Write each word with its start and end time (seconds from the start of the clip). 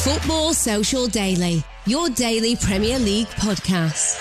Football 0.00 0.54
Social 0.54 1.06
Daily, 1.06 1.62
your 1.86 2.08
daily 2.08 2.56
Premier 2.56 2.98
League 2.98 3.28
podcast. 3.28 4.18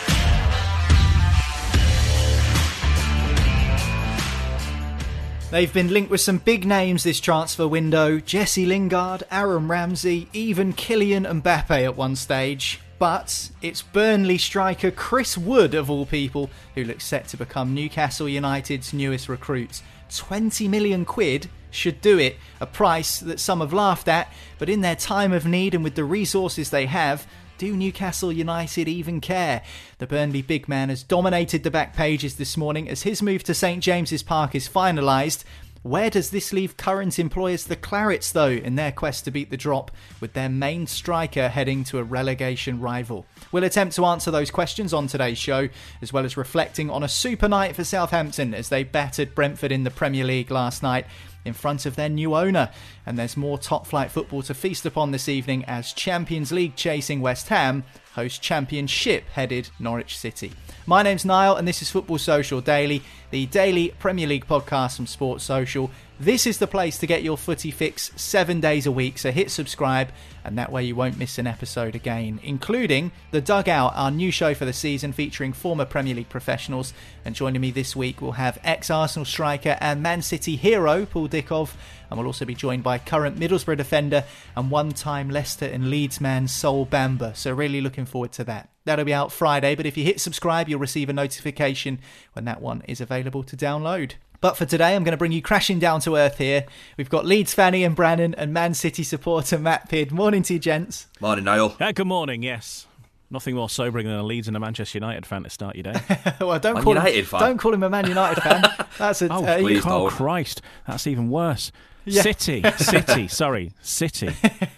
They've 5.49 5.73
been 5.73 5.91
linked 5.91 6.11
with 6.11 6.21
some 6.21 6.37
big 6.39 6.65
names 6.65 7.03
this 7.03 7.19
transfer 7.21 7.67
window 7.67 8.19
Jesse 8.19 8.65
Lingard, 8.65 9.23
Aaron 9.31 9.69
Ramsey, 9.69 10.27
even 10.33 10.73
Kylian 10.73 11.41
Mbappe 11.41 11.85
at 11.85 11.95
one 11.95 12.17
stage. 12.17 12.81
But 12.99 13.49
it's 13.61 13.81
Burnley 13.81 14.37
striker 14.37 14.91
Chris 14.91 15.35
Wood, 15.37 15.73
of 15.73 15.89
all 15.89 16.05
people, 16.05 16.51
who 16.75 16.83
looks 16.83 17.05
set 17.05 17.29
to 17.29 17.37
become 17.37 17.73
Newcastle 17.73 18.29
United's 18.29 18.93
newest 18.93 19.29
recruit. 19.29 19.81
20 20.09 20.67
million 20.67 21.05
quid 21.05 21.49
should 21.71 22.01
do 22.01 22.19
it, 22.19 22.37
a 22.59 22.65
price 22.65 23.19
that 23.19 23.39
some 23.39 23.61
have 23.61 23.73
laughed 23.73 24.07
at, 24.07 24.31
but 24.59 24.69
in 24.69 24.81
their 24.81 24.95
time 24.95 25.33
of 25.33 25.45
need 25.45 25.73
and 25.73 25.83
with 25.83 25.95
the 25.95 26.03
resources 26.03 26.69
they 26.69 26.85
have, 26.85 27.25
do 27.57 27.75
Newcastle 27.75 28.31
United 28.31 28.87
even 28.87 29.21
care? 29.21 29.61
The 29.99 30.07
Burnley 30.07 30.41
big 30.41 30.67
man 30.67 30.89
has 30.89 31.03
dominated 31.03 31.63
the 31.63 31.69
back 31.69 31.95
pages 31.95 32.37
this 32.37 32.57
morning 32.57 32.89
as 32.89 33.03
his 33.03 33.21
move 33.21 33.43
to 33.43 33.53
St 33.53 33.83
James's 33.83 34.23
Park 34.23 34.55
is 34.55 34.67
finalised. 34.67 35.43
Where 35.83 36.11
does 36.11 36.29
this 36.29 36.53
leave 36.53 36.77
current 36.77 37.17
employers 37.17 37.65
the 37.65 37.75
Clarets, 37.75 38.31
though, 38.31 38.49
in 38.49 38.75
their 38.75 38.91
quest 38.91 39.25
to 39.25 39.31
beat 39.31 39.49
the 39.49 39.57
drop, 39.57 39.91
with 40.19 40.33
their 40.33 40.49
main 40.49 40.85
striker 40.85 41.49
heading 41.49 41.83
to 41.85 41.97
a 41.97 42.03
relegation 42.03 42.79
rival? 42.79 43.25
We'll 43.51 43.63
attempt 43.63 43.95
to 43.95 44.05
answer 44.05 44.29
those 44.29 44.51
questions 44.51 44.93
on 44.93 45.07
today's 45.07 45.39
show, 45.39 45.69
as 46.01 46.13
well 46.13 46.25
as 46.25 46.37
reflecting 46.37 46.91
on 46.91 47.01
a 47.01 47.09
super 47.09 47.47
night 47.47 47.75
for 47.75 47.83
Southampton 47.83 48.53
as 48.53 48.69
they 48.69 48.83
battered 48.83 49.33
Brentford 49.33 49.71
in 49.71 49.83
the 49.83 49.89
Premier 49.89 50.23
League 50.23 50.51
last 50.51 50.83
night 50.83 51.05
in 51.45 51.53
front 51.53 51.85
of 51.85 51.95
their 51.95 52.09
new 52.09 52.35
owner. 52.35 52.69
And 53.05 53.17
there's 53.17 53.37
more 53.37 53.57
top 53.57 53.87
flight 53.87 54.11
football 54.11 54.41
to 54.43 54.53
feast 54.53 54.85
upon 54.85 55.11
this 55.11 55.29
evening 55.29 55.65
as 55.65 55.93
Champions 55.93 56.51
League 56.51 56.75
chasing 56.75 57.21
West 57.21 57.49
Ham 57.49 57.83
host 58.13 58.41
Championship 58.41 59.27
headed 59.29 59.69
Norwich 59.79 60.17
City. 60.17 60.51
My 60.87 61.03
name's 61.03 61.25
Niall, 61.25 61.57
and 61.57 61.67
this 61.67 61.83
is 61.83 61.91
Football 61.91 62.17
Social 62.17 62.59
Daily, 62.59 63.03
the 63.29 63.45
daily 63.45 63.93
Premier 63.99 64.25
League 64.25 64.47
podcast 64.47 64.95
from 64.95 65.05
Sports 65.05 65.43
Social. 65.43 65.91
This 66.19 66.47
is 66.47 66.57
the 66.57 66.65
place 66.65 66.97
to 66.97 67.07
get 67.07 67.21
your 67.21 67.37
footy 67.37 67.69
fix 67.69 68.11
seven 68.15 68.59
days 68.59 68.87
a 68.87 68.91
week, 68.91 69.19
so 69.19 69.29
hit 69.29 69.51
subscribe, 69.51 70.09
and 70.43 70.57
that 70.57 70.71
way 70.71 70.83
you 70.83 70.95
won't 70.95 71.19
miss 71.19 71.37
an 71.37 71.45
episode 71.45 71.93
again, 71.93 72.39
including 72.41 73.11
The 73.29 73.41
Dugout, 73.41 73.93
our 73.95 74.09
new 74.09 74.31
show 74.31 74.55
for 74.55 74.65
the 74.65 74.73
season 74.73 75.13
featuring 75.13 75.53
former 75.53 75.85
Premier 75.85 76.15
League 76.15 76.29
professionals. 76.29 76.95
And 77.25 77.35
joining 77.35 77.61
me 77.61 77.69
this 77.69 77.95
week, 77.95 78.19
we'll 78.19 78.31
have 78.31 78.57
ex 78.63 78.89
Arsenal 78.89 79.25
striker 79.25 79.77
and 79.79 80.01
Man 80.01 80.23
City 80.23 80.55
hero 80.55 81.05
Paul 81.05 81.29
Dickov, 81.29 81.75
and 82.09 82.17
we'll 82.17 82.27
also 82.27 82.43
be 82.43 82.55
joined 82.55 82.81
by 82.81 82.97
current 82.97 83.39
Middlesbrough 83.39 83.77
defender 83.77 84.23
and 84.55 84.71
one 84.71 84.93
time 84.93 85.29
Leicester 85.29 85.67
and 85.67 85.91
Leeds 85.91 86.19
man 86.19 86.47
Sol 86.47 86.87
Bamba. 86.87 87.37
So, 87.37 87.53
really 87.53 87.81
looking 87.81 88.07
forward 88.07 88.31
to 88.33 88.43
that. 88.45 88.70
That'll 88.85 89.05
be 89.05 89.13
out 89.13 89.31
Friday, 89.31 89.75
but 89.75 89.85
if 89.85 89.95
you 89.95 90.03
hit 90.03 90.19
subscribe, 90.19 90.67
you'll 90.67 90.79
receive 90.79 91.09
a 91.09 91.13
notification 91.13 91.99
when 92.33 92.45
that 92.45 92.61
one 92.61 92.81
is 92.87 92.99
available 92.99 93.43
to 93.43 93.55
download. 93.55 94.13
But 94.39 94.57
for 94.57 94.65
today, 94.65 94.95
I'm 94.95 95.03
going 95.03 95.11
to 95.11 95.17
bring 95.17 95.31
you 95.31 95.41
crashing 95.41 95.77
down 95.77 96.01
to 96.01 96.15
earth 96.15 96.39
here. 96.39 96.65
We've 96.97 97.09
got 97.09 97.25
Leeds 97.25 97.53
fan 97.53 97.75
Ian 97.75 97.93
Brannan 97.93 98.33
and 98.33 98.51
Man 98.51 98.73
City 98.73 99.03
supporter 99.03 99.59
Matt 99.59 99.87
Pidd. 99.87 100.11
Morning 100.11 100.41
to 100.43 100.53
you, 100.53 100.59
gents. 100.59 101.05
Morning, 101.19 101.45
Niall. 101.45 101.75
Yeah, 101.79 101.91
good 101.91 102.07
morning, 102.07 102.41
yes. 102.41 102.87
Nothing 103.29 103.55
more 103.55 103.69
sobering 103.69 104.07
than 104.07 104.15
a 104.15 104.23
Leeds 104.23 104.47
and 104.47 104.57
a 104.57 104.59
Manchester 104.59 104.97
United 104.97 105.27
fan 105.27 105.43
to 105.43 105.49
start 105.51 105.75
your 105.75 105.83
day. 105.83 106.01
well, 106.41 106.59
don't 106.59 106.73
Man 106.73 106.83
call 106.83 106.95
United 106.95 107.19
him, 107.19 107.25
fan? 107.25 107.39
don't 107.39 107.57
call 107.59 107.73
him 107.73 107.83
a 107.83 107.89
Man 107.89 108.07
United 108.07 108.41
fan. 108.41 108.63
That's 108.97 109.21
a 109.21 109.27
oh, 109.31 109.45
uh, 109.45 109.59
please. 109.59 109.85
oh. 109.85 110.09
Christ, 110.09 110.63
that's 110.87 111.05
even 111.05 111.29
worse. 111.29 111.71
Yeah. 112.05 112.21
City, 112.23 112.63
City, 112.77 113.27
sorry, 113.27 113.71
City. 113.81 114.29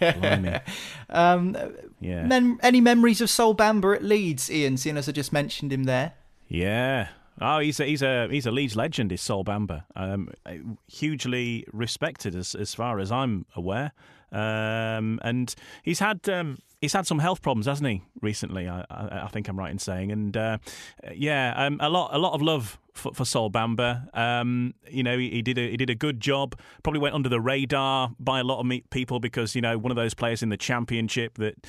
Um, 1.10 1.56
Yeah, 2.00 2.26
mem- 2.26 2.58
any 2.62 2.80
memories 2.80 3.20
of 3.20 3.30
Sol 3.30 3.54
Bamba 3.54 3.96
at 3.96 4.02
Leeds, 4.04 4.50
Ian? 4.50 4.76
Seeing 4.76 4.96
as 4.96 5.08
I 5.08 5.12
just 5.12 5.32
mentioned 5.32 5.72
him 5.72 5.84
there. 5.84 6.12
yeah. 6.48 7.08
Oh, 7.40 7.58
he's 7.58 7.80
a, 7.80 7.84
he's 7.84 8.00
a 8.00 8.28
he's 8.30 8.46
a 8.46 8.52
Leeds 8.52 8.76
legend. 8.76 9.10
Is 9.10 9.20
Sol 9.20 9.44
Bamba, 9.44 9.82
um, 9.96 10.28
hugely 10.86 11.64
respected 11.72 12.36
as 12.36 12.54
as 12.54 12.74
far 12.74 13.00
as 13.00 13.10
I'm 13.10 13.44
aware, 13.56 13.90
um, 14.32 15.18
and 15.22 15.54
he's 15.82 15.98
had. 16.00 16.28
Um, 16.28 16.58
He's 16.80 16.92
had 16.92 17.06
some 17.06 17.18
health 17.18 17.40
problems, 17.40 17.64
hasn't 17.64 17.88
he? 17.88 18.02
Recently, 18.20 18.68
I, 18.68 18.84
I, 18.90 19.20
I 19.22 19.28
think 19.28 19.48
I'm 19.48 19.58
right 19.58 19.70
in 19.70 19.78
saying, 19.78 20.12
and 20.12 20.36
uh, 20.36 20.58
yeah, 21.14 21.54
um, 21.56 21.78
a 21.80 21.88
lot, 21.88 22.10
a 22.12 22.18
lot 22.18 22.34
of 22.34 22.42
love 22.42 22.78
for, 22.94 23.12
for 23.12 23.24
Sol 23.24 23.50
Bamba. 23.50 24.06
Um, 24.16 24.74
you 24.88 25.02
know, 25.02 25.18
he, 25.18 25.30
he 25.30 25.42
did 25.42 25.58
a 25.58 25.70
he 25.70 25.76
did 25.76 25.90
a 25.90 25.94
good 25.94 26.20
job. 26.20 26.58
Probably 26.82 27.00
went 27.00 27.14
under 27.14 27.28
the 27.28 27.40
radar 27.40 28.12
by 28.18 28.40
a 28.40 28.44
lot 28.44 28.60
of 28.60 28.90
people 28.90 29.20
because 29.20 29.54
you 29.54 29.60
know 29.60 29.76
one 29.78 29.90
of 29.90 29.96
those 29.96 30.14
players 30.14 30.42
in 30.42 30.48
the 30.48 30.56
championship 30.56 31.38
that 31.38 31.66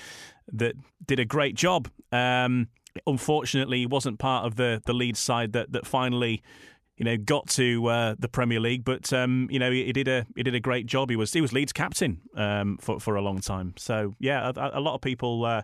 that 0.53 0.75
did 1.05 1.19
a 1.19 1.25
great 1.25 1.55
job. 1.55 1.89
Um, 2.11 2.67
unfortunately, 3.07 3.79
he 3.79 3.85
wasn't 3.85 4.19
part 4.19 4.45
of 4.45 4.55
the 4.55 4.81
the 4.85 4.93
Leeds 4.93 5.19
side 5.19 5.53
that 5.53 5.71
that 5.71 5.85
finally. 5.85 6.41
You 6.97 7.03
know, 7.05 7.17
got 7.17 7.47
to 7.49 7.87
uh, 7.87 8.15
the 8.17 8.29
Premier 8.29 8.59
League, 8.59 8.85
but 8.85 9.11
um, 9.11 9.47
you 9.51 9.59
know 9.59 9.69
he, 9.69 9.85
he 9.85 9.93
did 9.93 10.07
a 10.07 10.25
he 10.35 10.43
did 10.43 10.55
a 10.55 10.59
great 10.59 10.85
job. 10.85 11.09
He 11.09 11.15
was 11.15 11.33
he 11.33 11.41
was 11.41 11.51
Leeds 11.51 11.73
captain 11.73 12.21
um, 12.35 12.77
for 12.77 12.99
for 12.99 13.15
a 13.15 13.21
long 13.21 13.41
time. 13.41 13.73
So 13.77 14.15
yeah, 14.19 14.51
a, 14.55 14.79
a 14.79 14.79
lot 14.79 14.95
of 14.95 15.01
people, 15.01 15.43
uh, 15.45 15.61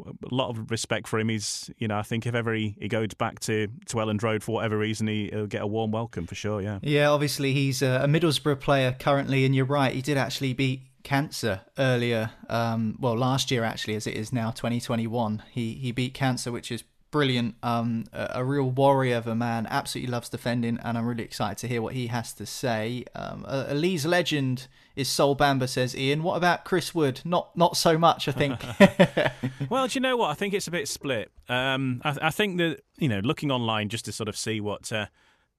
a 0.00 0.34
lot 0.34 0.50
of 0.50 0.70
respect 0.70 1.08
for 1.08 1.18
him. 1.18 1.28
He's 1.28 1.70
you 1.78 1.88
know 1.88 1.98
I 1.98 2.02
think 2.02 2.26
if 2.26 2.34
ever 2.34 2.54
he, 2.54 2.76
he 2.78 2.88
goes 2.88 3.14
back 3.14 3.40
to 3.40 3.66
to 3.86 3.96
Elland 3.96 4.22
Road 4.22 4.44
for 4.44 4.52
whatever 4.52 4.78
reason, 4.78 5.08
he, 5.08 5.28
he'll 5.32 5.46
get 5.46 5.62
a 5.62 5.66
warm 5.66 5.90
welcome 5.90 6.26
for 6.26 6.34
sure. 6.36 6.60
Yeah. 6.60 6.78
Yeah, 6.82 7.08
obviously 7.08 7.52
he's 7.52 7.82
a, 7.82 8.02
a 8.02 8.06
Middlesbrough 8.06 8.60
player 8.60 8.94
currently, 8.98 9.44
and 9.44 9.54
you're 9.54 9.64
right, 9.64 9.92
he 9.92 10.02
did 10.02 10.16
actually 10.16 10.52
beat 10.52 10.82
cancer 11.02 11.62
earlier. 11.78 12.30
Um, 12.48 12.96
well, 13.00 13.16
last 13.16 13.50
year 13.50 13.64
actually, 13.64 13.94
as 13.94 14.06
it 14.06 14.14
is 14.14 14.32
now, 14.32 14.50
2021. 14.50 15.42
He 15.50 15.74
he 15.74 15.92
beat 15.92 16.14
cancer, 16.14 16.52
which 16.52 16.70
is 16.70 16.84
brilliant. 17.10 17.56
Um, 17.62 18.04
a, 18.12 18.30
a 18.36 18.44
real 18.44 18.70
warrior 18.70 19.16
of 19.16 19.26
a 19.26 19.34
man. 19.34 19.66
Absolutely 19.68 20.10
loves 20.10 20.28
defending, 20.28 20.78
and 20.82 20.96
I'm 20.96 21.06
really 21.06 21.24
excited 21.24 21.58
to 21.58 21.68
hear 21.68 21.82
what 21.82 21.94
he 21.94 22.08
has 22.08 22.32
to 22.34 22.46
say. 22.46 23.04
Um, 23.14 23.44
a, 23.46 23.66
a 23.70 23.74
Leeds 23.74 24.06
legend 24.06 24.68
is 24.96 25.08
Sol 25.08 25.36
Bamba, 25.36 25.68
says 25.68 25.96
Ian. 25.96 26.22
What 26.22 26.36
about 26.36 26.64
Chris 26.64 26.94
Wood? 26.94 27.20
Not 27.24 27.56
not 27.56 27.76
so 27.76 27.98
much, 27.98 28.28
I 28.28 28.32
think. 28.32 28.60
Well, 29.68 29.86
do 29.86 29.94
you 29.94 30.00
know 30.00 30.16
what? 30.16 30.30
I 30.30 30.34
think 30.34 30.52
it's 30.52 30.66
a 30.66 30.70
bit 30.70 30.88
split. 30.88 31.30
Um, 31.48 32.00
I, 32.04 32.16
I 32.22 32.30
think 32.30 32.58
that 32.58 32.80
you 32.98 33.08
know, 33.08 33.20
looking 33.20 33.50
online 33.50 33.88
just 33.88 34.04
to 34.06 34.12
sort 34.12 34.28
of 34.28 34.36
see 34.36 34.60
what 34.60 34.92
uh, 34.92 35.06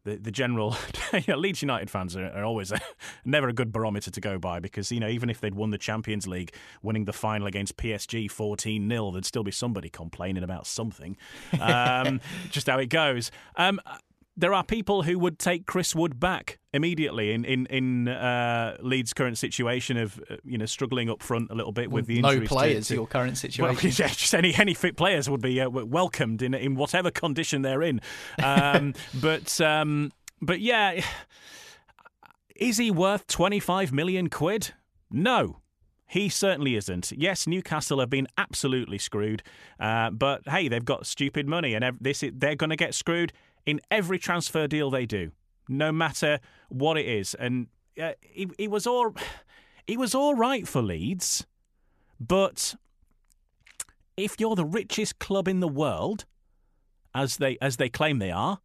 the, 0.04 0.18
the 0.18 0.32
general 0.32 0.76
you 1.14 1.24
know, 1.28 1.38
Leeds 1.38 1.62
United 1.62 1.90
fans 1.90 2.16
are, 2.16 2.26
are 2.28 2.44
always 2.44 2.72
a, 2.72 2.80
never 3.26 3.50
a 3.50 3.54
good 3.54 3.72
barometer 3.72 4.12
to 4.12 4.22
go 4.22 4.38
by 4.38 4.60
because 4.60 4.92
you 4.92 5.00
know 5.00 5.08
even 5.08 5.30
if 5.30 5.40
they'd 5.40 5.56
won 5.56 5.72
the 5.72 5.78
Champions 5.78 6.28
League, 6.28 6.54
winning 6.82 7.06
the 7.06 7.14
final 7.14 7.48
against 7.48 7.78
PSG 7.78 8.30
fourteen 8.30 8.90
0 8.90 9.12
there'd 9.12 9.26
still 9.26 9.44
be 9.44 9.52
somebody 9.52 9.90
complaining 9.90 10.44
about 10.44 10.68
something. 10.68 11.18
Um, 11.62 12.22
just 12.50 12.68
how 12.68 12.80
it 12.80 12.88
goes. 12.88 13.30
Um, 13.56 13.80
there 14.42 14.54
are 14.56 14.64
people 14.64 15.04
who 15.04 15.20
would 15.20 15.38
take 15.38 15.68
Chris 15.68 15.96
Wood 15.96 16.20
back 16.20 16.60
immediately 16.74 17.32
in 17.32 17.46
in 17.46 17.68
in 17.68 18.08
uh, 18.08 18.76
Leeds' 18.82 19.14
current 19.14 19.38
situation 19.38 19.98
of 19.98 20.20
uh, 20.30 20.38
you 20.44 20.58
know 20.58 20.66
struggling 20.66 21.10
up 21.10 21.22
front 21.22 21.52
a 21.52 21.56
little 21.56 21.72
bit 21.72 21.92
with 21.92 22.08
the 22.08 22.18
injuries. 22.18 22.42
No 22.42 22.48
players. 22.48 22.88
To, 22.88 22.94
to, 22.94 22.96
your 22.96 23.08
current 23.08 23.38
situation. 23.38 23.76
Well, 23.76 23.92
yeah, 23.94 24.08
just 24.08 24.34
any 24.34 24.54
any 24.56 24.74
fit 24.74 24.98
players 24.98 25.30
would 25.30 25.42
be 25.42 25.62
uh, 25.62 25.70
welcomed 25.70 26.42
in 26.42 26.54
in 26.56 26.76
whatever 26.76 27.12
condition 27.12 27.62
they're 27.62 27.84
in. 27.84 28.02
Um, 28.44 28.96
but 29.22 29.62
um, 29.62 30.12
but 30.42 30.60
yeah, 30.60 31.02
is 32.56 32.78
he 32.78 32.90
worth 32.90 33.28
twenty 33.28 33.60
five 33.60 33.94
million 33.94 34.30
quid? 34.30 34.74
No. 35.10 35.58
He 36.08 36.28
certainly 36.28 36.76
isn't. 36.76 37.14
Yes, 37.14 37.48
Newcastle 37.48 38.02
have 38.02 38.10
been 38.10 38.28
absolutely 38.38 38.98
screwed, 38.98 39.44
uh, 39.80 40.10
but 40.10 40.42
hey, 40.46 40.68
they've 40.68 40.84
got 40.84 41.06
stupid 41.06 41.48
money, 41.48 41.74
and 41.74 41.98
this 42.02 42.22
they're 42.34 42.56
going 42.56 42.70
to 42.70 42.76
get 42.76 42.94
screwed 42.94 43.32
in 43.66 43.80
every 43.90 44.20
transfer 44.20 44.68
deal 44.68 44.90
they 44.90 45.06
do, 45.06 45.32
no 45.68 45.92
matter 45.92 46.40
what 46.70 46.98
it 46.98 47.06
is. 47.06 47.34
And 47.36 47.68
uh, 48.02 48.14
he 48.22 48.68
was 48.68 48.88
all 48.88 49.16
he 49.88 49.98
was 49.98 50.16
all 50.16 50.36
right 50.36 50.68
for 50.68 50.82
Leeds, 50.82 51.46
but 52.20 52.76
if 54.18 54.40
you're 54.40 54.56
the 54.56 54.66
richest 54.66 55.20
club 55.20 55.48
in 55.48 55.60
the 55.60 55.68
world, 55.68 56.26
as 57.14 57.38
they 57.38 57.58
as 57.62 57.78
they 57.78 57.90
claim 57.90 58.20
they 58.20 58.32
are, 58.32 58.60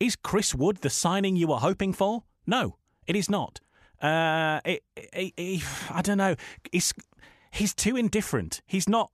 is 0.00 0.16
Chris 0.16 0.54
Wood 0.54 0.78
the 0.78 0.90
signing 0.90 1.36
you 1.36 1.48
were 1.48 1.58
hoping 1.58 1.92
for? 1.92 2.24
No, 2.46 2.76
it 3.06 3.16
is 3.16 3.30
not. 3.30 3.60
Uh, 4.00 4.60
it, 4.64 4.82
it, 4.96 5.32
it, 5.36 5.62
I 5.90 6.02
don't 6.02 6.18
know. 6.18 6.36
He's 6.72 6.92
he's 7.52 7.74
too 7.74 7.96
indifferent. 7.96 8.60
He's 8.66 8.88
not. 8.88 9.10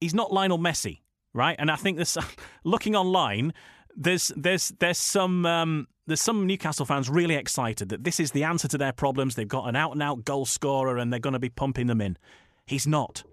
He's 0.00 0.14
not 0.14 0.32
Lionel 0.32 0.58
Messi, 0.58 1.00
right? 1.32 1.56
And 1.58 1.70
I 1.70 1.76
think 1.76 1.98
this 1.98 2.16
looking 2.64 2.96
online, 2.96 3.52
there's 3.98 4.32
there's 4.36 4.68
there's 4.78 4.98
some 4.98 5.44
um, 5.44 5.88
there's 6.06 6.22
some 6.22 6.46
Newcastle 6.46 6.86
fans 6.86 7.10
really 7.10 7.34
excited 7.34 7.88
that 7.90 8.04
this 8.04 8.20
is 8.20 8.30
the 8.30 8.44
answer 8.44 8.68
to 8.68 8.78
their 8.78 8.92
problems. 8.92 9.34
They've 9.34 9.46
got 9.46 9.68
an 9.68 9.76
out 9.76 9.92
and 9.92 10.02
out 10.02 10.24
goal 10.24 10.46
scorer 10.46 10.96
and 10.96 11.12
they're 11.12 11.20
going 11.20 11.34
to 11.34 11.38
be 11.38 11.50
pumping 11.50 11.88
them 11.88 12.00
in. 12.00 12.16
He's 12.64 12.86
not. 12.86 13.24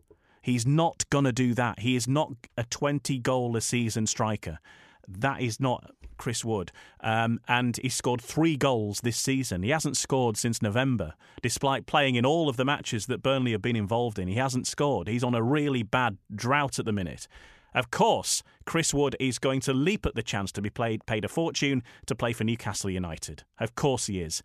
He's 0.41 0.65
not 0.65 1.09
going 1.09 1.23
to 1.25 1.31
do 1.31 1.53
that. 1.53 1.79
He 1.79 1.95
is 1.95 2.07
not 2.07 2.33
a 2.57 2.63
20 2.63 3.17
goal 3.19 3.55
a 3.55 3.61
season 3.61 4.07
striker. 4.07 4.59
That 5.07 5.41
is 5.41 5.59
not 5.59 5.91
Chris 6.17 6.43
Wood. 6.43 6.71
Um, 7.01 7.39
and 7.47 7.77
he 7.77 7.89
scored 7.89 8.21
three 8.21 8.55
goals 8.55 9.01
this 9.01 9.17
season. 9.17 9.63
He 9.63 9.69
hasn't 9.69 9.97
scored 9.97 10.37
since 10.37 10.61
November, 10.61 11.13
despite 11.41 11.85
playing 11.85 12.15
in 12.15 12.25
all 12.25 12.49
of 12.49 12.57
the 12.57 12.65
matches 12.65 13.05
that 13.07 13.23
Burnley 13.23 13.51
have 13.51 13.61
been 13.61 13.75
involved 13.75 14.19
in. 14.19 14.27
He 14.27 14.35
hasn't 14.35 14.67
scored. 14.67 15.07
He's 15.07 15.23
on 15.23 15.35
a 15.35 15.43
really 15.43 15.83
bad 15.83 16.17
drought 16.33 16.79
at 16.79 16.85
the 16.85 16.91
minute. 16.91 17.27
Of 17.73 17.91
course, 17.91 18.41
Chris 18.65 18.93
Wood 18.93 19.15
is 19.19 19.39
going 19.39 19.61
to 19.61 19.73
leap 19.73 20.05
at 20.05 20.15
the 20.15 20.23
chance 20.23 20.51
to 20.53 20.61
be 20.61 20.69
played, 20.69 21.05
paid 21.05 21.23
a 21.23 21.27
fortune 21.27 21.83
to 22.07 22.15
play 22.15 22.33
for 22.33 22.43
Newcastle 22.43 22.89
United. 22.89 23.43
Of 23.59 23.75
course 23.75 24.07
he 24.07 24.21
is. 24.21 24.41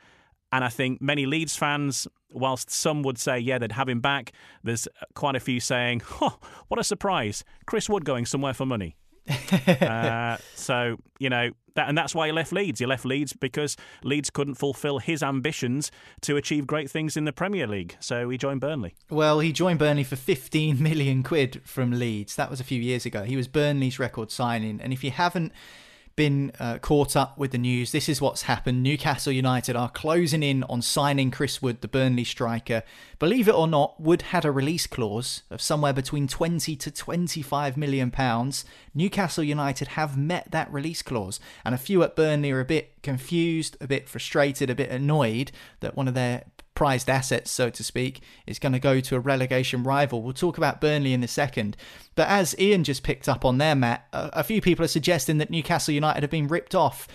And 0.53 0.65
I 0.65 0.69
think 0.69 1.01
many 1.01 1.27
Leeds 1.27 1.57
fans, 1.57 2.09
whilst 2.33 2.71
some 2.71 3.03
would 3.03 3.19
say, 3.19 3.39
yeah, 3.39 3.59
they'd 3.59 3.73
have 3.73 3.89
him 3.89 4.01
back, 4.01 4.33
there's 4.65 4.89
quite 5.15 5.37
a 5.37 5.41
few 5.41 5.61
saying, 5.61 6.03
oh, 6.21 6.39
what 6.69 6.81
a 6.81 6.85
surprise. 6.85 7.45
Chris 7.67 7.89
Wood 7.89 8.05
going 8.05 8.27
somewhere 8.27 8.55
for 8.55 8.67
money. 8.67 8.97
uh, 9.81 10.37
so 10.55 10.97
you 11.19 11.31
know 11.31 11.51
that, 11.75 11.89
and 11.89 11.97
that's 11.97 12.15
why 12.15 12.27
he 12.27 12.33
left 12.33 12.53
Leeds. 12.53 12.81
He 12.81 12.87
left 12.87 13.05
Leeds 13.05 13.33
because 13.33 13.77
Leeds 14.03 14.31
couldn't 14.31 14.55
fulfil 14.55 14.99
his 14.99 15.23
ambitions 15.23 15.91
to 16.23 16.37
achieve 16.37 16.67
great 16.67 16.91
things 16.91 17.17
in 17.17 17.25
the 17.25 17.33
Premier 17.33 17.67
League. 17.67 17.97
So 18.01 18.29
he 18.29 18.39
joined 18.39 18.61
Burnley. 18.61 18.95
Well, 19.09 19.41
he 19.41 19.53
joined 19.53 19.79
Burnley 19.79 20.05
for 20.05 20.17
15 20.17 20.83
million 20.83 21.23
quid 21.23 21.61
from 21.65 21.93
Leeds. 21.93 22.37
That 22.37 22.51
was 22.51 22.61
a 22.61 22.65
few 22.65 22.81
years 22.81 23.07
ago. 23.07 23.25
He 23.25 23.37
was 23.37 23.49
Burnley's 23.49 23.99
record 23.99 24.31
signing, 24.31 24.81
and 24.81 24.93
if 24.93 25.05
you 25.05 25.11
haven't 25.11 25.53
been 26.17 26.53
uh, 26.59 26.79
caught 26.79 27.17
up 27.17 27.39
with 27.39 27.51
the 27.53 27.59
news, 27.59 27.93
this 27.93 28.09
is 28.09 28.21
what's 28.21 28.43
happened. 28.43 28.83
Newcastle 28.83 29.33
United 29.33 29.77
are 29.77 29.89
closing 29.89 30.43
in 30.43 30.65
on 30.65 30.83
signing 30.83 31.31
Chris 31.31 31.63
Wood, 31.63 31.81
the 31.81 31.89
Burnley 31.89 32.25
striker. 32.25 32.83
Believe 33.19 33.49
it 33.49 33.55
or 33.55 33.67
not, 33.67 34.01
Wood 34.01 34.23
had 34.23 34.45
a 34.45 34.51
release 34.51 34.87
clause 34.87 35.43
of 35.51 35.61
somewhere 35.61 35.93
between 35.93 36.29
20 36.29 36.77
to 36.77 36.91
25 36.91 37.77
million 37.77 38.11
pounds. 38.11 38.65
Newcastle 38.95 39.45
United 39.45 39.89
have 39.89 40.17
met 40.17 40.51
that 40.51 40.73
release 40.73 41.03
clause, 41.03 41.41
and 41.65 41.75
a 41.75 41.79
few 41.79 42.03
at 42.03 42.17
Burnley 42.17 42.51
are 42.51 42.61
a 42.61 42.65
bit 42.65 43.03
confused, 43.03 43.77
a 43.81 43.87
bit 43.87 44.09
frustrated, 44.09 44.71
a 44.71 44.75
bit 44.75 44.91
annoyed 44.91 45.53
that 45.81 45.97
one 45.97 46.09
of 46.09 46.15
their 46.15 46.45
prized 46.81 47.11
assets, 47.11 47.51
so 47.51 47.69
to 47.69 47.85
speak, 47.85 48.23
is 48.47 48.59
going 48.59 48.73
to 48.73 48.79
go 48.79 49.01
to 49.01 49.15
a 49.15 49.21
relegation 49.21 49.83
rival. 49.83 50.23
We'll 50.23 50.33
talk 50.33 50.57
about 50.57 50.81
Burnley 50.81 51.13
in 51.13 51.23
a 51.23 51.29
second. 51.29 51.77
But 52.15 52.29
as 52.29 52.59
Ian 52.59 52.85
just 52.85 53.03
picked 53.03 53.29
up 53.29 53.45
on 53.45 53.59
there, 53.59 53.75
Matt, 53.75 54.09
a, 54.15 54.31
a 54.33 54.43
few 54.43 54.63
people 54.63 54.87
are 54.87 54.89
suggesting 54.89 55.37
that 55.37 55.51
Newcastle 55.51 55.93
United 55.93 56.23
have 56.23 56.31
been 56.31 56.49
ripped 56.49 56.75
off. 56.75 57.07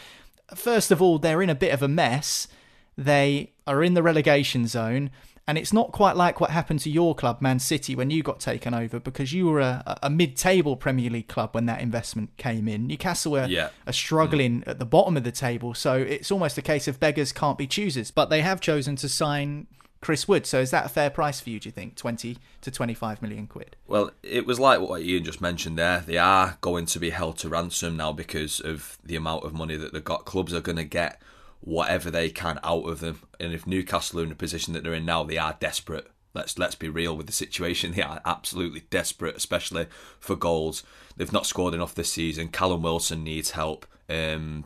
First 0.54 0.92
of 0.92 1.02
all, 1.02 1.18
they're 1.18 1.42
in 1.42 1.50
a 1.50 1.56
bit 1.56 1.74
of 1.74 1.82
a 1.82 1.88
mess. 1.88 2.48
They 2.97 3.53
are 3.68 3.83
in 3.83 3.94
the 3.94 4.03
relegation 4.03 4.68
zone. 4.68 5.12
And 5.47 5.59
it's 5.59 5.71
not 5.71 5.92
quite 5.92 6.15
like 6.15 6.42
what 6.42 6.50
happened 6.50 6.80
to 6.80 6.89
your 6.89 7.13
club, 7.13 7.39
Man 7.39 7.59
City, 7.59 7.95
when 7.95 8.09
you 8.09 8.24
got 8.24 8.39
taken 8.39 8.74
over, 8.74 9.00
because 9.00 9.31
you 9.31 9.45
were 9.45 9.59
a, 9.59 10.00
a 10.01 10.09
mid-table 10.09 10.75
Premier 10.75 11.12
League 11.12 11.27
club 11.27 11.53
when 11.53 11.68
that 11.68 11.81
investment 11.81 12.36
came 12.38 12.68
in. 12.68 12.88
Newcastle 12.88 13.33
were, 13.33 13.45
yeah. 13.45 13.69
are 13.86 13.94
struggling 13.94 14.62
mm. 14.62 14.68
at 14.68 14.80
the 14.80 14.88
bottom 14.88 15.15
of 15.15 15.24
the 15.24 15.31
table, 15.31 15.75
so 15.75 15.94
it's 15.94 16.31
almost 16.31 16.57
a 16.57 16.63
case 16.63 16.88
of 16.88 17.00
beggars 17.00 17.31
can't 17.31 17.59
be 17.59 17.68
choosers. 17.68 18.09
But 18.09 18.31
they 18.31 18.42
have 18.42 18.59
chosen 18.59 18.95
to 18.95 19.07
sign 19.07 19.68
Chris 20.01 20.27
Wood. 20.27 20.47
So 20.47 20.62
is 20.62 20.71
that 20.71 20.88
a 20.88 20.89
fair 20.89 21.12
price 21.12 21.39
for 21.39 21.51
you? 21.51 21.59
Do 21.59 21.68
you 21.68 21.74
think 21.74 21.95
twenty 21.95 22.39
to 22.62 22.71
twenty-five 22.71 23.21
million 23.21 23.45
quid? 23.45 23.75
Well, 23.86 24.09
it 24.24 24.47
was 24.47 24.59
like 24.59 24.80
what 24.80 25.03
Ian 25.03 25.25
just 25.25 25.42
mentioned 25.42 25.77
there. 25.77 26.00
They 26.00 26.18
are 26.18 26.57
going 26.62 26.88
to 26.88 26.97
be 26.97 27.12
held 27.12 27.38
to 27.39 27.50
ransom 27.50 27.97
now 27.97 28.13
because 28.13 28.59
of 28.59 28.97
the 29.06 29.15
amount 29.15 29.44
of 29.44 29.53
money 29.53 29.77
that 29.77 29.94
they've 29.94 30.03
got. 30.03 30.25
Clubs 30.25 30.56
are 30.56 30.62
going 30.62 30.77
to 30.77 30.83
get 30.83 31.21
whatever 31.66 32.10
they 32.10 32.30
can 32.30 32.60
out 32.64 32.88
of 32.88 33.02
them. 33.02 33.20
And 33.40 33.52
if 33.52 33.68
Newcastle 33.68 34.22
are 34.22 34.24
in 34.24 34.30
the 34.30 34.36
position 34.36 34.74
that 34.74 34.84
they're 34.84 34.94
in 34.94 35.06
now, 35.06 35.24
they 35.24 35.38
are 35.38 35.58
desperate. 35.60 36.08
Let's 36.34 36.58
let's 36.58 36.76
be 36.76 36.90
real 36.90 37.18
with 37.18 37.28
the 37.28 37.34
situation. 37.34 37.94
They 37.96 38.02
are 38.02 38.22
absolutely 38.26 38.82
desperate, 38.90 39.36
especially 39.36 39.88
for 40.20 40.36
goals. 40.36 40.84
They've 41.18 41.32
not 41.34 41.46
scored 41.46 41.74
enough 41.74 41.96
this 41.96 42.12
season. 42.12 42.50
Callum 42.50 42.84
Wilson 42.84 43.24
needs 43.24 43.52
help. 43.52 43.86
Um, 44.08 44.66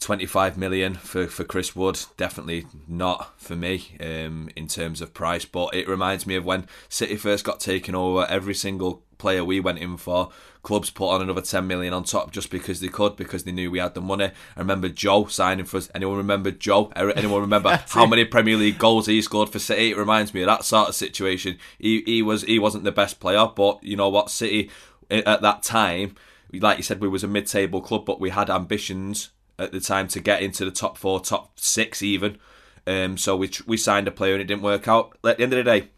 25 0.00 0.56
million 0.56 0.94
for, 0.94 1.26
for 1.26 1.44
Chris 1.44 1.76
Wood, 1.76 2.00
definitely 2.16 2.64
not 2.88 3.38
for 3.38 3.54
me 3.54 3.96
um, 4.00 4.48
in 4.56 4.66
terms 4.66 5.02
of 5.02 5.12
price. 5.12 5.44
But 5.44 5.74
it 5.74 5.86
reminds 5.86 6.26
me 6.26 6.36
of 6.36 6.44
when 6.44 6.66
City 6.88 7.16
first 7.16 7.44
got 7.44 7.60
taken 7.60 7.94
over. 7.94 8.24
Every 8.26 8.54
single 8.54 9.02
player 9.18 9.44
we 9.44 9.60
went 9.60 9.78
in 9.78 9.98
for, 9.98 10.30
clubs 10.62 10.90
put 10.90 11.08
on 11.08 11.22
another 11.22 11.40
10 11.40 11.66
million 11.66 11.92
on 11.92 12.04
top 12.04 12.32
just 12.32 12.50
because 12.50 12.80
they 12.80 12.88
could, 12.88 13.16
because 13.16 13.44
they 13.44 13.52
knew 13.52 13.70
we 13.70 13.78
had 13.78 13.94
the 13.94 14.00
money. 14.00 14.30
I 14.56 14.60
remember 14.60 14.88
Joe 14.88 15.26
signing 15.26 15.64
for 15.64 15.78
us. 15.78 15.90
Anyone 15.94 16.18
remember 16.18 16.50
Joe? 16.50 16.92
Anyone 16.94 17.40
remember 17.40 17.82
how 17.88 18.06
many 18.06 18.24
Premier 18.24 18.56
League 18.56 18.78
goals 18.78 19.06
he 19.06 19.22
scored 19.22 19.48
for 19.48 19.58
City? 19.58 19.90
It 19.90 19.96
reminds 19.96 20.34
me 20.34 20.42
of 20.42 20.46
that 20.46 20.64
sort 20.64 20.88
of 20.88 20.94
situation. 20.94 21.58
He, 21.78 22.02
he 22.04 22.22
was 22.22 22.42
he 22.42 22.58
wasn't 22.58 22.84
the 22.84 22.92
best 22.92 23.20
player, 23.20 23.46
but 23.54 23.82
you 23.82 23.96
know 23.96 24.08
what? 24.08 24.30
City 24.30 24.70
at 25.10 25.42
that 25.42 25.62
time, 25.62 26.14
like 26.52 26.76
you 26.76 26.82
said, 26.82 27.00
we 27.00 27.08
was 27.08 27.24
a 27.24 27.28
mid-table 27.28 27.80
club, 27.80 28.04
but 28.04 28.20
we 28.20 28.30
had 28.30 28.50
ambitions 28.50 29.30
at 29.58 29.72
the 29.72 29.80
time 29.80 30.08
to 30.08 30.20
get 30.20 30.42
into 30.42 30.64
the 30.64 30.70
top 30.70 30.96
four, 30.96 31.20
top 31.20 31.58
six 31.58 32.02
even. 32.02 32.38
Um, 32.86 33.16
so 33.16 33.36
we 33.36 33.50
we 33.66 33.76
signed 33.76 34.08
a 34.08 34.12
player 34.12 34.34
and 34.34 34.42
it 34.42 34.46
didn't 34.46 34.62
work 34.62 34.88
out. 34.88 35.16
At 35.24 35.36
the 35.36 35.42
end 35.42 35.52
of 35.52 35.64
the 35.64 35.70
day, 35.70 35.88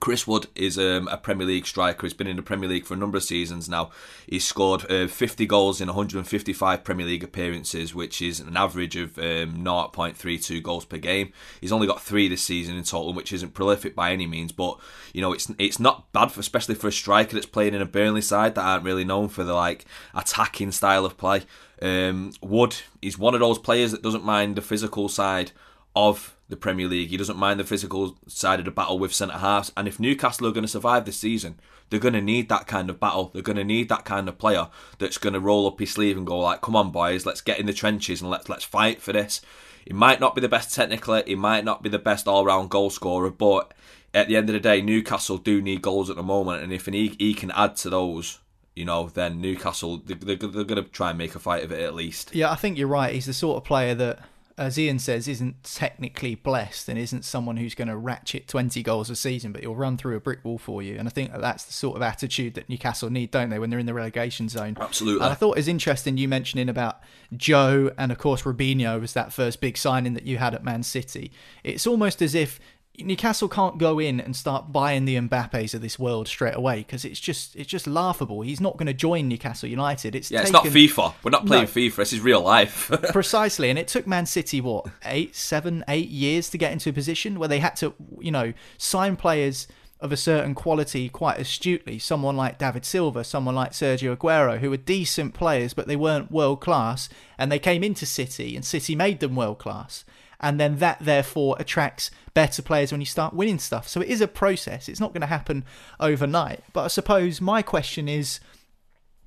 Chris 0.00 0.26
Wood 0.26 0.46
is 0.54 0.78
um, 0.78 1.08
a 1.08 1.18
Premier 1.18 1.46
League 1.46 1.66
striker. 1.66 2.06
He's 2.06 2.14
been 2.14 2.26
in 2.26 2.36
the 2.36 2.42
Premier 2.42 2.68
League 2.68 2.86
for 2.86 2.94
a 2.94 2.96
number 2.96 3.18
of 3.18 3.22
seasons 3.22 3.68
now. 3.68 3.90
He's 4.26 4.46
scored 4.46 4.90
uh, 4.90 5.06
50 5.06 5.44
goals 5.44 5.80
in 5.80 5.88
155 5.88 6.82
Premier 6.82 7.06
League 7.06 7.22
appearances, 7.22 7.94
which 7.94 8.22
is 8.22 8.40
an 8.40 8.56
average 8.56 8.96
of 8.96 9.18
um, 9.18 9.62
0.32 9.62 10.62
goals 10.62 10.86
per 10.86 10.96
game. 10.96 11.32
He's 11.60 11.70
only 11.70 11.86
got 11.86 12.00
three 12.00 12.28
this 12.28 12.42
season 12.42 12.76
in 12.76 12.84
total, 12.84 13.12
which 13.12 13.32
isn't 13.32 13.52
prolific 13.52 13.94
by 13.94 14.12
any 14.12 14.26
means. 14.26 14.52
But 14.52 14.78
you 15.12 15.20
know, 15.20 15.32
it's 15.32 15.52
it's 15.58 15.78
not 15.78 16.10
bad, 16.12 16.32
for, 16.32 16.40
especially 16.40 16.76
for 16.76 16.88
a 16.88 16.92
striker 16.92 17.34
that's 17.34 17.46
playing 17.46 17.74
in 17.74 17.82
a 17.82 17.86
Burnley 17.86 18.22
side 18.22 18.54
that 18.54 18.64
aren't 18.64 18.84
really 18.84 19.04
known 19.04 19.28
for 19.28 19.44
the 19.44 19.54
like 19.54 19.84
attacking 20.14 20.72
style 20.72 21.04
of 21.04 21.18
play. 21.18 21.42
Um, 21.82 22.32
Wood 22.40 22.76
is 23.02 23.18
one 23.18 23.34
of 23.34 23.40
those 23.40 23.58
players 23.58 23.92
that 23.92 24.02
doesn't 24.02 24.24
mind 24.24 24.56
the 24.56 24.62
physical 24.62 25.08
side 25.08 25.52
of 25.94 26.34
the 26.50 26.56
Premier 26.56 26.86
League. 26.86 27.08
He 27.08 27.16
doesn't 27.16 27.38
mind 27.38 27.58
the 27.58 27.64
physical 27.64 28.18
side 28.26 28.58
of 28.58 28.64
the 28.64 28.70
battle 28.70 28.98
with 28.98 29.14
centre 29.14 29.38
halves. 29.38 29.72
And 29.76 29.88
if 29.88 29.98
Newcastle 29.98 30.46
are 30.46 30.52
going 30.52 30.64
to 30.64 30.68
survive 30.68 31.04
this 31.04 31.16
season, 31.16 31.58
they're 31.88 31.98
going 31.98 32.14
to 32.14 32.20
need 32.20 32.48
that 32.48 32.66
kind 32.66 32.90
of 32.90 33.00
battle. 33.00 33.30
They're 33.32 33.42
going 33.42 33.56
to 33.56 33.64
need 33.64 33.88
that 33.88 34.04
kind 34.04 34.28
of 34.28 34.38
player 34.38 34.68
that's 34.98 35.18
going 35.18 35.32
to 35.32 35.40
roll 35.40 35.66
up 35.66 35.78
his 35.78 35.92
sleeve 35.92 36.16
and 36.16 36.26
go 36.26 36.38
like, 36.38 36.60
"Come 36.60 36.76
on, 36.76 36.90
boys, 36.90 37.24
let's 37.24 37.40
get 37.40 37.58
in 37.58 37.66
the 37.66 37.72
trenches 37.72 38.20
and 38.20 38.30
let's 38.30 38.48
let's 38.48 38.64
fight 38.64 39.00
for 39.00 39.12
this." 39.12 39.40
He 39.86 39.94
might 39.94 40.20
not 40.20 40.34
be 40.34 40.40
the 40.40 40.48
best 40.48 40.74
technically. 40.74 41.22
He 41.26 41.34
might 41.34 41.64
not 41.64 41.82
be 41.82 41.88
the 41.88 41.98
best 41.98 42.28
all-round 42.28 42.68
goal 42.70 42.90
scorer, 42.90 43.30
but 43.30 43.72
at 44.12 44.28
the 44.28 44.36
end 44.36 44.48
of 44.48 44.52
the 44.52 44.60
day, 44.60 44.82
Newcastle 44.82 45.38
do 45.38 45.62
need 45.62 45.82
goals 45.82 46.10
at 46.10 46.16
the 46.16 46.22
moment, 46.22 46.62
and 46.62 46.72
if 46.72 46.86
he, 46.86 47.16
he 47.18 47.32
can 47.32 47.50
add 47.52 47.76
to 47.76 47.90
those 47.90 48.40
you 48.74 48.84
know, 48.84 49.08
then 49.08 49.40
Newcastle 49.40 49.98
they're, 49.98 50.16
they're, 50.16 50.36
they're 50.36 50.64
going 50.64 50.82
to 50.82 50.90
try 50.90 51.10
and 51.10 51.18
make 51.18 51.34
a 51.34 51.38
fight 51.38 51.64
of 51.64 51.72
it 51.72 51.80
at 51.80 51.94
least. 51.94 52.34
Yeah, 52.34 52.50
I 52.50 52.54
think 52.54 52.78
you're 52.78 52.88
right. 52.88 53.12
He's 53.12 53.26
the 53.26 53.34
sort 53.34 53.58
of 53.58 53.64
player 53.64 53.94
that, 53.94 54.20
as 54.60 54.78
Ian 54.78 54.98
says, 54.98 55.26
isn't 55.26 55.64
technically 55.64 56.34
blessed 56.34 56.90
and 56.90 56.98
isn't 56.98 57.24
someone 57.24 57.56
who's 57.56 57.74
going 57.74 57.88
to 57.88 57.96
ratchet 57.96 58.46
20 58.46 58.82
goals 58.82 59.08
a 59.08 59.16
season, 59.16 59.52
but 59.52 59.62
he'll 59.62 59.74
run 59.74 59.96
through 59.96 60.16
a 60.16 60.20
brick 60.20 60.44
wall 60.44 60.58
for 60.58 60.82
you. 60.82 60.96
And 60.98 61.08
I 61.08 61.10
think 61.10 61.32
that 61.32 61.40
that's 61.40 61.64
the 61.64 61.72
sort 61.72 61.96
of 61.96 62.02
attitude 62.02 62.54
that 62.54 62.68
Newcastle 62.68 63.08
need, 63.08 63.30
don't 63.30 63.48
they, 63.48 63.58
when 63.58 63.70
they're 63.70 63.78
in 63.78 63.86
the 63.86 63.94
relegation 63.94 64.50
zone? 64.50 64.76
Absolutely. 64.78 65.24
And 65.24 65.32
I 65.32 65.34
thought 65.34 65.56
it 65.56 65.60
was 65.60 65.68
interesting 65.68 66.18
you 66.18 66.28
mentioning 66.28 66.68
about 66.68 67.00
Joe 67.34 67.90
and, 67.96 68.12
of 68.12 68.18
course, 68.18 68.42
Robinho 68.42 69.00
was 69.00 69.14
that 69.14 69.32
first 69.32 69.62
big 69.62 69.78
signing 69.78 70.12
that 70.12 70.26
you 70.26 70.36
had 70.36 70.54
at 70.54 70.62
Man 70.62 70.82
City. 70.82 71.32
It's 71.64 71.86
almost 71.86 72.20
as 72.20 72.34
if 72.34 72.60
Newcastle 72.98 73.48
can't 73.48 73.78
go 73.78 73.98
in 73.98 74.20
and 74.20 74.36
start 74.36 74.72
buying 74.72 75.04
the 75.04 75.16
Mbappes 75.16 75.74
of 75.74 75.80
this 75.80 75.98
world 75.98 76.28
straight 76.28 76.54
away 76.54 76.78
because 76.78 77.04
it's 77.04 77.20
just 77.20 77.56
it's 77.56 77.68
just 77.68 77.86
laughable. 77.86 78.42
He's 78.42 78.60
not 78.60 78.76
going 78.76 78.86
to 78.88 78.94
join 78.94 79.28
Newcastle 79.28 79.68
United. 79.68 80.14
It's 80.14 80.30
yeah, 80.30 80.42
taken... 80.42 80.56
it's 80.56 80.64
not 80.64 80.72
FIFA. 80.72 81.14
We're 81.22 81.30
not 81.30 81.46
playing 81.46 81.64
No. 81.64 81.68
FIFA. 81.70 81.96
This 81.96 82.12
is 82.12 82.20
real 82.20 82.42
life. 82.42 82.90
precisely, 83.12 83.70
and 83.70 83.78
it 83.78 83.88
took 83.88 84.06
Man 84.06 84.26
City 84.26 84.60
what 84.60 84.86
eight, 85.04 85.34
seven, 85.34 85.84
eight 85.88 86.08
years 86.08 86.50
to 86.50 86.58
get 86.58 86.72
into 86.72 86.90
a 86.90 86.92
position 86.92 87.38
where 87.38 87.48
they 87.48 87.60
had 87.60 87.76
to, 87.76 87.94
you 88.20 88.30
know, 88.30 88.52
sign 88.76 89.16
players 89.16 89.66
of 90.00 90.12
a 90.12 90.16
certain 90.16 90.54
quality 90.54 91.08
quite 91.08 91.38
astutely. 91.38 91.98
Someone 91.98 92.36
like 92.36 92.58
David 92.58 92.84
Silva, 92.84 93.22
someone 93.22 93.54
like 93.54 93.72
Sergio 93.72 94.16
Aguero, 94.16 94.58
who 94.58 94.70
were 94.70 94.76
decent 94.76 95.34
players, 95.34 95.74
but 95.74 95.86
they 95.86 95.96
weren't 95.96 96.32
world 96.32 96.60
class, 96.60 97.08
and 97.38 97.52
they 97.52 97.58
came 97.58 97.84
into 97.84 98.06
City, 98.06 98.56
and 98.56 98.64
City 98.64 98.94
made 98.94 99.20
them 99.20 99.36
world 99.36 99.58
class. 99.58 100.04
And 100.40 100.58
then 100.58 100.78
that 100.78 100.98
therefore 101.00 101.56
attracts 101.58 102.10
better 102.34 102.62
players 102.62 102.92
when 102.92 103.00
you 103.00 103.06
start 103.06 103.34
winning 103.34 103.58
stuff. 103.58 103.86
So 103.88 104.00
it 104.00 104.08
is 104.08 104.20
a 104.20 104.28
process. 104.28 104.88
It's 104.88 105.00
not 105.00 105.12
going 105.12 105.20
to 105.20 105.26
happen 105.26 105.64
overnight. 105.98 106.60
But 106.72 106.84
I 106.84 106.88
suppose 106.88 107.40
my 107.40 107.62
question 107.62 108.08
is 108.08 108.40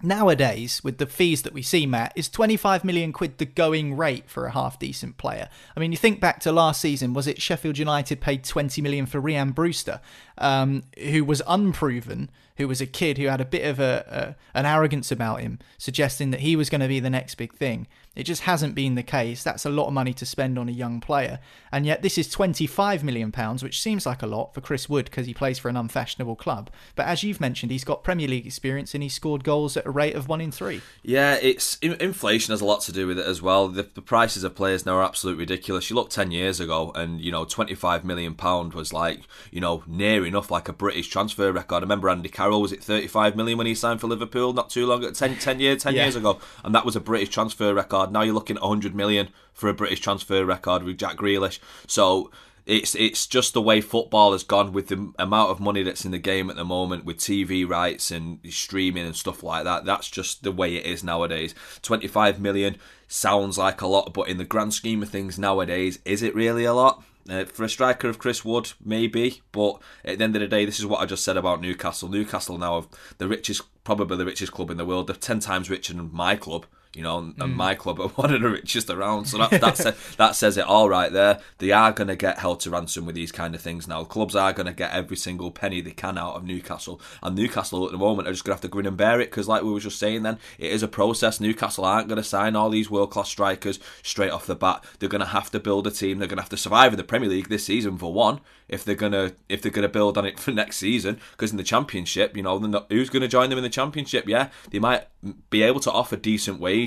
nowadays 0.03 0.83
with 0.83 0.97
the 0.97 1.05
fees 1.05 1.43
that 1.43 1.53
we 1.53 1.61
see 1.61 1.85
matt 1.85 2.11
is 2.13 2.27
25 2.27 2.83
million 2.83 3.13
quid 3.13 3.37
the 3.37 3.45
going 3.45 3.95
rate 3.95 4.29
for 4.29 4.45
a 4.45 4.51
half 4.51 4.77
decent 4.77 5.17
player 5.17 5.47
i 5.77 5.79
mean 5.79 5.91
you 5.91 5.97
think 5.97 6.19
back 6.19 6.41
to 6.41 6.51
last 6.51 6.81
season 6.81 7.13
was 7.13 7.25
it 7.25 7.41
sheffield 7.41 7.77
united 7.77 8.19
paid 8.19 8.43
20 8.43 8.81
million 8.81 9.05
for 9.05 9.21
rhian 9.21 9.55
brewster 9.55 10.01
um, 10.39 10.83
who 10.99 11.23
was 11.23 11.41
unproven 11.47 12.29
who 12.57 12.67
was 12.67 12.81
a 12.81 12.85
kid 12.85 13.17
who 13.17 13.27
had 13.27 13.41
a 13.41 13.45
bit 13.45 13.65
of 13.65 13.79
a, 13.79 14.35
a 14.53 14.57
an 14.57 14.65
arrogance 14.65 15.11
about 15.11 15.41
him 15.41 15.59
suggesting 15.77 16.31
that 16.31 16.41
he 16.41 16.55
was 16.55 16.69
going 16.69 16.81
to 16.81 16.87
be 16.87 16.99
the 16.99 17.09
next 17.09 17.35
big 17.35 17.53
thing 17.53 17.87
it 18.15 18.23
just 18.23 18.43
hasn't 18.43 18.75
been 18.75 18.93
the 18.95 19.01
case 19.03 19.41
that's 19.43 19.65
a 19.65 19.69
lot 19.69 19.87
of 19.87 19.93
money 19.93 20.13
to 20.13 20.25
spend 20.25 20.59
on 20.59 20.69
a 20.69 20.71
young 20.71 20.99
player 20.99 21.39
and 21.71 21.85
yet 21.85 22.01
this 22.03 22.17
is 22.17 22.29
25 22.29 23.03
million 23.03 23.31
pounds 23.31 23.63
which 23.63 23.81
seems 23.81 24.05
like 24.05 24.21
a 24.21 24.27
lot 24.27 24.53
for 24.53 24.61
chris 24.61 24.87
wood 24.87 25.05
because 25.05 25.25
he 25.25 25.33
plays 25.33 25.57
for 25.57 25.69
an 25.69 25.77
unfashionable 25.77 26.35
club 26.35 26.69
but 26.95 27.07
as 27.07 27.23
you've 27.23 27.41
mentioned 27.41 27.71
he's 27.71 27.83
got 27.83 28.03
premier 28.03 28.27
league 28.27 28.45
experience 28.45 28.93
and 28.93 29.01
he 29.01 29.09
scored 29.09 29.43
goals 29.43 29.75
at 29.75 29.85
a 29.85 29.91
rate 29.91 30.15
of 30.15 30.27
one 30.27 30.41
in 30.41 30.51
three 30.51 30.81
Yeah, 31.01 31.37
it's 31.41 31.77
in- 31.81 31.99
inflation 31.99 32.51
has 32.51 32.61
a 32.61 32.65
lot 32.65 32.81
to 32.81 32.91
do 32.91 33.07
with 33.07 33.17
it 33.19 33.25
as 33.25 33.41
well. 33.41 33.67
The, 33.67 33.83
the 33.83 34.01
prices 34.01 34.43
of 34.43 34.55
players 34.55 34.85
now 34.85 34.97
are 34.97 35.03
absolutely 35.03 35.41
ridiculous. 35.43 35.89
You 35.89 35.95
look 35.95 36.09
ten 36.09 36.31
years 36.31 36.59
ago, 36.59 36.91
and 36.95 37.19
you 37.19 37.31
know, 37.31 37.45
twenty 37.45 37.75
five 37.75 38.03
million 38.05 38.35
pound 38.35 38.73
was 38.73 38.93
like 38.93 39.21
you 39.51 39.59
know 39.59 39.83
near 39.87 40.25
enough 40.25 40.49
like 40.51 40.69
a 40.69 40.73
British 40.73 41.09
transfer 41.09 41.51
record. 41.51 41.77
I 41.77 41.79
remember 41.81 42.09
Andy 42.09 42.29
Carroll 42.43 42.61
was 42.61 42.73
it 42.73 42.83
thirty 42.83 43.07
five 43.07 43.37
million 43.37 43.57
when 43.57 43.67
he 43.67 43.73
signed 43.73 44.01
for 44.01 44.07
Liverpool 44.07 44.51
not 44.51 44.69
too 44.69 44.85
long, 44.85 45.01
10, 45.13 45.37
10 45.37 45.59
years, 45.61 45.83
ten 45.83 45.95
Yeah. 45.95 46.03
years 46.03 46.17
ago, 46.17 46.39
and 46.63 46.75
that 46.75 46.83
was 46.85 46.95
a 46.97 46.99
British 46.99 47.29
transfer 47.29 47.73
record. 47.73 48.11
Now 48.11 48.21
you're 48.21 48.33
looking 48.33 48.57
at 48.57 48.63
hundred 48.63 48.93
million 48.93 49.29
for 49.53 49.69
a 49.69 49.73
British 49.73 50.01
transfer 50.01 50.43
record 50.45 50.83
with 50.83 50.97
Jack 50.97 51.15
Grealish. 51.15 51.59
So 51.87 52.31
it's 52.65 52.95
it's 52.95 53.27
just 53.27 53.53
the 53.53 53.61
way 53.61 53.79
football 53.79 54.33
has 54.33 54.43
gone 54.43 54.73
with 54.73 54.87
the 54.89 55.13
amount 55.19 55.51
of 55.51 55.59
money 55.61 55.83
that's 55.83 56.03
in 56.03 56.11
the 56.11 56.17
game 56.17 56.49
at 56.49 56.57
the 56.57 56.65
moment 56.65 57.05
with 57.05 57.17
TV 57.17 57.65
rights 57.67 58.11
and 58.11 58.39
streaming 58.49 59.05
and 59.05 59.15
stuff 59.15 59.41
like 59.41 59.63
that. 59.63 59.85
That's 59.85 60.09
just 60.09 60.43
the 60.43 60.51
way 60.51 60.75
it 60.75 60.85
is 60.85 61.01
nowadays. 61.01 61.55
25 61.81 62.41
million 62.41 62.75
sounds 63.07 63.57
like 63.57 63.79
a 63.81 63.87
lot, 63.87 64.13
but 64.13 64.27
in 64.27 64.37
the 64.37 64.43
grand 64.45 64.73
scheme 64.73 65.01
of 65.01 65.09
things 65.09 65.39
nowadays, 65.39 65.99
is 66.03 66.21
it 66.21 66.35
really 66.35 66.65
a 66.65 66.73
lot? 66.73 67.03
Uh, 67.29 67.45
for 67.45 67.63
a 67.63 67.69
striker 67.69 68.09
of 68.09 68.19
Chris 68.19 68.43
Wood, 68.43 68.73
maybe, 68.83 69.41
but 69.53 69.81
at 70.03 70.17
the 70.17 70.23
end 70.25 70.35
of 70.35 70.41
the 70.41 70.47
day, 70.47 70.65
this 70.65 70.79
is 70.79 70.85
what 70.85 70.99
I 70.99 71.05
just 71.05 71.23
said 71.23 71.37
about 71.37 71.61
Newcastle. 71.61 72.09
Newcastle 72.09 72.57
now 72.57 72.81
have 72.81 72.89
the 73.17 73.29
richest, 73.29 73.61
probably 73.85 74.17
the 74.17 74.25
richest 74.25 74.51
club 74.51 74.69
in 74.69 74.77
the 74.77 74.85
world. 74.85 75.07
They're 75.07 75.15
ten 75.15 75.39
times 75.39 75.69
richer 75.69 75.93
than 75.93 76.09
my 76.11 76.35
club 76.35 76.65
you 76.93 77.01
know, 77.01 77.17
and 77.19 77.35
and 77.39 77.53
mm. 77.53 77.55
my 77.55 77.75
club 77.75 77.99
are 77.99 78.07
one 78.15 78.33
of 78.33 78.41
the 78.41 78.49
richest 78.49 78.89
around. 78.89 79.25
So 79.25 79.37
that 79.37 79.49
that, 79.61 79.77
sa- 79.77 79.93
that 80.17 80.35
says 80.35 80.57
it 80.57 80.65
all 80.65 80.89
right 80.89 81.11
there. 81.11 81.39
They 81.57 81.71
are 81.71 81.91
going 81.91 82.07
to 82.07 82.15
get 82.15 82.39
held 82.39 82.59
to 82.61 82.69
ransom 82.69 83.05
with 83.05 83.15
these 83.15 83.31
kind 83.31 83.55
of 83.55 83.61
things 83.61 83.87
now. 83.87 84.03
Clubs 84.03 84.35
are 84.35 84.53
going 84.53 84.67
to 84.67 84.73
get 84.73 84.91
every 84.91 85.17
single 85.17 85.51
penny 85.51 85.81
they 85.81 85.91
can 85.91 86.17
out 86.17 86.35
of 86.35 86.43
Newcastle, 86.43 87.01
and 87.21 87.35
Newcastle 87.35 87.85
at 87.85 87.91
the 87.91 87.97
moment 87.97 88.27
are 88.27 88.31
just 88.31 88.43
going 88.43 88.51
to 88.51 88.55
have 88.55 88.61
to 88.61 88.67
grin 88.67 88.85
and 88.85 88.97
bear 88.97 89.19
it 89.19 89.29
because, 89.29 89.47
like 89.47 89.63
we 89.63 89.71
were 89.71 89.79
just 89.79 89.99
saying, 89.99 90.23
then 90.23 90.37
it 90.57 90.71
is 90.71 90.83
a 90.83 90.87
process. 90.87 91.39
Newcastle 91.39 91.85
aren't 91.85 92.07
going 92.07 92.21
to 92.21 92.23
sign 92.23 92.55
all 92.55 92.69
these 92.69 92.89
world 92.89 93.11
class 93.11 93.29
strikers 93.29 93.79
straight 94.01 94.31
off 94.31 94.45
the 94.45 94.55
bat. 94.55 94.83
They're 94.99 95.09
going 95.09 95.21
to 95.21 95.27
have 95.27 95.51
to 95.51 95.59
build 95.59 95.87
a 95.87 95.91
team. 95.91 96.19
They're 96.19 96.27
going 96.27 96.37
to 96.37 96.43
have 96.43 96.49
to 96.49 96.57
survive 96.57 96.93
in 96.93 96.97
the 96.97 97.03
Premier 97.03 97.29
League 97.29 97.49
this 97.49 97.65
season 97.65 97.97
for 97.97 98.13
one. 98.13 98.39
If 98.69 98.85
they're 98.85 98.95
gonna 98.95 99.33
if 99.49 99.61
they're 99.61 99.71
gonna 99.71 99.89
build 99.89 100.17
on 100.17 100.25
it 100.25 100.39
for 100.43 100.51
next 100.51 100.77
season, 100.77 101.19
because 101.31 101.51
in 101.51 101.57
the 101.57 101.63
Championship, 101.63 102.35
you 102.35 102.43
know, 102.43 102.57
not- 102.57 102.87
who's 102.89 103.09
going 103.09 103.21
to 103.21 103.27
join 103.27 103.49
them 103.49 103.59
in 103.59 103.63
the 103.63 103.69
Championship? 103.69 104.27
Yeah, 104.27 104.49
they 104.71 104.79
might 104.79 105.07
be 105.49 105.61
able 105.61 105.79
to 105.81 105.91
offer 105.91 106.15
decent 106.15 106.59
wages, 106.59 106.82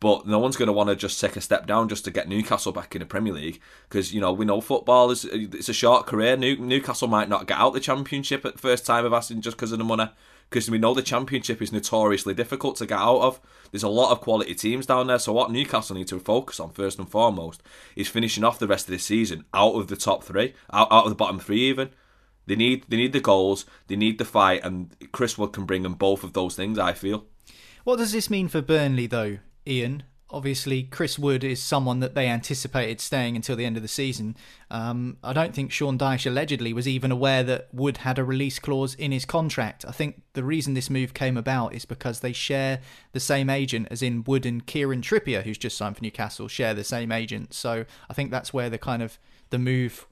but 0.00 0.26
no 0.26 0.38
one's 0.38 0.56
going 0.56 0.66
to 0.66 0.72
want 0.72 0.88
to 0.88 0.96
just 0.96 1.20
take 1.20 1.36
a 1.36 1.40
step 1.42 1.66
down 1.66 1.88
just 1.88 2.04
to 2.06 2.10
get 2.10 2.28
Newcastle 2.28 2.72
back 2.72 2.94
in 2.94 3.00
the 3.00 3.06
Premier 3.06 3.34
League 3.34 3.60
because 3.88 4.14
you 4.14 4.20
know 4.20 4.32
we 4.32 4.46
know 4.46 4.60
football 4.60 5.10
is 5.10 5.26
it's 5.26 5.68
a 5.68 5.74
short 5.74 6.06
career. 6.06 6.36
New, 6.36 6.56
Newcastle 6.56 7.06
might 7.06 7.28
not 7.28 7.46
get 7.46 7.58
out 7.58 7.74
the 7.74 7.80
Championship 7.80 8.44
at 8.46 8.54
the 8.54 8.58
first 8.58 8.86
time 8.86 9.04
of 9.04 9.12
asking 9.12 9.42
just 9.42 9.56
because 9.56 9.72
of 9.72 9.78
the 9.78 9.84
money. 9.84 10.08
Because 10.48 10.68
we 10.68 10.78
know 10.78 10.94
the 10.94 11.02
Championship 11.02 11.62
is 11.62 11.70
notoriously 11.70 12.34
difficult 12.34 12.74
to 12.76 12.86
get 12.86 12.98
out 12.98 13.20
of. 13.20 13.40
There's 13.70 13.84
a 13.84 13.88
lot 13.88 14.10
of 14.10 14.20
quality 14.20 14.56
teams 14.56 14.84
down 14.84 15.06
there. 15.06 15.20
So 15.20 15.32
what 15.32 15.52
Newcastle 15.52 15.94
need 15.94 16.08
to 16.08 16.18
focus 16.18 16.58
on 16.58 16.70
first 16.70 16.98
and 16.98 17.08
foremost 17.08 17.62
is 17.94 18.08
finishing 18.08 18.42
off 18.42 18.58
the 18.58 18.66
rest 18.66 18.88
of 18.88 18.90
the 18.90 18.98
season 18.98 19.44
out 19.54 19.76
of 19.76 19.86
the 19.86 19.94
top 19.94 20.24
three, 20.24 20.54
out, 20.72 20.90
out 20.90 21.04
of 21.04 21.10
the 21.10 21.14
bottom 21.14 21.38
three 21.38 21.60
even. 21.60 21.90
They 22.46 22.56
need 22.56 22.84
they 22.88 22.96
need 22.96 23.12
the 23.12 23.20
goals, 23.20 23.64
they 23.86 23.94
need 23.94 24.18
the 24.18 24.24
fight, 24.24 24.64
and 24.64 24.90
Chris 25.12 25.38
Wood 25.38 25.52
can 25.52 25.66
bring 25.66 25.84
them 25.84 25.94
both 25.94 26.24
of 26.24 26.32
those 26.32 26.56
things. 26.56 26.80
I 26.80 26.94
feel. 26.94 27.26
What 27.90 27.98
does 27.98 28.12
this 28.12 28.30
mean 28.30 28.46
for 28.46 28.62
Burnley, 28.62 29.08
though, 29.08 29.38
Ian? 29.66 30.04
Obviously, 30.30 30.84
Chris 30.84 31.18
Wood 31.18 31.42
is 31.42 31.60
someone 31.60 31.98
that 31.98 32.14
they 32.14 32.28
anticipated 32.28 33.00
staying 33.00 33.34
until 33.34 33.56
the 33.56 33.64
end 33.64 33.76
of 33.76 33.82
the 33.82 33.88
season. 33.88 34.36
Um, 34.70 35.16
I 35.24 35.32
don't 35.32 35.52
think 35.52 35.72
Sean 35.72 35.98
Dyche 35.98 36.24
allegedly 36.24 36.72
was 36.72 36.86
even 36.86 37.10
aware 37.10 37.42
that 37.42 37.66
Wood 37.72 37.96
had 37.96 38.16
a 38.20 38.24
release 38.24 38.60
clause 38.60 38.94
in 38.94 39.10
his 39.10 39.24
contract. 39.24 39.84
I 39.88 39.90
think 39.90 40.22
the 40.34 40.44
reason 40.44 40.74
this 40.74 40.88
move 40.88 41.14
came 41.14 41.36
about 41.36 41.74
is 41.74 41.84
because 41.84 42.20
they 42.20 42.32
share 42.32 42.78
the 43.10 43.18
same 43.18 43.50
agent, 43.50 43.88
as 43.90 44.02
in 44.02 44.22
Wood 44.22 44.46
and 44.46 44.64
Kieran 44.64 45.02
Trippier, 45.02 45.42
who's 45.42 45.58
just 45.58 45.76
signed 45.76 45.96
for 45.96 46.04
Newcastle, 46.04 46.46
share 46.46 46.74
the 46.74 46.84
same 46.84 47.10
agent. 47.10 47.52
So 47.54 47.86
I 48.08 48.14
think 48.14 48.30
that's 48.30 48.54
where 48.54 48.70
the 48.70 48.78
kind 48.78 49.02
of 49.02 49.18
the 49.50 49.58
move 49.58 50.06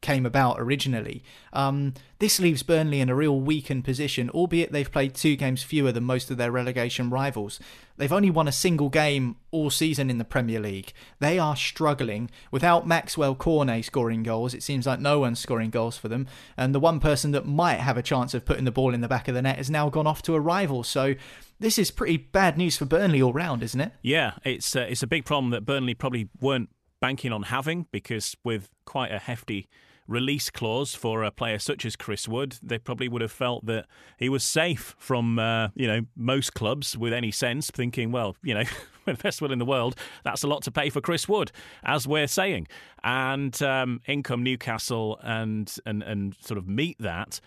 came 0.00 0.26
about 0.26 0.60
originally. 0.60 1.22
Um, 1.52 1.94
this 2.18 2.40
leaves 2.40 2.62
Burnley 2.62 3.00
in 3.00 3.08
a 3.08 3.14
real 3.14 3.40
weakened 3.40 3.84
position, 3.84 4.30
albeit 4.30 4.72
they've 4.72 4.90
played 4.90 5.14
two 5.14 5.36
games 5.36 5.62
fewer 5.62 5.92
than 5.92 6.04
most 6.04 6.30
of 6.30 6.36
their 6.36 6.50
relegation 6.50 7.10
rivals. 7.10 7.60
They've 7.96 8.12
only 8.12 8.30
won 8.30 8.48
a 8.48 8.52
single 8.52 8.88
game 8.88 9.36
all 9.50 9.70
season 9.70 10.10
in 10.10 10.18
the 10.18 10.24
Premier 10.24 10.60
League. 10.60 10.92
They 11.18 11.38
are 11.38 11.56
struggling. 11.56 12.30
Without 12.50 12.86
Maxwell 12.86 13.34
Cornet 13.34 13.84
scoring 13.84 14.22
goals, 14.22 14.54
it 14.54 14.62
seems 14.62 14.86
like 14.86 15.00
no 15.00 15.20
one's 15.20 15.40
scoring 15.40 15.70
goals 15.70 15.98
for 15.98 16.08
them. 16.08 16.26
And 16.56 16.74
the 16.74 16.80
one 16.80 17.00
person 17.00 17.32
that 17.32 17.46
might 17.46 17.80
have 17.80 17.96
a 17.96 18.02
chance 18.02 18.34
of 18.34 18.44
putting 18.44 18.64
the 18.64 18.72
ball 18.72 18.94
in 18.94 19.00
the 19.00 19.08
back 19.08 19.28
of 19.28 19.34
the 19.34 19.42
net 19.42 19.56
has 19.56 19.70
now 19.70 19.88
gone 19.88 20.06
off 20.06 20.22
to 20.22 20.34
a 20.34 20.40
rival. 20.40 20.84
So 20.84 21.14
this 21.60 21.78
is 21.78 21.90
pretty 21.90 22.16
bad 22.16 22.56
news 22.56 22.76
for 22.76 22.84
Burnley 22.84 23.20
all 23.20 23.32
round, 23.32 23.62
isn't 23.62 23.80
it? 23.80 23.92
Yeah, 24.02 24.34
it's 24.44 24.76
uh, 24.76 24.86
it's 24.88 25.02
a 25.02 25.08
big 25.08 25.24
problem 25.24 25.50
that 25.50 25.66
Burnley 25.66 25.94
probably 25.94 26.28
weren't 26.40 26.68
banking 27.00 27.32
on 27.32 27.44
having 27.44 27.86
because 27.90 28.36
with 28.44 28.70
quite 28.84 29.12
a 29.12 29.18
hefty 29.18 29.68
release 30.08 30.48
clause 30.48 30.94
for 30.94 31.22
a 31.22 31.30
player 31.30 31.58
such 31.58 31.84
as 31.84 31.94
Chris 31.94 32.26
Wood, 32.26 32.58
they 32.62 32.78
probably 32.78 33.08
would 33.08 33.20
have 33.22 33.30
felt 33.30 33.66
that 33.66 33.86
he 34.16 34.28
was 34.28 34.42
safe 34.42 34.96
from 34.98 35.38
uh, 35.38 35.68
you 35.74 35.86
know 35.86 36.00
most 36.16 36.54
clubs 36.54 36.96
with 36.96 37.12
any 37.12 37.30
sense, 37.30 37.70
thinking, 37.70 38.10
well, 38.10 38.34
you 38.42 38.54
know, 38.54 38.64
the 39.04 39.14
best 39.14 39.40
will 39.40 39.52
in 39.52 39.58
the 39.58 39.64
world. 39.64 39.94
That's 40.24 40.42
a 40.42 40.48
lot 40.48 40.62
to 40.62 40.70
pay 40.72 40.90
for 40.90 41.00
Chris 41.00 41.28
Wood, 41.28 41.52
as 41.84 42.08
we're 42.08 42.26
saying, 42.26 42.66
and 43.04 43.62
um, 43.62 44.00
Newcastle 44.08 45.20
and 45.22 45.72
and 45.84 46.02
and 46.02 46.34
sort 46.40 46.58
of 46.58 46.66
meet 46.66 46.96
that. 46.98 47.40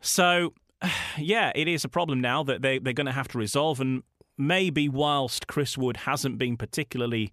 So, 0.00 0.54
yeah, 1.18 1.52
it 1.54 1.68
is 1.68 1.84
a 1.84 1.88
problem 1.88 2.20
now 2.20 2.42
that 2.44 2.62
they 2.62 2.78
they're 2.78 2.92
going 2.92 3.06
to 3.06 3.12
have 3.12 3.28
to 3.28 3.38
resolve, 3.38 3.80
and 3.80 4.04
maybe 4.38 4.88
whilst 4.88 5.46
Chris 5.48 5.76
Wood 5.76 5.98
hasn't 5.98 6.38
been 6.38 6.56
particularly 6.56 7.32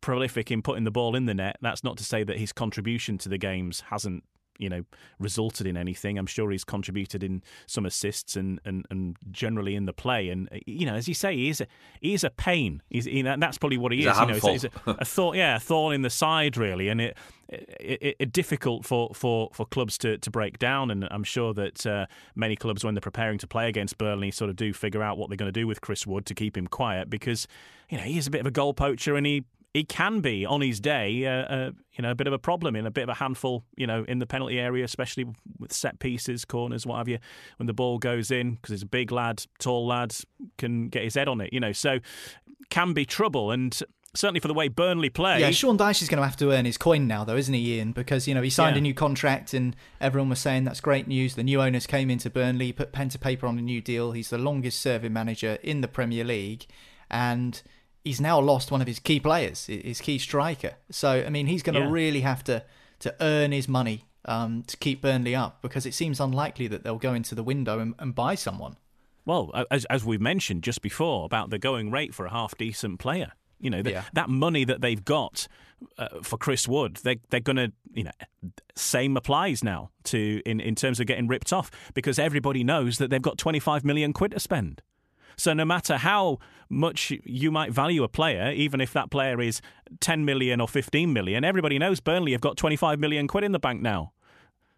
prolific 0.00 0.50
in 0.50 0.62
putting 0.62 0.84
the 0.84 0.90
ball 0.90 1.14
in 1.14 1.26
the 1.26 1.34
net. 1.34 1.56
That's 1.60 1.84
not 1.84 1.96
to 1.98 2.04
say 2.04 2.24
that 2.24 2.38
his 2.38 2.52
contribution 2.52 3.18
to 3.18 3.28
the 3.28 3.38
games 3.38 3.84
hasn't 3.90 4.24
you 4.58 4.68
know 4.68 4.84
resulted 5.18 5.66
in 5.66 5.76
anything. 5.76 6.18
I'm 6.18 6.26
sure 6.26 6.50
he's 6.50 6.64
contributed 6.64 7.22
in 7.22 7.42
some 7.66 7.86
assists 7.86 8.36
and 8.36 8.60
and, 8.64 8.86
and 8.90 9.16
generally 9.30 9.74
in 9.74 9.86
the 9.86 9.92
play. 9.92 10.28
And 10.28 10.48
you 10.66 10.86
know, 10.86 10.94
as 10.94 11.08
you 11.08 11.14
say, 11.14 11.34
he 11.36 11.48
is 11.48 11.60
a, 11.60 11.66
he 12.00 12.14
is 12.14 12.24
a 12.24 12.30
pain. 12.30 12.82
He's 12.90 13.06
you 13.06 13.22
know, 13.22 13.36
that's 13.38 13.58
probably 13.58 13.78
what 13.78 13.92
he 13.92 13.98
he's 13.98 14.06
is. 14.06 14.18
A 14.18 14.20
you 14.20 14.26
know, 14.26 14.32
handful. 14.32 14.52
he's 14.52 14.64
a, 14.64 14.70
a 14.86 15.04
thorn, 15.04 15.36
yeah, 15.36 15.56
a 15.56 15.60
thorn 15.60 15.94
in 15.94 16.02
the 16.02 16.10
side 16.10 16.56
really, 16.56 16.88
and 16.88 17.00
it. 17.00 17.16
It, 17.48 18.02
it, 18.02 18.16
it 18.18 18.32
difficult 18.32 18.84
for, 18.84 19.14
for, 19.14 19.50
for 19.52 19.66
clubs 19.66 19.96
to, 19.98 20.18
to 20.18 20.30
break 20.32 20.58
down, 20.58 20.90
and 20.90 21.06
I'm 21.12 21.22
sure 21.22 21.54
that 21.54 21.86
uh, 21.86 22.06
many 22.34 22.56
clubs, 22.56 22.84
when 22.84 22.94
they're 22.94 23.00
preparing 23.00 23.38
to 23.38 23.46
play 23.46 23.68
against 23.68 23.98
Burnley, 23.98 24.32
sort 24.32 24.50
of 24.50 24.56
do 24.56 24.72
figure 24.72 25.00
out 25.00 25.16
what 25.16 25.28
they're 25.28 25.36
going 25.36 25.52
to 25.52 25.60
do 25.60 25.68
with 25.68 25.80
Chris 25.80 26.08
Wood 26.08 26.26
to 26.26 26.34
keep 26.34 26.56
him 26.56 26.66
quiet 26.66 27.08
because 27.08 27.46
you 27.88 27.98
know 27.98 28.02
he 28.02 28.18
is 28.18 28.26
a 28.26 28.32
bit 28.32 28.40
of 28.40 28.48
a 28.48 28.50
goal 28.50 28.74
poacher, 28.74 29.14
and 29.14 29.24
he 29.24 29.44
he 29.76 29.84
can 29.84 30.20
be 30.20 30.46
on 30.46 30.62
his 30.62 30.80
day, 30.80 31.26
uh, 31.26 31.30
uh, 31.30 31.70
you 31.92 32.02
know, 32.02 32.10
a 32.10 32.14
bit 32.14 32.26
of 32.26 32.32
a 32.32 32.38
problem 32.38 32.74
in 32.76 32.86
a 32.86 32.90
bit 32.90 33.02
of 33.02 33.10
a 33.10 33.14
handful, 33.14 33.62
you 33.76 33.86
know, 33.86 34.04
in 34.08 34.18
the 34.20 34.26
penalty 34.26 34.58
area, 34.58 34.82
especially 34.84 35.26
with 35.58 35.70
set 35.70 35.98
pieces, 35.98 36.46
corners, 36.46 36.86
what 36.86 36.96
have 36.96 37.08
you. 37.08 37.18
When 37.58 37.66
the 37.66 37.74
ball 37.74 37.98
goes 37.98 38.30
in, 38.30 38.54
because 38.54 38.70
he's 38.70 38.82
a 38.82 38.86
big 38.86 39.12
lad, 39.12 39.44
tall 39.58 39.86
lad, 39.86 40.16
can 40.56 40.88
get 40.88 41.04
his 41.04 41.14
head 41.14 41.28
on 41.28 41.42
it, 41.42 41.52
you 41.52 41.60
know, 41.60 41.72
so 41.72 41.98
can 42.70 42.94
be 42.94 43.04
trouble. 43.04 43.50
And 43.50 43.78
certainly 44.14 44.40
for 44.40 44.48
the 44.48 44.54
way 44.54 44.68
Burnley 44.68 45.10
play. 45.10 45.40
Yeah, 45.40 45.50
Sean 45.50 45.76
Dyche 45.76 46.00
is 46.00 46.08
going 46.08 46.22
to 46.22 46.26
have 46.26 46.38
to 46.38 46.52
earn 46.52 46.64
his 46.64 46.78
coin 46.78 47.06
now, 47.06 47.24
though, 47.24 47.36
isn't 47.36 47.52
he, 47.52 47.74
Ian? 47.74 47.92
Because 47.92 48.26
you 48.26 48.34
know 48.34 48.40
he 48.40 48.48
signed 48.48 48.76
Yeah. 48.76 48.80
a 48.80 48.82
new 48.82 48.94
contract, 48.94 49.52
and 49.52 49.76
everyone 50.00 50.30
was 50.30 50.38
saying 50.38 50.64
that's 50.64 50.80
great 50.80 51.06
news. 51.06 51.34
The 51.34 51.42
new 51.44 51.60
owners 51.60 51.86
came 51.86 52.08
into 52.10 52.30
Burnley, 52.30 52.72
put 52.72 52.92
pen 52.92 53.10
to 53.10 53.18
paper 53.18 53.46
on 53.46 53.58
a 53.58 53.62
new 53.62 53.82
deal. 53.82 54.12
He's 54.12 54.30
the 54.30 54.38
longest-serving 54.38 55.12
manager 55.12 55.58
in 55.62 55.82
the 55.82 55.88
Premier 55.88 56.24
League, 56.24 56.64
and 57.10 57.62
he's 58.06 58.20
now 58.20 58.38
lost 58.40 58.70
one 58.70 58.80
of 58.80 58.86
his 58.86 58.98
key 58.98 59.18
players, 59.20 59.66
his 59.66 60.00
key 60.00 60.18
striker. 60.18 60.72
So 60.90 61.10
I 61.26 61.30
mean, 61.30 61.46
he's 61.46 61.62
going 61.62 61.74
to 61.74 61.80
Yeah. 61.86 61.90
really 61.90 62.20
have 62.22 62.42
to 62.44 62.62
to 63.00 63.14
earn 63.20 63.52
his 63.52 63.68
money 63.68 64.04
um, 64.24 64.62
to 64.66 64.76
keep 64.78 65.02
Burnley 65.02 65.34
up 65.34 65.60
because 65.62 65.84
it 65.86 65.94
seems 65.94 66.20
unlikely 66.20 66.66
that 66.68 66.82
they'll 66.82 66.98
go 67.10 67.14
into 67.14 67.34
the 67.34 67.42
window 67.42 67.78
and, 67.78 67.94
and 67.98 68.14
buy 68.14 68.34
someone. 68.34 68.76
Well, 69.24 69.50
as, 69.70 69.84
as 69.86 70.04
we've 70.04 70.20
mentioned 70.20 70.62
just 70.62 70.80
before 70.82 71.24
about 71.26 71.50
the 71.50 71.58
going 71.58 71.90
rate 71.90 72.14
for 72.14 72.24
a 72.26 72.30
half 72.30 72.56
decent 72.56 72.98
player, 72.98 73.32
you 73.60 73.70
know, 73.70 73.82
th- 73.82 73.94
Yeah. 73.94 74.04
that 74.14 74.28
money 74.30 74.64
that 74.64 74.80
they've 74.80 75.04
got 75.04 75.46
uh, 75.98 76.08
for 76.22 76.38
Chris 76.38 76.66
Wood, 76.66 76.96
they, 77.04 77.16
they're 77.30 77.40
going 77.40 77.56
to, 77.56 77.72
you 77.92 78.04
know, 78.04 78.12
same 78.76 79.16
applies 79.16 79.62
now 79.62 79.90
to 80.04 80.40
in, 80.46 80.60
in 80.60 80.74
terms 80.74 81.00
of 81.00 81.06
getting 81.06 81.28
ripped 81.28 81.52
off 81.52 81.70
because 81.94 82.18
everybody 82.18 82.64
knows 82.64 82.98
that 82.98 83.10
they've 83.10 83.20
got 83.22 83.36
25 83.38 83.84
million 83.84 84.12
quid 84.12 84.30
to 84.32 84.40
spend. 84.40 84.80
So 85.36 85.52
no 85.52 85.64
matter 85.64 85.98
how 85.98 86.38
much 86.68 87.12
you 87.24 87.50
might 87.50 87.72
value 87.72 88.02
a 88.02 88.08
player, 88.08 88.52
even 88.52 88.80
if 88.80 88.92
that 88.92 89.10
player 89.10 89.40
is 89.40 89.60
10 90.00 90.24
million 90.24 90.60
or 90.60 90.68
15 90.68 91.12
million, 91.12 91.44
everybody 91.44 91.78
knows 91.78 92.00
Burnley 92.00 92.32
have 92.32 92.40
got 92.40 92.56
25 92.56 92.98
million 92.98 93.28
quid 93.28 93.44
in 93.44 93.52
the 93.52 93.58
bank 93.58 93.82
now. 93.82 94.12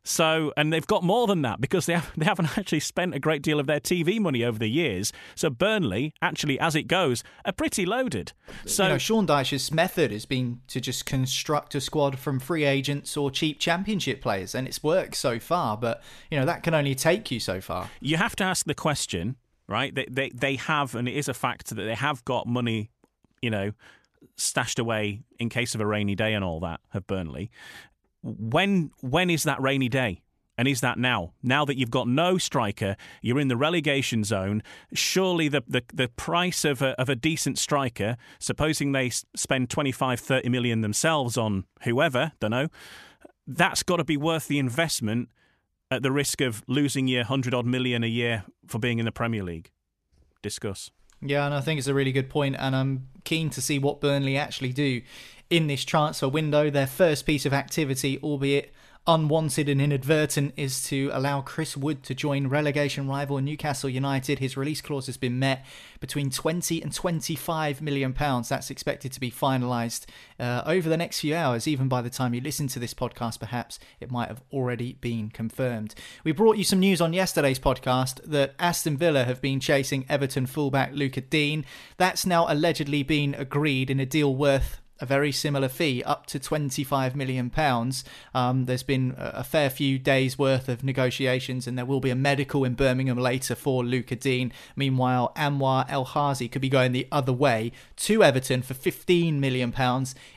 So, 0.04 0.54
and 0.56 0.72
they've 0.72 0.86
got 0.86 1.02
more 1.02 1.26
than 1.26 1.42
that 1.42 1.60
because 1.60 1.84
they 1.84 1.92
have, 1.92 2.10
they 2.16 2.24
haven't 2.24 2.56
actually 2.56 2.80
spent 2.80 3.14
a 3.14 3.18
great 3.18 3.42
deal 3.42 3.60
of 3.60 3.66
their 3.66 3.80
TV 3.80 4.18
money 4.18 4.42
over 4.42 4.58
the 4.58 4.68
years. 4.68 5.12
So 5.34 5.50
Burnley, 5.50 6.14
actually, 6.22 6.58
as 6.58 6.74
it 6.74 6.84
goes, 6.84 7.22
are 7.44 7.52
pretty 7.52 7.84
loaded. 7.84 8.32
So 8.64 8.84
you 8.84 8.88
know, 8.90 8.98
Sean 8.98 9.26
Dyche's 9.26 9.70
method 9.70 10.10
has 10.10 10.24
been 10.24 10.60
to 10.68 10.80
just 10.80 11.04
construct 11.04 11.74
a 11.74 11.80
squad 11.80 12.18
from 12.18 12.40
free 12.40 12.64
agents 12.64 13.16
or 13.16 13.30
cheap 13.30 13.58
championship 13.58 14.22
players, 14.22 14.54
and 14.54 14.66
it's 14.66 14.82
worked 14.82 15.14
so 15.14 15.38
far. 15.38 15.76
But 15.76 16.02
you 16.30 16.38
know 16.38 16.46
that 16.46 16.62
can 16.62 16.74
only 16.74 16.94
take 16.94 17.30
you 17.30 17.38
so 17.38 17.60
far. 17.60 17.90
you 18.00 18.16
have 18.16 18.34
to 18.36 18.44
ask 18.44 18.64
the 18.64 18.74
question, 18.74 19.36
right? 19.68 19.94
They, 19.94 20.06
they 20.10 20.30
they 20.30 20.56
have, 20.56 20.94
and 20.94 21.08
it 21.08 21.14
is 21.14 21.28
a 21.28 21.34
fact 21.34 21.68
that 21.68 21.76
they 21.76 21.94
have 21.94 22.24
got 22.24 22.46
money, 22.46 22.90
you 23.42 23.50
know, 23.50 23.72
stashed 24.36 24.78
away 24.78 25.22
in 25.38 25.48
case 25.48 25.74
of 25.74 25.80
a 25.80 25.86
rainy 25.86 26.14
day 26.14 26.34
and 26.34 26.44
all 26.44 26.60
that. 26.60 26.80
Have 26.90 27.06
Burnley? 27.06 27.50
When 28.22 28.90
when 29.00 29.30
is 29.30 29.44
that 29.44 29.60
rainy 29.60 29.88
day? 29.88 30.22
And 30.58 30.66
is 30.66 30.80
that 30.80 30.98
now? 30.98 31.34
Now 31.40 31.64
that 31.64 31.78
you've 31.78 31.92
got 31.92 32.08
no 32.08 32.36
striker, 32.36 32.96
you're 33.22 33.38
in 33.38 33.46
the 33.46 33.56
relegation 33.56 34.24
zone. 34.24 34.64
Surely 34.92 35.46
the, 35.46 35.62
the, 35.68 35.84
the 35.94 36.08
price 36.08 36.64
of 36.64 36.82
a, 36.82 37.00
of 37.00 37.08
a 37.08 37.14
decent 37.14 37.58
striker, 37.58 38.16
supposing 38.40 38.90
they 38.90 39.10
spend 39.36 39.70
25, 39.70 40.18
30 40.18 40.48
million 40.48 40.80
themselves 40.80 41.38
on 41.38 41.64
whoever, 41.82 42.32
don't 42.40 42.50
know, 42.50 42.66
that's 43.46 43.84
got 43.84 43.98
to 43.98 44.04
be 44.04 44.16
worth 44.16 44.48
the 44.48 44.58
investment 44.58 45.28
at 45.90 46.02
the 46.02 46.12
risk 46.12 46.40
of 46.40 46.62
losing 46.66 47.08
your 47.08 47.22
100 47.22 47.54
odd 47.54 47.66
million 47.66 48.04
a 48.04 48.08
year 48.08 48.44
for 48.66 48.78
being 48.78 48.98
in 48.98 49.04
the 49.04 49.12
Premier 49.12 49.42
League. 49.42 49.70
Discuss. 50.42 50.90
Yeah, 51.20 51.44
and 51.44 51.54
I 51.54 51.60
think 51.60 51.78
it's 51.78 51.88
a 51.88 51.94
really 51.94 52.12
good 52.12 52.30
point, 52.30 52.56
and 52.58 52.76
I'm 52.76 53.08
keen 53.24 53.50
to 53.50 53.60
see 53.60 53.78
what 53.78 54.00
Burnley 54.00 54.36
actually 54.36 54.72
do 54.72 55.02
in 55.50 55.66
this 55.66 55.84
transfer 55.84 56.28
window. 56.28 56.70
Their 56.70 56.86
first 56.86 57.26
piece 57.26 57.44
of 57.44 57.52
activity, 57.52 58.20
albeit 58.22 58.72
unwanted 59.06 59.68
and 59.68 59.80
inadvertent, 59.80 60.52
is 60.56 60.82
to 60.84 61.10
allow 61.12 61.40
Chris 61.40 61.76
Wood 61.76 62.02
to 62.04 62.14
join 62.14 62.48
relegation 62.48 63.08
rival 63.08 63.38
Newcastle 63.40 63.88
United. 63.88 64.38
His 64.38 64.56
release 64.56 64.80
clause 64.80 65.06
has 65.06 65.16
been 65.16 65.38
met 65.38 65.64
between 66.00 66.30
20 66.30 66.82
and 66.82 66.92
25 66.92 67.80
million 67.80 68.12
pounds. 68.12 68.48
That's 68.48 68.70
expected 68.70 69.12
to 69.12 69.20
be 69.20 69.30
finalised 69.30 70.06
uh, 70.38 70.62
over 70.66 70.88
the 70.88 70.96
next 70.96 71.20
few 71.20 71.34
hours. 71.34 71.66
Even 71.66 71.88
by 71.88 72.02
the 72.02 72.10
time 72.10 72.34
you 72.34 72.40
listen 72.40 72.68
to 72.68 72.78
this 72.78 72.94
podcast, 72.94 73.40
perhaps 73.40 73.78
it 74.00 74.10
might 74.10 74.28
have 74.28 74.42
already 74.52 74.94
been 74.94 75.30
confirmed. 75.30 75.94
We 76.24 76.32
brought 76.32 76.56
you 76.56 76.64
some 76.64 76.80
news 76.80 77.00
on 77.00 77.12
yesterday's 77.12 77.58
podcast 77.58 78.22
that 78.24 78.54
Aston 78.58 78.96
Villa 78.96 79.24
have 79.24 79.40
been 79.40 79.60
chasing 79.60 80.04
Everton 80.08 80.46
fullback 80.46 80.92
Lucas 80.92 81.24
Digne. 81.30 81.64
That's 81.96 82.26
now 82.26 82.46
allegedly 82.48 83.02
been 83.02 83.34
agreed 83.34 83.90
in 83.90 84.00
a 84.00 84.06
deal 84.06 84.34
worth 84.34 84.80
a 85.00 85.06
very 85.06 85.30
similar 85.30 85.68
fee, 85.68 86.02
up 86.02 86.26
to 86.26 86.40
£25 86.40 87.14
million. 87.14 87.52
Um, 88.34 88.64
there's 88.64 88.82
been 88.82 89.14
a 89.16 89.44
fair 89.44 89.70
few 89.70 89.98
days' 89.98 90.38
worth 90.38 90.68
of 90.68 90.82
negotiations, 90.82 91.66
and 91.66 91.78
there 91.78 91.84
will 91.84 92.00
be 92.00 92.10
a 92.10 92.16
medical 92.16 92.64
in 92.64 92.74
Birmingham 92.74 93.18
later 93.18 93.54
for 93.54 93.84
Lucas 93.84 94.18
Digne. 94.18 94.52
Meanwhile, 94.76 95.32
Anwar 95.36 95.86
El 95.88 96.04
Ghazi 96.04 96.48
could 96.48 96.62
be 96.62 96.68
going 96.68 96.92
the 96.92 97.06
other 97.12 97.32
way 97.32 97.72
to 97.96 98.24
Everton 98.24 98.62
for 98.62 98.74
£15 98.74 99.34
million 99.34 99.74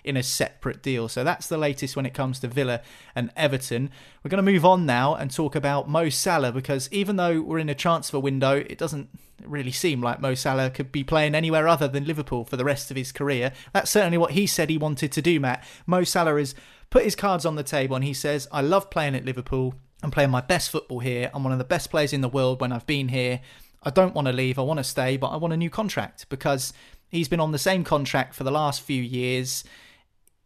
in 0.04 0.17
a 0.17 0.24
separate 0.24 0.84
deal. 0.84 1.08
So 1.08 1.24
that's 1.24 1.47
the 1.47 1.58
latest 1.58 1.95
when 1.95 2.06
it 2.06 2.13
comes 2.13 2.39
to 2.39 2.47
Villa 2.47 2.82
and 3.15 3.32
Everton. 3.36 3.89
We're 4.23 4.29
going 4.29 4.45
to 4.45 4.51
move 4.51 4.65
on 4.65 4.86
now 4.86 5.15
and 5.15 5.31
talk 5.31 5.55
about 5.55 5.89
Mo 5.89 6.10
Salah 6.10 6.51
because 6.51 6.88
even 6.91 7.15
though 7.15 7.41
we're 7.41 7.57
in 7.57 7.69
a 7.69 7.75
transfer 7.75 8.19
window, 8.19 8.57
it 8.57 8.77
doesn't 8.77 9.10
really 9.43 9.71
seem 9.71 9.99
like 9.99 10.21
Mo 10.21 10.36
Salah 10.36 10.69
could 10.69 10.91
be 10.91 11.03
playing 11.03 11.34
anywhere 11.34 11.67
other 11.67 11.88
than 11.88 12.05
Liverpool 12.05 12.45
for 12.45 12.55
the 12.55 12.63
rest 12.63 12.91
of 12.91 12.97
his 12.97 13.12
career. 13.12 13.51
That's 13.73 13.89
certainly 13.89 14.19
what 14.19 14.31
he 14.31 14.45
said 14.45 14.69
he 14.69 14.77
wanted 14.77 15.12
to 15.13 15.23
do, 15.23 15.39
Matt. 15.39 15.63
Mo 15.88 16.03
Salah 16.03 16.38
has 16.38 16.53
put 16.91 17.03
his 17.03 17.15
cards 17.15 17.47
on 17.47 17.55
the 17.55 17.63
table 17.63 17.95
and 17.95 18.05
he 18.05 18.13
says, 18.13 18.47
I 18.51 18.62
love 18.62 18.91
playing 18.91 19.15
at 19.15 19.25
Liverpool. 19.25 19.73
I'm 20.03 20.12
playing 20.12 20.29
my 20.29 20.41
best 20.41 20.69
football 20.69 20.99
here. 20.99 21.31
I'm 21.34 21.43
one 21.43 21.53
of 21.53 21.60
the 21.60 21.65
best 21.65 21.89
players 21.89 22.13
in 22.13 22.21
the 22.21 22.29
world 22.29 22.62
when 22.62 22.71
I've 22.71 22.86
been 22.86 23.07
here. 23.07 23.41
I 23.81 23.89
don't 23.89 24.13
want 24.13 24.27
to 24.27 24.34
leave. 24.34 24.60
I 24.60 24.63
want 24.63 24.77
to 24.77 24.84
stay, 24.84 25.17
but 25.17 25.29
I 25.29 25.38
want 25.38 25.53
a 25.53 25.57
new 25.57 25.71
contract 25.71 26.27
because 26.29 26.73
he's 27.10 27.27
been 27.27 27.39
on 27.39 27.53
the 27.53 27.57
same 27.57 27.84
contract 27.84 28.36
for 28.36 28.43
the 28.43 28.51
last 28.51 28.84
few 28.84 29.01
years. 29.01 29.63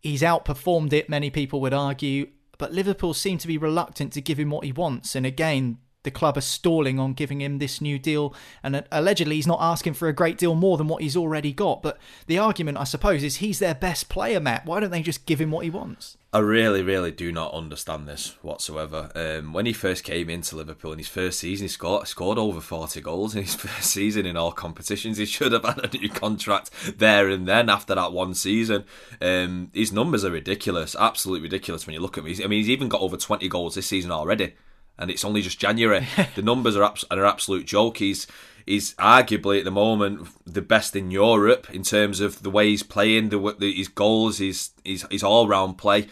He's 0.01 0.21
outperformed 0.21 0.93
it, 0.93 1.09
many 1.09 1.29
people 1.29 1.59
would 1.59 1.73
argue, 1.73 2.27
but 2.57 2.73
Liverpool 2.73 3.13
seem 3.13 3.37
to 3.39 3.47
be 3.47 3.57
reluctant 3.57 4.13
to 4.13 4.21
give 4.21 4.39
him 4.39 4.49
what 4.49 4.65
he 4.65 4.71
wants. 4.71 5.15
And 5.15 5.25
again, 5.25 5.79
the 6.05 6.11
club 6.11 6.37
are 6.37 6.41
stalling 6.41 6.97
on 6.97 7.13
giving 7.13 7.41
him 7.41 7.57
this 7.57 7.81
new 7.81 7.99
deal, 7.99 8.33
and 8.63 8.85
allegedly 8.91 9.35
he's 9.35 9.47
not 9.47 9.59
asking 9.61 9.95
for 9.95 10.07
a 10.07 10.13
great 10.13 10.37
deal 10.37 10.55
more 10.55 10.77
than 10.77 10.87
what 10.87 11.01
he's 11.01 11.17
already 11.17 11.51
got. 11.51 11.81
But 11.81 11.97
the 12.27 12.37
argument, 12.37 12.77
I 12.77 12.85
suppose, 12.85 13.23
is 13.23 13.37
he's 13.37 13.59
their 13.59 13.75
best 13.75 14.07
player, 14.07 14.39
Matt. 14.39 14.65
Why 14.65 14.79
don't 14.79 14.91
they 14.91 15.01
just 15.01 15.25
give 15.25 15.41
him 15.41 15.51
what 15.51 15.65
he 15.65 15.69
wants? 15.69 16.17
I 16.35 16.39
really, 16.39 16.83
really 16.83 17.11
do 17.11 17.31
not 17.31 17.53
understand 17.53 18.09
this 18.09 18.35
whatsoever. 18.41 19.09
Um, 19.15 19.53
when 19.53 19.65
he 19.65 19.71
first 19.71 20.03
came 20.03 20.29
into 20.29 20.57
Liverpool 20.57 20.91
in 20.91 20.97
his 20.97 21.07
first 21.07 21.39
season, 21.39 21.63
he 21.63 21.69
scored 21.69 22.09
scored 22.09 22.37
over 22.37 22.59
forty 22.59 22.99
goals 22.99 23.35
in 23.35 23.43
his 23.43 23.55
first 23.55 23.89
season 23.89 24.25
in 24.25 24.35
all 24.35 24.51
competitions. 24.51 25.17
He 25.17 25.25
should 25.25 25.53
have 25.53 25.63
had 25.63 25.85
a 25.85 25.97
new 25.97 26.09
contract 26.09 26.71
there 26.97 27.29
and 27.29 27.47
then 27.47 27.69
after 27.69 27.95
that 27.95 28.11
one 28.11 28.33
season. 28.33 28.83
Um, 29.21 29.71
his 29.73 29.93
numbers 29.93 30.25
are 30.25 30.31
ridiculous, 30.31 30.93
absolutely 30.99 31.43
ridiculous 31.43 31.87
when 31.87 31.93
you 31.93 32.01
look 32.01 32.17
at. 32.17 32.25
He's, 32.25 32.43
I 32.43 32.47
mean, 32.47 32.59
he's 32.59 32.69
even 32.69 32.89
got 32.89 32.99
over 32.99 33.15
twenty 33.15 33.47
goals 33.47 33.75
this 33.75 33.87
season 33.87 34.11
already, 34.11 34.55
and 34.97 35.11
it's 35.11 35.25
only 35.25 35.41
just 35.41 35.59
January. 35.59 36.07
the 36.35 36.41
numbers 36.41 36.75
are, 36.75 36.83
abs- 36.83 37.05
are 37.11 37.19
an 37.19 37.25
absolute 37.25 37.65
joke. 37.65 37.97
He's 37.97 38.27
he's 38.65 38.93
arguably 38.95 39.59
at 39.59 39.65
the 39.65 39.71
moment 39.71 40.27
the 40.45 40.61
best 40.61 40.95
in 40.95 41.11
Europe 41.11 41.69
in 41.69 41.83
terms 41.83 42.19
of 42.19 42.41
the 42.41 42.49
way 42.49 42.69
he's 42.69 42.83
playing, 42.83 43.29
the, 43.29 43.55
the 43.59 43.73
his 43.73 43.87
goals, 43.87 44.39
his 44.39 44.71
his, 44.83 45.05
his 45.11 45.23
all 45.23 45.47
round 45.47 45.77
play. 45.77 46.07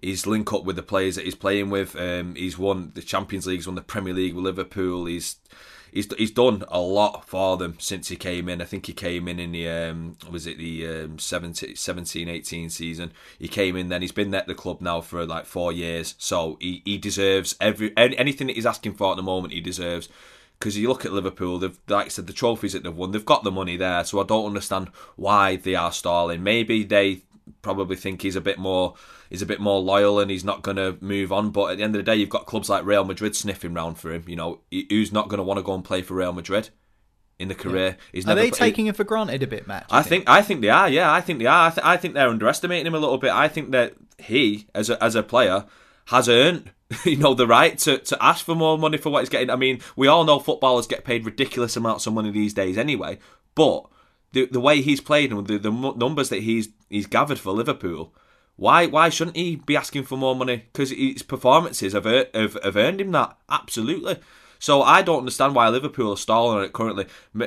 His 0.00 0.28
link 0.28 0.52
up 0.52 0.62
with 0.62 0.76
the 0.76 0.82
players 0.84 1.16
that 1.16 1.24
he's 1.24 1.34
playing 1.34 1.70
with. 1.70 1.96
Um, 1.96 2.36
he's 2.36 2.56
won 2.56 2.92
the 2.94 3.02
Champions 3.02 3.48
League, 3.48 3.58
he's 3.58 3.66
won 3.66 3.74
the 3.74 3.82
Premier 3.82 4.14
League 4.14 4.34
with 4.34 4.44
Liverpool. 4.44 5.06
He's 5.06 5.36
he's 5.92 6.12
he's 6.14 6.30
done 6.30 6.64
a 6.68 6.80
lot 6.80 7.26
for 7.26 7.56
them 7.56 7.76
since 7.78 8.08
he 8.08 8.16
came 8.16 8.48
in. 8.48 8.60
I 8.60 8.64
think 8.64 8.86
he 8.86 8.92
came 8.92 9.28
in 9.28 9.38
in 9.38 9.52
the 9.52 9.68
um, 9.68 10.16
was 10.30 10.46
it 10.46 10.58
the 10.58 10.86
um, 10.86 11.18
17, 11.18 11.76
17 11.76 12.28
18 12.28 12.70
season. 12.70 13.12
He 13.38 13.48
came 13.48 13.76
in 13.76 13.88
then. 13.88 14.02
He's 14.02 14.12
been 14.12 14.34
at 14.34 14.46
the 14.46 14.54
club 14.54 14.80
now 14.80 15.00
for 15.00 15.24
like 15.26 15.46
four 15.46 15.72
years. 15.72 16.14
So 16.18 16.56
he, 16.60 16.82
he 16.84 16.98
deserves 16.98 17.56
every 17.60 17.92
anything 17.96 18.48
that 18.48 18.56
he's 18.56 18.66
asking 18.66 18.94
for 18.94 19.10
at 19.10 19.16
the 19.16 19.22
moment. 19.22 19.54
He 19.54 19.60
deserves 19.60 20.08
because 20.58 20.76
you 20.76 20.88
look 20.88 21.04
at 21.04 21.12
Liverpool, 21.12 21.58
they've 21.58 21.78
like 21.88 22.06
I 22.06 22.08
said, 22.08 22.26
the 22.26 22.32
trophies 22.32 22.72
that 22.72 22.82
they've 22.82 22.94
won, 22.94 23.12
they've 23.12 23.24
got 23.24 23.44
the 23.44 23.50
money 23.50 23.76
there. 23.76 24.04
So 24.04 24.20
I 24.20 24.24
don't 24.24 24.46
understand 24.46 24.88
why 25.16 25.56
they 25.56 25.74
are 25.74 25.92
stalling. 25.92 26.42
Maybe 26.42 26.84
they 26.84 27.22
probably 27.62 27.96
think 27.96 28.22
he's 28.22 28.36
a 28.36 28.40
bit 28.40 28.58
more 28.58 28.94
he's 29.30 29.42
a 29.42 29.46
bit 29.46 29.60
more 29.60 29.80
loyal 29.80 30.20
and 30.20 30.30
he's 30.30 30.44
not 30.44 30.62
going 30.62 30.76
to 30.76 30.96
move 31.00 31.32
on. 31.32 31.50
But 31.50 31.72
at 31.72 31.78
the 31.78 31.84
end 31.84 31.94
of 31.94 31.98
the 31.98 32.10
day, 32.10 32.16
you've 32.16 32.28
got 32.28 32.46
clubs 32.46 32.68
like 32.68 32.84
Real 32.84 33.04
Madrid 33.04 33.36
sniffing 33.36 33.74
round 33.74 33.98
for 33.98 34.12
him. 34.12 34.24
You 34.26 34.36
know, 34.36 34.60
who's 34.70 35.12
not 35.12 35.28
going 35.28 35.38
to 35.38 35.44
want 35.44 35.58
to 35.58 35.64
go 35.64 35.74
and 35.74 35.84
play 35.84 36.02
for 36.02 36.14
Real 36.14 36.32
Madrid? 36.32 36.70
in 37.38 37.48
the 37.48 37.54
career. 37.54 37.96
Yeah. 38.12 38.32
Are 38.32 38.34
they 38.34 38.50
taking 38.50 38.86
him 38.86 38.94
for 38.94 39.04
granted 39.04 39.42
a 39.42 39.46
bit, 39.46 39.66
Matt? 39.66 39.86
I 39.90 40.02
think? 40.02 40.24
think? 40.24 40.28
I 40.28 40.42
think 40.42 40.60
they 40.60 40.70
are. 40.70 40.88
Yeah, 40.88 41.12
I 41.12 41.20
think 41.20 41.38
they 41.38 41.46
are. 41.46 41.68
I, 41.68 41.70
th- 41.70 41.86
I, 41.86 41.96
think 41.96 42.14
they're 42.14 42.28
underestimating 42.28 42.86
him 42.86 42.94
a 42.94 42.98
little 42.98 43.18
bit. 43.18 43.30
I 43.30 43.48
think 43.48 43.70
that 43.70 43.94
he, 44.18 44.66
as 44.74 44.90
a 44.90 45.02
as 45.02 45.14
a 45.14 45.22
player, 45.22 45.64
has 46.06 46.28
earned 46.28 46.72
you 47.04 47.16
know 47.16 47.34
the 47.34 47.46
right 47.46 47.78
to, 47.78 47.98
to 47.98 48.22
ask 48.22 48.44
for 48.44 48.54
more 48.54 48.78
money 48.78 48.98
for 48.98 49.10
what 49.10 49.20
he's 49.20 49.28
getting. 49.28 49.50
I 49.50 49.56
mean, 49.56 49.80
we 49.96 50.08
all 50.08 50.24
know 50.24 50.38
footballers 50.38 50.86
get 50.86 51.04
paid 51.04 51.24
ridiculous 51.24 51.76
amounts 51.76 52.06
of 52.06 52.12
money 52.12 52.30
these 52.30 52.54
days 52.54 52.76
anyway, 52.76 53.18
but 53.54 53.86
the 54.32 54.46
the 54.46 54.60
way 54.60 54.80
he's 54.82 55.00
played 55.00 55.32
and 55.32 55.46
the, 55.46 55.58
the 55.58 55.70
numbers 55.70 56.28
that 56.30 56.42
he's 56.42 56.70
he's 56.88 57.06
gathered 57.06 57.38
for 57.38 57.52
Liverpool, 57.52 58.12
why 58.56 58.86
why 58.86 59.08
shouldn't 59.08 59.36
he 59.36 59.56
be 59.56 59.76
asking 59.76 60.04
for 60.04 60.16
more 60.16 60.34
money? 60.34 60.64
Because 60.72 60.90
his 60.90 61.22
performances 61.22 61.92
have, 61.92 62.04
have 62.04 62.58
have 62.62 62.76
earned 62.76 63.00
him 63.00 63.12
that 63.12 63.36
absolutely. 63.48 64.18
So 64.58 64.82
I 64.82 65.02
don't 65.02 65.20
understand 65.20 65.54
why 65.54 65.68
Liverpool 65.68 66.12
are 66.12 66.16
stalling 66.16 66.58
on 66.58 66.64
it 66.64 66.72
currently. 66.72 67.06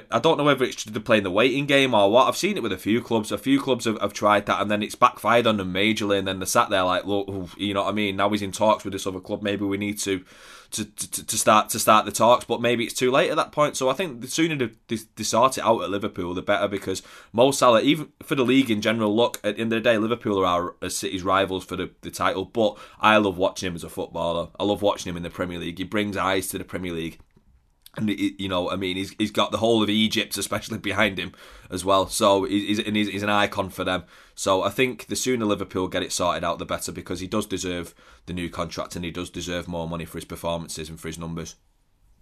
I 0.10 0.20
don't 0.20 0.38
know 0.38 0.46
whether 0.46 0.64
it's 0.64 0.86
to 0.86 1.00
playing 1.00 1.24
the 1.24 1.32
waiting 1.32 1.66
game 1.66 1.94
or 1.94 2.10
what. 2.10 2.28
I've 2.28 2.38
seen 2.38 2.56
it 2.56 2.64
with 2.64 2.72
a 2.72 2.78
few 2.78 3.02
clubs. 3.02 3.32
A 3.32 3.38
few 3.38 3.60
clubs 3.60 3.86
have, 3.86 4.00
have 4.00 4.14
tried 4.14 4.46
that, 4.46 4.62
and 4.62 4.72
then 4.72 4.82
it's 4.82 4.96
backfired 4.96 5.46
on 5.46 5.58
them 5.58 5.74
majorly. 5.74 6.20
And 6.20 6.28
then 6.28 6.40
they 6.40 6.46
sat 6.46 6.70
there 6.70 6.84
like, 6.84 7.06
look, 7.06 7.50
you 7.58 7.74
know 7.74 7.84
what 7.84 7.90
I 7.90 7.94
mean? 7.94 8.16
Now 8.16 8.30
he's 8.30 8.42
in 8.42 8.54
talks 8.54 8.86
with 8.86 8.94
this 8.94 9.06
other 9.06 9.20
club. 9.20 9.42
Maybe 9.42 9.66
we 9.66 9.78
need 9.78 10.00
to 10.00 10.24
to, 10.72 10.86
to, 10.86 11.26
to 11.26 11.38
start 11.38 11.70
to 11.70 11.80
start 11.80 12.06
the 12.06 12.12
talks, 12.12 12.46
but 12.46 12.62
maybe 12.62 12.84
it's 12.84 12.94
too 12.94 13.12
late 13.12 13.30
at 13.30 13.38
that 13.38 13.52
point. 13.52 13.78
So 13.78 13.90
I 13.90 13.94
think 13.94 14.22
the 14.22 14.28
sooner 14.28 14.56
they, 14.88 14.98
they, 15.16 15.24
sort 15.24 15.58
it 15.58 15.64
out 15.64 15.82
at 15.84 15.90
Liverpool, 15.90 16.34
the 16.34 16.42
better. 16.42 16.68
Because 16.68 17.02
Mo 17.34 17.52
Salah, 17.52 17.82
even 17.82 18.12
for 18.24 18.36
the 18.36 18.46
league 18.46 18.72
in 18.72 18.82
general, 18.82 19.16
look 19.16 19.40
at 19.44 19.56
the 19.56 19.62
end 19.62 19.74
of 19.74 19.84
the 19.84 19.90
day, 19.90 19.98
Liverpool 19.98 20.44
are 20.44 20.76
our 20.82 20.90
City's 20.90 21.24
rivals 21.24 21.66
for 21.66 21.76
the, 21.76 21.92
the 22.02 22.12
title. 22.12 22.46
But 22.46 22.78
I 23.00 23.18
love 23.18 23.38
watching 23.38 23.68
him 23.68 23.76
as 23.76 23.84
a 23.84 23.90
footballer. 23.90 24.50
I 24.60 24.64
love 24.64 24.82
watching 24.82 25.10
him 25.10 25.18
in 25.18 25.24
the 25.24 25.30
Premier 25.30 25.60
League. 25.60 25.78
He 25.78 25.84
brings 25.84 26.18
eyes 26.18 26.48
to 26.50 26.58
the 26.58 26.64
Premier 26.64 26.94
League 26.94 27.20
and 27.98 28.10
you 28.10 28.48
know, 28.48 28.70
I 28.70 28.78
mean, 28.78 28.96
he's 28.96 29.14
he's 29.18 29.32
got 29.32 29.52
the 29.52 29.58
whole 29.58 29.84
of 29.84 29.90
Egypt, 29.90 30.38
especially 30.38 30.78
behind 30.78 31.20
him 31.20 31.34
as 31.70 31.84
well. 31.84 32.08
So 32.08 32.46
he's 32.46 32.80
and 32.80 32.96
he's, 32.96 33.10
he's 33.10 33.24
an 33.24 33.30
icon 33.30 33.70
for 33.70 33.84
them. 33.84 34.04
So 34.34 34.64
I 34.64 34.70
think 34.70 35.08
the 35.08 35.16
sooner 35.16 35.46
Liverpool 35.46 35.88
get 35.88 36.04
it 36.04 36.14
sorted 36.14 36.44
out, 36.44 36.58
the 36.58 36.66
better, 36.66 36.92
because 36.92 37.20
he 37.20 37.28
does 37.28 37.46
deserve 37.46 37.94
the 38.28 38.34
new 38.34 38.50
contract 38.50 38.96
and 38.96 39.04
he 39.04 39.12
does 39.12 39.30
deserve 39.30 39.68
more 39.68 39.90
money 39.90 40.06
for 40.06 40.18
his 40.18 40.26
performances 40.26 40.90
and 40.90 41.00
for 41.00 41.10
his 41.10 41.20
numbers. 41.20 41.56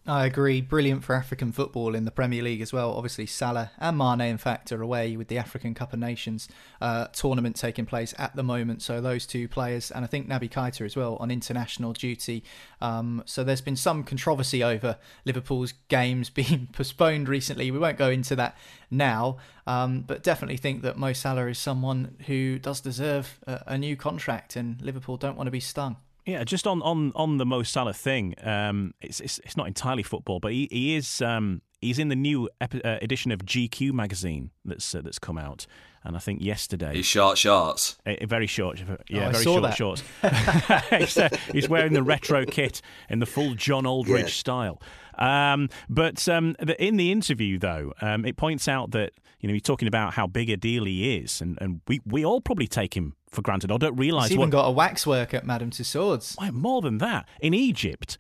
I 0.08 0.26
agree. 0.26 0.62
Brilliant 0.62 1.04
for 1.04 1.14
African 1.14 1.52
football 1.52 1.94
in 1.94 2.06
the 2.06 2.12
Premier 2.12 2.42
League 2.42 2.62
as 2.62 2.74
well. 2.74 2.94
Obviously, 2.94 3.26
Salah 3.26 3.72
and 3.78 3.98
Mane, 3.98 4.22
in 4.22 4.38
fact, 4.38 4.72
are 4.72 4.82
away 4.82 5.16
with 5.16 5.28
the 5.28 5.38
African 5.38 5.74
Cup 5.74 5.94
of 5.94 6.00
Nations 6.00 6.48
uh, 6.82 7.08
tournament 7.08 7.56
taking 7.56 7.86
place 7.86 8.14
at 8.18 8.36
the 8.36 8.42
moment. 8.42 8.82
So 8.82 9.02
those 9.02 9.28
two 9.28 9.48
players, 9.48 9.92
and 9.92 10.04
I 10.04 10.08
think 10.08 10.28
Naby 10.28 10.50
Keita 10.50 10.86
as 10.86 10.96
well, 10.96 11.18
on 11.18 11.30
international 11.30 11.94
duty. 11.94 12.44
Um, 12.82 13.22
so 13.26 13.44
there's 13.44 13.62
been 13.62 13.76
some 13.76 14.04
controversy 14.04 14.64
over 14.64 14.98
Liverpool's 15.26 15.74
games 15.90 16.30
being 16.32 16.70
postponed 16.72 17.30
recently. 17.30 17.70
We 17.70 17.78
won't 17.78 17.98
go 17.98 18.10
into 18.10 18.36
that 18.38 18.58
now, 18.90 19.38
um, 19.68 20.02
but 20.02 20.24
definitely 20.24 20.58
think 20.58 20.82
that 20.82 20.98
Mo 20.98 21.14
Salah 21.14 21.48
is 21.48 21.60
someone 21.60 22.16
who 22.26 22.58
does 22.58 22.82
deserve 22.82 23.38
a, 23.46 23.64
a 23.68 23.78
new 23.78 23.96
contract, 23.96 24.56
and 24.56 24.82
Liverpool 24.82 25.18
don't 25.18 25.38
want 25.38 25.48
to 25.48 25.52
be 25.52 25.60
stung. 25.60 25.98
Yeah, 26.30 26.44
just 26.44 26.68
on, 26.68 26.82
on, 26.84 27.12
on 27.16 27.38
the 27.38 27.46
Mo 27.46 27.64
Salah 27.64 27.94
thing, 27.94 28.36
um, 28.44 28.94
it's, 29.02 29.20
it's, 29.20 29.40
it's 29.40 29.58
not 29.58 29.68
entirely 29.68 30.04
football, 30.04 30.40
but 30.40 30.52
he 30.52 30.68
he 30.72 30.96
is 30.96 31.22
um, 31.22 31.62
he's 31.82 32.00
in 32.00 32.10
the 32.10 32.16
new 32.16 32.50
epi- 32.62 32.84
uh, 32.84 33.00
edition 33.02 33.32
of 33.32 33.40
GQ 33.40 33.94
magazine 33.94 34.52
that's 34.64 34.94
uh, 34.94 35.02
that's 35.02 35.20
come 35.20 35.38
out, 35.38 35.66
and 36.04 36.16
I 36.16 36.20
think 36.20 36.42
yesterday 36.42 36.96
he's 36.96 37.06
short 37.06 37.38
shorts, 37.38 37.98
uh, 38.06 38.14
very 38.28 38.48
short, 38.48 38.80
yeah, 39.10 39.28
oh, 39.28 39.32
very 39.32 39.44
short 39.44 39.64
that. 39.64 39.76
shorts. 39.76 40.04
he's, 40.90 41.18
uh, 41.18 41.30
he's, 41.52 41.68
wearing 41.68 41.94
the 41.94 42.04
retro 42.04 42.46
kit 42.46 42.82
in 43.10 43.20
the 43.20 43.26
full 43.26 43.56
John 43.56 43.86
Aldridge 43.86 44.22
yeah. 44.22 44.28
style. 44.28 44.82
Um, 45.18 45.70
but 45.90 46.28
um, 46.30 46.56
the, 46.60 46.82
in 46.84 46.98
the 46.98 47.12
interview, 47.12 47.60
though, 47.60 47.94
um, 48.02 48.26
it 48.26 48.38
points 48.38 48.68
out 48.68 48.92
that 48.92 49.14
you 49.40 49.48
know 49.48 49.54
he's 49.54 49.64
talking 49.64 49.88
about 49.88 50.14
how 50.14 50.28
big 50.28 50.50
a 50.50 50.58
deal 50.58 50.86
he 50.86 51.18
is, 51.18 51.42
and, 51.42 51.58
and 51.62 51.82
we 51.88 52.02
we 52.06 52.24
all 52.24 52.42
probably 52.42 52.68
take 52.68 52.96
him 52.96 53.16
for 53.32 53.42
granted 53.42 53.72
or 53.72 53.80
don't 53.80 53.96
realise. 53.96 54.26
He's 54.26 54.34
even 54.34 54.50
what, 54.50 54.52
got 54.52 54.68
a 54.68 54.72
waxwork 54.72 55.34
at 55.34 55.46
Madame 55.46 55.72
Tussauds. 55.72 56.38
Why, 56.38 56.52
more 56.52 56.82
than 56.82 56.98
that, 57.00 57.28
in 57.40 57.54
Egypt, 57.54 58.18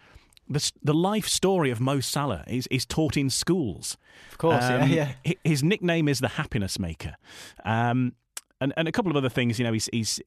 the 0.47 0.71
the 0.83 0.93
life 0.93 1.27
story 1.27 1.71
of 1.71 1.79
Mo 1.79 1.99
Salah 1.99 2.43
is 2.47 2.67
is 2.67 2.85
taught 2.85 3.15
in 3.15 3.29
schools. 3.29 3.97
Of 4.31 4.37
course, 4.37 4.63
um, 4.63 4.89
yeah, 4.89 5.13
yeah. 5.23 5.33
His 5.43 5.63
nickname 5.63 6.07
is 6.07 6.19
the 6.19 6.29
Happiness 6.29 6.79
Maker. 6.79 7.15
Um, 7.63 8.13
and, 8.61 8.73
and 8.75 8.87
a 8.87 8.91
couple 8.91 9.11
of 9.11 9.17
other 9.17 9.29
things. 9.29 9.59
You 9.59 9.65
know, 9.65 9.73
he's 9.73 9.89
he's 9.91 10.19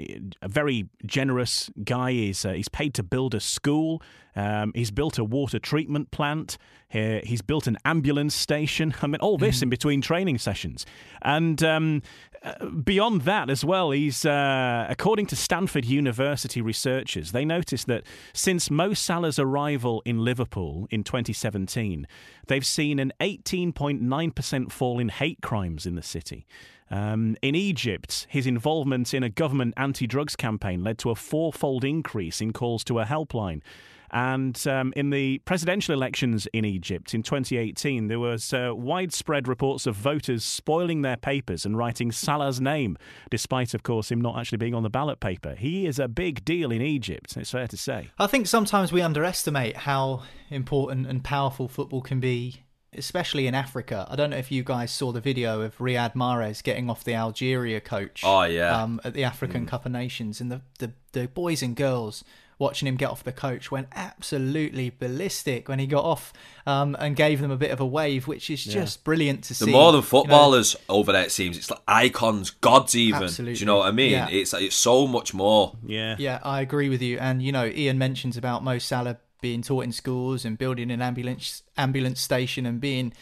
a 0.42 0.48
very 0.48 0.88
generous 1.04 1.70
guy. 1.84 2.12
He's 2.12 2.44
uh, 2.44 2.52
he's 2.52 2.68
paid 2.68 2.94
to 2.94 3.02
build 3.02 3.34
a 3.34 3.40
school. 3.40 4.02
Um, 4.34 4.72
he's 4.74 4.90
built 4.90 5.18
a 5.18 5.24
water 5.24 5.58
treatment 5.58 6.10
plant. 6.10 6.56
He, 6.88 7.20
he's 7.24 7.42
built 7.42 7.66
an 7.66 7.76
ambulance 7.84 8.34
station. 8.34 8.94
I 9.02 9.06
mean, 9.06 9.20
all 9.20 9.38
this 9.38 9.58
mm. 9.58 9.64
in 9.64 9.68
between 9.70 10.00
training 10.00 10.38
sessions. 10.38 10.86
And 11.20 11.62
um, 11.62 12.02
uh, 12.42 12.66
beyond 12.66 13.22
that 13.22 13.50
as 13.50 13.64
well, 13.64 13.90
he's 13.90 14.24
uh, 14.24 14.86
according 14.88 15.26
to 15.26 15.36
Stanford 15.36 15.84
University 15.84 16.60
researchers, 16.60 17.32
they 17.32 17.44
noticed 17.44 17.86
that 17.88 18.04
since 18.32 18.70
Mo 18.70 18.94
Salah's 18.94 19.38
arrival 19.38 20.02
in 20.04 20.24
Liverpool 20.24 20.88
in 20.90 21.04
2017, 21.04 22.06
they've 22.46 22.66
seen 22.66 22.98
an 22.98 23.12
18.9% 23.20 24.72
fall 24.72 24.98
in 24.98 25.10
hate 25.10 25.40
crimes 25.42 25.86
in 25.86 25.94
the 25.94 26.02
city. 26.02 26.46
Um, 26.92 27.36
in 27.40 27.54
Egypt, 27.54 28.26
his 28.28 28.46
involvement 28.46 29.14
in 29.14 29.22
a 29.22 29.30
government 29.30 29.72
anti 29.78 30.06
drugs 30.06 30.36
campaign 30.36 30.84
led 30.84 30.98
to 30.98 31.10
a 31.10 31.14
fourfold 31.14 31.84
increase 31.84 32.42
in 32.42 32.52
calls 32.52 32.84
to 32.84 32.98
a 32.98 33.06
helpline. 33.06 33.62
And 34.10 34.62
um, 34.66 34.92
in 34.94 35.08
the 35.08 35.38
presidential 35.46 35.94
elections 35.94 36.46
in 36.52 36.66
Egypt 36.66 37.14
in 37.14 37.22
2018, 37.22 38.08
there 38.08 38.20
was 38.20 38.52
uh, 38.52 38.72
widespread 38.74 39.48
reports 39.48 39.86
of 39.86 39.96
voters 39.96 40.44
spoiling 40.44 41.00
their 41.00 41.16
papers 41.16 41.64
and 41.64 41.78
writing 41.78 42.12
Salah's 42.12 42.60
name, 42.60 42.98
despite, 43.30 43.72
of 43.72 43.82
course, 43.82 44.10
him 44.10 44.20
not 44.20 44.38
actually 44.38 44.58
being 44.58 44.74
on 44.74 44.82
the 44.82 44.90
ballot 44.90 45.18
paper. 45.18 45.54
He 45.54 45.86
is 45.86 45.98
a 45.98 46.08
big 46.08 46.44
deal 46.44 46.70
in 46.70 46.82
Egypt, 46.82 47.38
it's 47.38 47.52
fair 47.52 47.66
to 47.68 47.76
say. 47.78 48.10
I 48.18 48.26
think 48.26 48.46
sometimes 48.46 48.92
we 48.92 49.00
underestimate 49.00 49.78
how 49.78 50.24
important 50.50 51.06
and 51.06 51.24
powerful 51.24 51.66
football 51.66 52.02
can 52.02 52.20
be 52.20 52.64
especially 52.96 53.46
in 53.46 53.54
Africa. 53.54 54.06
I 54.10 54.16
don't 54.16 54.30
know 54.30 54.36
if 54.36 54.50
you 54.50 54.62
guys 54.62 54.92
saw 54.92 55.12
the 55.12 55.20
video 55.20 55.60
of 55.62 55.76
Riyad 55.78 56.14
Mahrez 56.14 56.62
getting 56.62 56.90
off 56.90 57.04
the 57.04 57.14
Algeria 57.14 57.80
coach. 57.80 58.22
Oh 58.24 58.44
yeah, 58.44 58.82
um, 58.82 59.00
at 59.04 59.14
the 59.14 59.24
African 59.24 59.66
mm. 59.66 59.68
Cup 59.68 59.86
of 59.86 59.92
Nations, 59.92 60.40
and 60.40 60.50
the, 60.50 60.60
the 60.78 60.92
the 61.12 61.28
boys 61.28 61.62
and 61.62 61.76
girls 61.76 62.24
watching 62.58 62.86
him 62.86 62.94
get 62.94 63.10
off 63.10 63.24
the 63.24 63.32
coach 63.32 63.72
went 63.72 63.88
absolutely 63.92 64.88
ballistic 64.88 65.68
when 65.68 65.80
he 65.80 65.86
got 65.86 66.04
off 66.04 66.32
um, 66.64 66.96
and 67.00 67.16
gave 67.16 67.40
them 67.40 67.50
a 67.50 67.56
bit 67.56 67.72
of 67.72 67.80
a 67.80 67.86
wave, 67.86 68.28
which 68.28 68.48
is 68.48 68.64
yeah. 68.64 68.74
just 68.74 69.02
brilliant 69.02 69.42
to 69.42 69.52
see. 69.52 69.64
The 69.64 69.72
more 69.72 69.90
than 69.90 70.02
footballers 70.02 70.74
you 70.74 70.80
know, 70.88 71.00
over 71.00 71.12
there, 71.12 71.24
it 71.24 71.32
seems 71.32 71.58
it's 71.58 71.70
like 71.70 71.80
icons, 71.88 72.50
gods, 72.50 72.94
even. 72.94 73.24
Absolutely. 73.24 73.54
Do 73.54 73.60
you 73.60 73.66
know 73.66 73.78
what 73.78 73.88
I 73.88 73.90
mean? 73.90 74.12
Yeah. 74.12 74.28
It's 74.30 74.54
it's 74.54 74.76
so 74.76 75.06
much 75.06 75.34
more. 75.34 75.76
Yeah, 75.84 76.16
yeah, 76.18 76.38
I 76.42 76.60
agree 76.60 76.88
with 76.88 77.02
you. 77.02 77.18
And 77.18 77.42
you 77.42 77.50
know, 77.50 77.66
Ian 77.66 77.98
mentions 77.98 78.36
about 78.36 78.62
Mo 78.62 78.78
Salah 78.78 79.18
being 79.42 79.60
taught 79.60 79.84
in 79.84 79.92
schools 79.92 80.46
and 80.46 80.56
building 80.56 80.90
an 80.90 81.02
ambulance 81.02 81.62
ambulance 81.76 82.20
station 82.20 82.64
and 82.64 82.80
being 82.80 83.12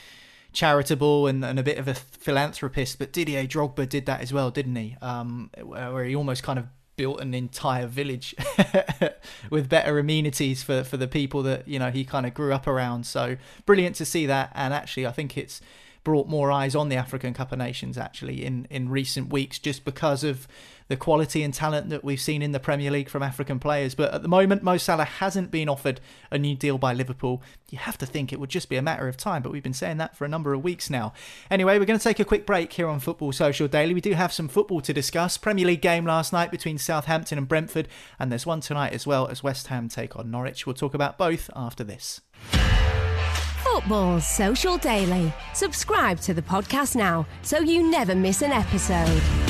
charitable 0.52 1.26
and, 1.26 1.44
and 1.44 1.58
a 1.58 1.62
bit 1.64 1.78
of 1.78 1.88
a 1.88 1.94
philanthropist. 1.94 2.98
But 2.98 3.12
Didier 3.12 3.44
Drogba 3.46 3.88
did 3.88 4.06
that 4.06 4.20
as 4.20 4.32
well, 4.32 4.52
didn't 4.52 4.76
he? 4.76 4.96
Um, 5.02 5.50
where 5.60 6.04
he 6.04 6.14
almost 6.14 6.44
kind 6.44 6.58
of 6.58 6.66
built 6.96 7.20
an 7.20 7.32
entire 7.32 7.86
village 7.86 8.34
with 9.50 9.68
better 9.68 9.98
amenities 9.98 10.62
for, 10.62 10.84
for 10.84 10.98
the 10.98 11.08
people 11.08 11.42
that 11.42 11.66
you 11.66 11.78
know 11.78 11.90
he 11.90 12.04
kind 12.04 12.26
of 12.26 12.34
grew 12.34 12.52
up 12.52 12.68
around. 12.68 13.06
So 13.06 13.36
brilliant 13.66 13.96
to 13.96 14.04
see 14.04 14.26
that, 14.26 14.52
and 14.54 14.72
actually 14.72 15.06
I 15.06 15.12
think 15.12 15.36
it's 15.36 15.60
brought 16.04 16.28
more 16.28 16.50
eyes 16.50 16.74
on 16.74 16.88
the 16.88 16.96
African 16.96 17.34
Cup 17.34 17.52
of 17.52 17.58
Nations 17.58 17.98
actually 17.98 18.44
in 18.44 18.66
in 18.70 18.88
recent 18.88 19.32
weeks 19.32 19.58
just 19.58 19.84
because 19.84 20.22
of 20.22 20.46
the 20.90 20.96
quality 20.96 21.44
and 21.44 21.54
talent 21.54 21.88
that 21.88 22.02
we've 22.02 22.20
seen 22.20 22.42
in 22.42 22.50
the 22.50 22.58
Premier 22.58 22.90
League 22.90 23.08
from 23.08 23.22
African 23.22 23.60
players. 23.60 23.94
But 23.94 24.12
at 24.12 24.22
the 24.22 24.28
moment, 24.28 24.64
Mo 24.64 24.76
Salah 24.76 25.04
hasn't 25.04 25.52
been 25.52 25.68
offered 25.68 26.00
a 26.32 26.36
new 26.36 26.56
deal 26.56 26.78
by 26.78 26.92
Liverpool. 26.92 27.40
You 27.70 27.78
have 27.78 27.96
to 27.98 28.06
think 28.06 28.32
it 28.32 28.40
would 28.40 28.50
just 28.50 28.68
be 28.68 28.76
a 28.76 28.82
matter 28.82 29.06
of 29.06 29.16
time, 29.16 29.40
but 29.40 29.52
we've 29.52 29.62
been 29.62 29.72
saying 29.72 29.98
that 29.98 30.16
for 30.16 30.24
a 30.24 30.28
number 30.28 30.52
of 30.52 30.64
weeks 30.64 30.90
now. 30.90 31.12
Anyway, 31.48 31.78
we're 31.78 31.84
going 31.84 31.98
to 31.98 32.02
take 32.02 32.18
a 32.18 32.24
quick 32.24 32.44
break 32.44 32.72
here 32.72 32.88
on 32.88 32.98
Football 32.98 33.30
Social 33.30 33.68
Daily. 33.68 33.94
We 33.94 34.00
do 34.00 34.14
have 34.14 34.32
some 34.32 34.48
football 34.48 34.80
to 34.80 34.92
discuss. 34.92 35.36
Premier 35.36 35.64
League 35.64 35.80
game 35.80 36.04
last 36.04 36.32
night 36.32 36.50
between 36.50 36.76
Southampton 36.76 37.38
and 37.38 37.46
Brentford, 37.46 37.86
and 38.18 38.32
there's 38.32 38.44
one 38.44 38.60
tonight 38.60 38.92
as 38.92 39.06
well 39.06 39.28
as 39.28 39.44
West 39.44 39.68
Ham 39.68 39.88
take 39.88 40.16
on 40.16 40.28
Norwich. 40.28 40.66
We'll 40.66 40.74
talk 40.74 40.94
about 40.94 41.16
both 41.16 41.50
after 41.54 41.84
this. 41.84 42.20
Football 43.62 44.20
Social 44.20 44.76
Daily. 44.76 45.32
Subscribe 45.54 46.18
to 46.22 46.34
the 46.34 46.42
podcast 46.42 46.96
now 46.96 47.28
so 47.42 47.60
you 47.60 47.88
never 47.88 48.16
miss 48.16 48.42
an 48.42 48.50
episode. 48.50 49.49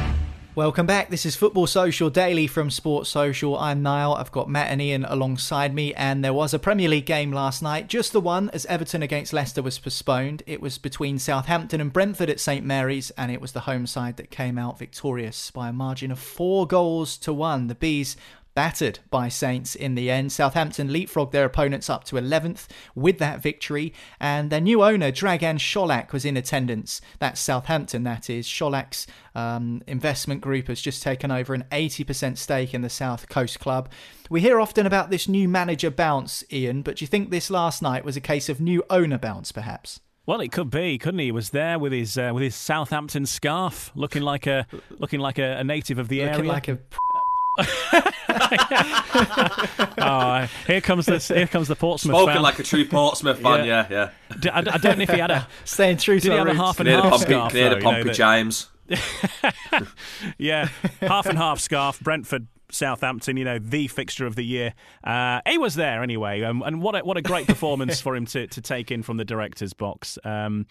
Welcome 0.53 0.85
back. 0.85 1.09
This 1.09 1.25
is 1.25 1.37
Football 1.37 1.65
Social 1.65 2.09
Daily 2.09 2.45
from 2.45 2.69
Sports 2.69 3.09
Social. 3.09 3.57
I'm 3.57 3.81
Niall. 3.81 4.15
I've 4.15 4.33
got 4.33 4.49
Matt 4.49 4.69
and 4.69 4.81
Ian 4.81 5.05
alongside 5.05 5.73
me, 5.73 5.93
and 5.93 6.25
there 6.25 6.33
was 6.33 6.53
a 6.53 6.59
Premier 6.59 6.89
League 6.89 7.05
game 7.05 7.31
last 7.31 7.63
night. 7.63 7.87
Just 7.87 8.11
the 8.11 8.19
one, 8.19 8.49
as 8.49 8.65
Everton 8.65 9.01
against 9.01 9.31
Leicester 9.31 9.61
was 9.61 9.79
postponed. 9.79 10.43
It 10.45 10.61
was 10.61 10.77
between 10.77 11.19
Southampton 11.19 11.79
and 11.79 11.93
Brentford 11.93 12.29
at 12.29 12.41
St 12.41 12.65
Mary's, 12.65 13.11
and 13.11 13.31
it 13.31 13.39
was 13.39 13.53
the 13.53 13.61
home 13.61 13.87
side 13.87 14.17
that 14.17 14.29
came 14.29 14.57
out 14.57 14.77
victorious 14.77 15.51
by 15.51 15.69
a 15.69 15.73
margin 15.73 16.11
of 16.11 16.19
four 16.19 16.67
goals 16.67 17.15
to 17.19 17.31
one. 17.31 17.67
The 17.67 17.75
Bees 17.75 18.17
battered 18.53 18.99
by 19.09 19.29
Saints 19.29 19.75
in 19.75 19.95
the 19.95 20.09
end. 20.09 20.31
Southampton 20.31 20.89
leapfrogged 20.89 21.31
their 21.31 21.45
opponents 21.45 21.89
up 21.89 22.03
to 22.05 22.15
11th 22.15 22.67
with 22.95 23.17
that 23.19 23.41
victory, 23.41 23.93
and 24.19 24.49
their 24.49 24.61
new 24.61 24.83
owner, 24.83 25.11
Dragan 25.11 25.57
Solak, 25.57 26.11
was 26.11 26.25
in 26.25 26.37
attendance. 26.37 27.01
That's 27.19 27.39
Southampton, 27.39 28.03
that 28.03 28.29
is. 28.29 28.47
Solak's 28.47 29.07
um, 29.35 29.81
investment 29.87 30.41
group 30.41 30.67
has 30.67 30.81
just 30.81 31.01
taken 31.01 31.31
over 31.31 31.53
an 31.53 31.65
80% 31.71 32.37
stake 32.37 32.73
in 32.73 32.81
the 32.81 32.89
South 32.89 33.29
Coast 33.29 33.59
Club. 33.59 33.89
We 34.29 34.41
hear 34.41 34.59
often 34.59 34.85
about 34.85 35.09
this 35.09 35.27
new 35.27 35.47
manager 35.47 35.91
bounce, 35.91 36.43
Ian, 36.51 36.81
but 36.81 36.97
do 36.97 37.03
you 37.03 37.07
think 37.07 37.29
this 37.29 37.49
last 37.49 37.81
night 37.81 38.05
was 38.05 38.17
a 38.17 38.21
case 38.21 38.49
of 38.49 38.61
new 38.61 38.83
owner 38.89 39.17
bounce, 39.17 39.51
perhaps? 39.51 39.99
Well, 40.25 40.39
it 40.39 40.51
could 40.51 40.69
be, 40.69 40.97
couldn't 40.97 41.19
he? 41.19 41.25
He 41.25 41.31
was 41.31 41.49
there 41.49 41.79
with 41.79 41.91
his 41.91 42.17
uh, 42.17 42.29
with 42.31 42.43
his 42.43 42.55
Southampton 42.55 43.25
scarf, 43.25 43.91
looking 43.95 44.21
like 44.21 44.45
a 44.45 44.67
looking 44.99 45.19
like 45.19 45.39
a, 45.39 45.57
a 45.57 45.63
native 45.63 45.97
of 45.97 46.09
the 46.09 46.19
looking 46.21 46.35
area. 46.41 46.51
like 46.51 46.67
a 46.67 46.77
oh, 49.97 50.47
here 50.67 50.81
comes 50.81 51.05
this. 51.05 51.27
Here 51.27 51.47
comes 51.47 51.67
the 51.67 51.75
Portsmouth. 51.75 52.15
Spoken 52.15 52.35
fan. 52.35 52.41
like 52.43 52.59
a 52.59 52.63
true 52.63 52.85
Portsmouth 52.85 53.39
fan, 53.39 53.65
yeah, 53.65 53.87
yeah. 53.89 54.09
D- 54.39 54.49
I, 54.49 54.59
I 54.59 54.77
don't 54.77 54.97
know 54.97 55.03
if 55.03 55.09
he 55.09 55.19
had 55.19 55.31
a. 55.31 55.47
staying 55.65 55.97
true 55.97 56.19
Did 56.19 56.29
to 56.29 56.33
he 56.33 56.39
our 56.39 56.47
have 56.47 56.55
a 56.55 56.59
half 56.59 56.79
and 56.79 56.89
half 56.89 57.03
Pompey, 57.03 57.25
scarf? 57.25 57.53
near 57.53 57.69
the 57.69 57.75
though, 57.75 57.77
you 57.77 57.83
know, 57.83 57.91
Pompey 57.91 58.03
that- 58.09 58.15
Chimes. 58.15 58.67
yeah, 60.37 60.67
half 61.01 61.25
and 61.25 61.37
half 61.37 61.59
scarf. 61.59 61.99
Brentford, 62.01 62.47
Southampton. 62.71 63.37
You 63.37 63.45
know, 63.45 63.59
the 63.59 63.87
fixture 63.87 64.25
of 64.25 64.35
the 64.35 64.43
year. 64.43 64.73
Uh, 65.03 65.41
he 65.47 65.57
was 65.57 65.75
there 65.75 66.03
anyway, 66.03 66.41
um, 66.41 66.61
and 66.63 66.81
what 66.81 66.95
a, 66.95 66.99
what 66.99 67.17
a 67.17 67.21
great 67.21 67.47
performance 67.47 68.01
for 68.01 68.15
him 68.15 68.25
to 68.27 68.47
to 68.47 68.61
take 68.61 68.91
in 68.91 69.03
from 69.03 69.17
the 69.17 69.25
director's 69.25 69.73
box. 69.73 70.17
Um, 70.23 70.65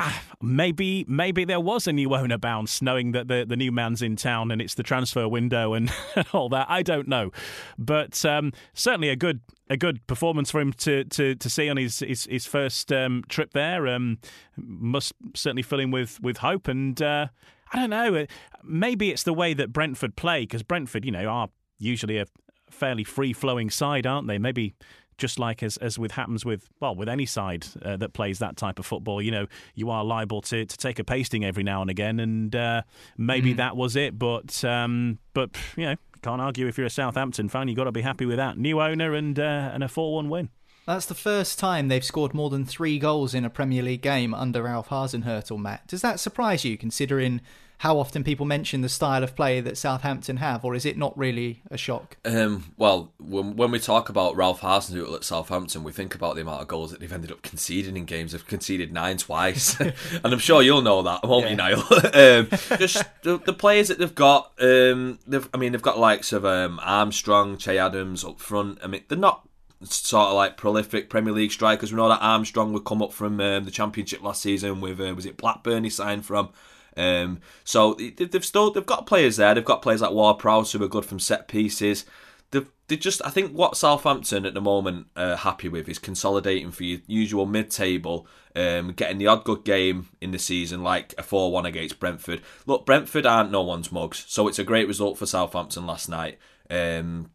ah, 0.00 0.22
Maybe, 0.42 1.04
maybe 1.06 1.44
there 1.44 1.60
was 1.60 1.86
a 1.86 1.92
new 1.92 2.14
owner 2.14 2.38
bounce, 2.38 2.80
knowing 2.80 3.12
that 3.12 3.28
the, 3.28 3.44
the 3.46 3.56
new 3.56 3.70
man's 3.70 4.02
in 4.02 4.16
town 4.16 4.50
and 4.50 4.60
it's 4.60 4.74
the 4.74 4.82
transfer 4.82 5.28
window 5.28 5.74
and, 5.74 5.92
all 6.32 6.48
that. 6.48 6.66
I 6.68 6.82
don't 6.82 7.06
know, 7.08 7.30
but 7.78 8.24
um, 8.24 8.52
certainly 8.74 9.08
a 9.10 9.16
good 9.16 9.40
a 9.68 9.76
good 9.76 10.04
performance 10.08 10.50
for 10.50 10.60
him 10.60 10.72
to 10.72 11.04
to, 11.04 11.34
to 11.36 11.50
see 11.50 11.68
on 11.68 11.76
his 11.76 12.00
his, 12.00 12.24
his 12.24 12.46
first 12.46 12.92
um, 12.92 13.22
trip 13.28 13.52
there. 13.52 13.86
Um, 13.86 14.18
must 14.56 15.12
certainly 15.34 15.62
fill 15.62 15.80
him 15.80 15.90
with 15.90 16.20
with 16.20 16.38
hope 16.38 16.68
and. 16.68 17.00
Uh, 17.00 17.28
I 17.72 17.78
don't 17.78 17.90
know. 17.90 18.16
uh, 18.16 18.26
Maybe 18.64 19.10
it's 19.10 19.22
the 19.22 19.32
way 19.32 19.54
that 19.54 19.72
Brentford 19.72 20.16
play 20.16 20.40
because 20.40 20.64
Brentford, 20.64 21.04
you 21.04 21.12
know, 21.12 21.26
are 21.26 21.50
usually 21.78 22.18
a 22.18 22.26
fairly 22.68 23.04
free 23.04 23.32
flowing 23.32 23.70
side, 23.70 24.06
aren't 24.06 24.26
they? 24.26 24.38
Maybe 24.38 24.74
just 25.20 25.38
like 25.38 25.62
as 25.62 25.76
as 25.76 25.98
with 25.98 26.12
happens 26.12 26.44
with 26.44 26.68
well 26.80 26.96
with 26.96 27.08
any 27.08 27.26
side 27.26 27.66
uh, 27.84 27.96
that 27.98 28.12
plays 28.12 28.40
that 28.40 28.56
type 28.56 28.78
of 28.80 28.86
football, 28.86 29.22
you 29.22 29.30
know, 29.30 29.46
you 29.74 29.90
are 29.90 30.02
liable 30.02 30.40
to, 30.42 30.64
to 30.64 30.76
take 30.76 30.98
a 30.98 31.04
pasting 31.04 31.44
every 31.44 31.62
now 31.62 31.82
and 31.82 31.90
again, 31.90 32.18
and 32.18 32.56
uh, 32.56 32.82
maybe 33.16 33.52
that 33.52 33.76
was 33.76 33.94
it. 33.94 34.18
But 34.18 34.64
um, 34.64 35.18
but 35.34 35.50
you 35.76 35.84
know, 35.84 35.96
can't 36.22 36.40
argue 36.40 36.66
if 36.66 36.76
you're 36.76 36.86
a 36.86 36.90
Southampton 36.90 37.48
fan, 37.48 37.68
you've 37.68 37.76
got 37.76 37.84
to 37.84 37.92
be 37.92 38.02
happy 38.02 38.26
with 38.26 38.38
that 38.38 38.58
new 38.58 38.80
owner 38.80 39.14
and 39.14 39.38
uh, 39.38 39.70
and 39.72 39.84
a 39.84 39.88
four 39.88 40.14
one 40.14 40.28
win. 40.28 40.48
That's 40.86 41.06
the 41.06 41.14
first 41.14 41.58
time 41.58 41.88
they've 41.88 42.04
scored 42.04 42.34
more 42.34 42.50
than 42.50 42.64
three 42.64 42.98
goals 42.98 43.34
in 43.34 43.44
a 43.44 43.50
Premier 43.50 43.82
League 43.82 44.02
game 44.02 44.34
under 44.34 44.62
Ralph 44.62 44.88
Hasenhüttl, 44.88 45.58
Matt. 45.58 45.86
Does 45.86 46.02
that 46.02 46.20
surprise 46.20 46.64
you, 46.64 46.76
considering 46.76 47.40
how 47.80 47.98
often 47.98 48.22
people 48.22 48.44
mention 48.44 48.82
the 48.82 48.90
style 48.90 49.24
of 49.24 49.34
play 49.34 49.58
that 49.62 49.78
Southampton 49.78 50.36
have, 50.36 50.66
or 50.66 50.74
is 50.74 50.84
it 50.84 50.98
not 50.98 51.16
really 51.16 51.62
a 51.70 51.78
shock? 51.78 52.18
Um, 52.26 52.74
well, 52.76 53.10
when, 53.18 53.56
when 53.56 53.70
we 53.70 53.78
talk 53.78 54.10
about 54.10 54.36
Ralph 54.36 54.60
Hasenhüttl 54.60 55.14
at 55.14 55.24
Southampton, 55.24 55.82
we 55.82 55.90
think 55.90 56.14
about 56.14 56.34
the 56.34 56.42
amount 56.42 56.60
of 56.60 56.68
goals 56.68 56.90
that 56.90 57.00
they've 57.00 57.10
ended 57.10 57.32
up 57.32 57.40
conceding 57.40 57.96
in 57.96 58.04
games. 58.04 58.32
They've 58.32 58.46
conceded 58.46 58.92
nine 58.92 59.16
twice, 59.16 59.80
and 59.80 59.94
I'm 60.24 60.38
sure 60.38 60.60
you'll 60.60 60.82
know 60.82 61.00
that, 61.02 61.26
won't 61.26 61.48
you, 61.48 61.56
Niall? 61.56 61.78
um, 62.12 62.48
just 62.78 63.02
the, 63.22 63.40
the 63.46 63.54
players 63.54 63.88
that 63.88 63.98
they've 63.98 64.14
got. 64.14 64.52
Um, 64.60 65.18
they've, 65.26 65.48
I 65.54 65.56
mean, 65.56 65.72
they've 65.72 65.80
got 65.80 65.98
likes 65.98 66.34
of 66.34 66.44
um, 66.44 66.80
Armstrong, 66.82 67.56
Che 67.56 67.78
Adams 67.78 68.26
up 68.26 68.40
front. 68.40 68.78
I 68.84 68.88
mean, 68.88 69.04
they're 69.08 69.16
not 69.16 69.48
sort 69.82 70.28
of 70.28 70.34
like 70.34 70.56
prolific 70.56 71.08
Premier 71.10 71.32
League 71.32 71.52
strikers. 71.52 71.92
We 71.92 71.96
know 71.96 72.08
that 72.08 72.20
Armstrong 72.22 72.72
would 72.72 72.84
come 72.84 73.02
up 73.02 73.12
from 73.12 73.40
um, 73.40 73.64
the 73.64 73.70
Championship 73.70 74.22
last 74.22 74.42
season 74.42 74.80
with 74.80 75.00
uh, 75.00 75.14
was 75.14 75.26
it 75.26 75.36
Blackburn 75.36 75.84
he 75.84 75.90
signed 75.90 76.26
from. 76.26 76.50
Um, 76.96 77.40
so 77.64 77.94
they- 77.94 78.10
they've 78.10 78.44
still 78.44 78.70
they've 78.70 78.84
got 78.84 79.06
players 79.06 79.36
there. 79.36 79.54
They've 79.54 79.64
got 79.64 79.82
players 79.82 80.00
like 80.02 80.10
Ward-Prowse 80.12 80.72
who 80.72 80.82
are 80.82 80.88
good 80.88 81.04
from 81.04 81.18
set 81.18 81.48
pieces. 81.48 82.04
They've 82.50 82.68
they 82.88 82.96
just 82.96 83.24
I 83.24 83.30
think 83.30 83.52
what 83.52 83.76
Southampton 83.76 84.44
at 84.44 84.54
the 84.54 84.60
moment 84.60 85.06
are 85.16 85.36
happy 85.36 85.68
with 85.68 85.88
is 85.88 86.00
consolidating 86.00 86.72
for 86.72 86.82
your 86.82 86.98
usual 87.06 87.46
mid-table, 87.46 88.26
um, 88.56 88.92
getting 88.92 89.18
the 89.18 89.28
odd 89.28 89.44
good 89.44 89.64
game 89.64 90.08
in 90.20 90.32
the 90.32 90.38
season 90.40 90.82
like 90.82 91.14
a 91.16 91.22
four-one 91.22 91.64
against 91.64 92.00
Brentford. 92.00 92.42
Look, 92.66 92.84
Brentford 92.86 93.24
aren't 93.24 93.52
no 93.52 93.62
one's 93.62 93.92
mugs, 93.92 94.24
so 94.26 94.48
it's 94.48 94.58
a 94.58 94.64
great 94.64 94.88
result 94.88 95.16
for 95.16 95.26
Southampton 95.26 95.86
last 95.86 96.08
night. 96.08 96.38
Um, 96.68 97.30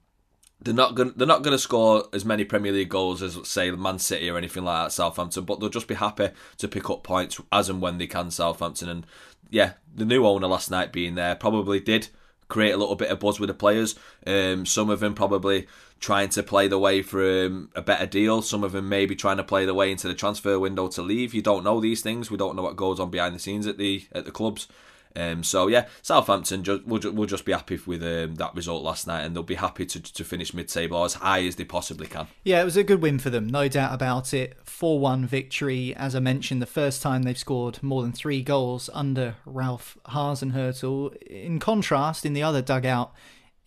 they're 0.62 0.74
not 0.74 0.96
going. 0.96 1.14
They're 1.16 1.28
not 1.28 1.44
going 1.44 1.56
to 1.56 1.60
score 1.60 2.06
as 2.14 2.26
many 2.26 2.44
Premier 2.44 2.72
League 2.72 2.90
goals 2.90 3.22
as 3.22 3.38
say 3.48 3.70
Man 3.72 4.00
City 4.00 4.30
or 4.30 4.38
anything 4.38 4.64
like 4.64 4.86
that. 4.86 4.92
Southampton, 4.92 5.46
but 5.46 5.60
they'll 5.60 5.70
just 5.70 5.88
be 5.88 5.96
happy 5.96 6.30
to 6.58 6.68
pick 6.68 6.90
up 6.90 7.04
points 7.04 7.40
as 7.52 7.70
and 7.70 7.82
when 7.82 7.98
they 7.98 8.08
can. 8.08 8.32
Southampton, 8.32 8.90
and 8.90 9.06
yeah, 9.50 9.74
the 9.94 10.06
new 10.06 10.26
owner 10.26 10.48
last 10.48 10.72
night 10.72 10.92
being 10.92 11.16
there 11.16 11.36
probably 11.36 11.80
did 11.80 12.08
create 12.48 12.72
a 12.72 12.78
little 12.78 12.96
bit 12.96 13.10
of 13.10 13.20
buzz 13.20 13.40
with 13.40 13.48
the 13.48 13.54
players. 13.54 13.96
Um, 14.26 14.66
some 14.66 14.90
of 14.90 15.00
them 15.00 15.14
probably 15.14 15.68
trying 16.00 16.30
to 16.30 16.44
play 16.44 16.68
the 16.68 16.78
way 16.78 17.02
for 17.02 17.46
um, 17.46 17.70
a 17.76 17.82
better 17.82 18.06
deal. 18.06 18.42
Some 18.42 18.64
of 18.64 18.72
them 18.72 18.88
maybe 18.88 19.16
trying 19.16 19.38
to 19.38 19.44
play 19.44 19.66
the 19.66 19.74
way 19.74 19.92
into 19.92 20.08
the 20.08 20.14
transfer 20.14 20.60
window 20.60 20.88
to 20.90 21.02
leave. 21.02 21.34
You 21.34 21.42
don't 21.42 21.64
know 21.64 21.80
these 21.80 22.02
things. 22.02 22.30
We 22.30 22.38
don't 22.38 22.56
know 22.56 22.64
what 22.64 22.76
goes 22.76 23.00
on 23.00 23.10
behind 23.10 23.36
the 23.36 23.40
scenes 23.40 23.68
at 23.68 23.78
the 23.78 24.08
at 24.12 24.26
the 24.26 24.32
clubs. 24.32 24.68
Um, 25.16 25.44
so 25.44 25.68
yeah, 25.68 25.88
Southampton 26.02 26.64
just, 26.64 26.86
will, 26.86 27.00
will 27.12 27.26
just 27.26 27.46
be 27.46 27.52
happy 27.52 27.80
with 27.86 28.04
um, 28.04 28.36
that 28.36 28.56
result 28.56 28.84
last 28.84 29.08
night, 29.08 29.24
and 29.24 29.36
they'll 29.36 29.44
be 29.44 29.56
happy 29.56 29.86
to, 29.86 30.02
to 30.02 30.24
finish 30.24 30.54
mid-table 30.54 31.04
as 31.04 31.16
high 31.16 31.44
as 31.44 31.56
they 31.56 31.64
possibly 31.64 32.08
can. 32.08 32.28
Yeah, 32.44 32.62
it 32.62 32.66
was 32.66 32.78
a 32.78 32.84
good 32.84 33.02
win 33.02 33.20
for 33.20 33.30
them, 33.30 33.48
no 33.48 33.68
doubt 33.68 33.94
about 33.94 34.34
it. 34.34 34.58
4 34.64 35.00
1 35.00 35.26
victory. 35.26 35.96
As 35.96 36.16
I 36.16 36.20
mentioned, 36.20 36.62
the 36.62 36.68
first 36.68 37.02
time 37.02 37.24
they've 37.24 37.38
scored 37.38 37.82
more 37.82 38.02
than 38.02 38.12
three 38.12 38.42
goals 38.42 38.90
under 38.94 39.36
Ralph 39.46 39.98
Hasenhüttl. 40.08 41.16
In 41.24 41.60
contrast, 41.60 42.26
in 42.26 42.34
the 42.34 42.44
other 42.44 42.62
dugout, 42.62 43.14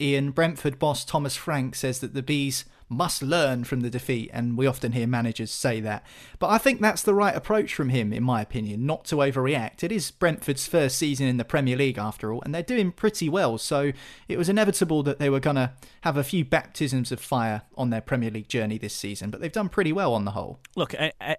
Ian 0.00 0.30
Brentford 0.30 0.78
boss 0.78 1.04
Thomas 1.04 1.34
Frank 1.34 1.74
says 1.74 1.98
that 2.00 2.14
the 2.14 2.22
Bees 2.22 2.64
must 2.88 3.22
learn 3.22 3.64
from 3.64 3.80
the 3.80 3.90
defeat, 3.90 4.30
and 4.32 4.56
we 4.56 4.66
often 4.66 4.92
hear 4.92 5.06
managers 5.06 5.50
say 5.50 5.80
that. 5.80 6.04
But 6.38 6.48
I 6.48 6.58
think 6.58 6.80
that's 6.80 7.02
the 7.02 7.14
right 7.14 7.34
approach 7.34 7.74
from 7.74 7.90
him, 7.90 8.12
in 8.12 8.22
my 8.22 8.40
opinion, 8.40 8.86
not 8.86 9.04
to 9.06 9.16
overreact. 9.16 9.82
It 9.82 9.92
is 9.92 10.10
Brentford's 10.10 10.66
first 10.66 10.96
season 10.96 11.26
in 11.26 11.36
the 11.36 11.44
Premier 11.44 11.76
League, 11.76 11.98
after 11.98 12.32
all, 12.32 12.42
and 12.42 12.54
they're 12.54 12.62
doing 12.62 12.92
pretty 12.92 13.28
well, 13.28 13.58
so 13.58 13.92
it 14.28 14.38
was 14.38 14.48
inevitable 14.48 15.02
that 15.02 15.18
they 15.18 15.30
were 15.30 15.40
going 15.40 15.56
to 15.56 15.72
have 16.02 16.16
a 16.16 16.24
few 16.24 16.44
baptisms 16.44 17.12
of 17.12 17.20
fire 17.20 17.62
on 17.76 17.90
their 17.90 18.00
Premier 18.00 18.30
League 18.30 18.48
journey 18.48 18.78
this 18.78 18.94
season, 18.94 19.30
but 19.30 19.40
they've 19.40 19.52
done 19.52 19.68
pretty 19.68 19.92
well 19.92 20.14
on 20.14 20.24
the 20.24 20.32
whole. 20.32 20.60
Look, 20.76 20.94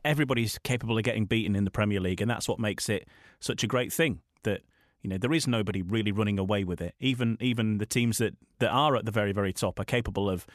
everybody's 0.06 0.58
capable 0.60 0.98
of 0.98 1.04
getting 1.04 1.26
beaten 1.26 1.56
in 1.56 1.66
the 1.66 1.72
Premier 1.72 2.00
League, 2.00 2.22
and 2.22 2.30
that's 2.30 2.48
what 2.48 2.60
makes 2.60 2.90
it 2.90 3.08
such 3.40 3.64
a 3.64 3.68
great 3.68 3.92
thing 3.92 4.22
that 4.44 4.62
you 5.02 5.10
know 5.10 5.18
there 5.18 5.34
is 5.34 5.48
nobody 5.48 5.82
really 5.82 6.12
running 6.12 6.38
away 6.38 6.64
with 6.64 6.82
it 6.82 6.94
even 7.00 7.38
even 7.40 7.78
the 7.78 7.86
teams 7.86 8.18
that 8.18 8.36
that 8.60 8.70
are 8.70 8.96
at 8.96 9.06
the 9.06 9.12
very 9.12 9.32
very 9.32 9.54
top 9.54 9.80
are 9.80 9.86
capable 9.86 10.30
of 10.30 10.46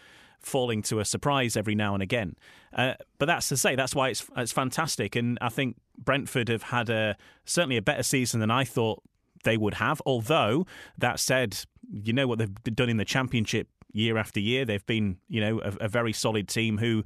falling 0.44 0.82
to 0.82 1.00
a 1.00 1.04
surprise 1.04 1.56
every 1.56 1.74
now 1.74 1.94
and 1.94 2.02
again. 2.02 2.36
Uh, 2.72 2.94
but 3.18 3.26
that's 3.26 3.48
to 3.48 3.56
say, 3.56 3.74
that's 3.74 3.94
why 3.94 4.08
it's 4.08 4.26
it's 4.36 4.52
fantastic, 4.52 5.16
and 5.16 5.38
I 5.40 5.48
think 5.48 5.76
Brentford 5.98 6.48
have 6.48 6.64
had 6.64 6.90
a 6.90 7.16
certainly 7.44 7.76
a 7.76 7.82
better 7.82 8.02
season 8.02 8.40
than 8.40 8.50
I 8.50 8.64
thought 8.64 9.02
they 9.44 9.56
would 9.56 9.74
have. 9.74 10.00
Although 10.06 10.66
that 10.98 11.20
said, 11.20 11.58
you 11.90 12.12
know 12.12 12.26
what 12.26 12.38
they've 12.38 12.54
done 12.74 12.88
in 12.88 12.96
the 12.96 13.04
Championship 13.04 13.68
year 13.94 14.18
after 14.18 14.40
year. 14.40 14.64
They've 14.64 14.84
been, 14.84 15.18
you 15.28 15.40
know, 15.40 15.60
a, 15.60 15.84
a 15.84 15.88
very 15.88 16.12
solid 16.12 16.48
team 16.48 16.78
who 16.78 17.04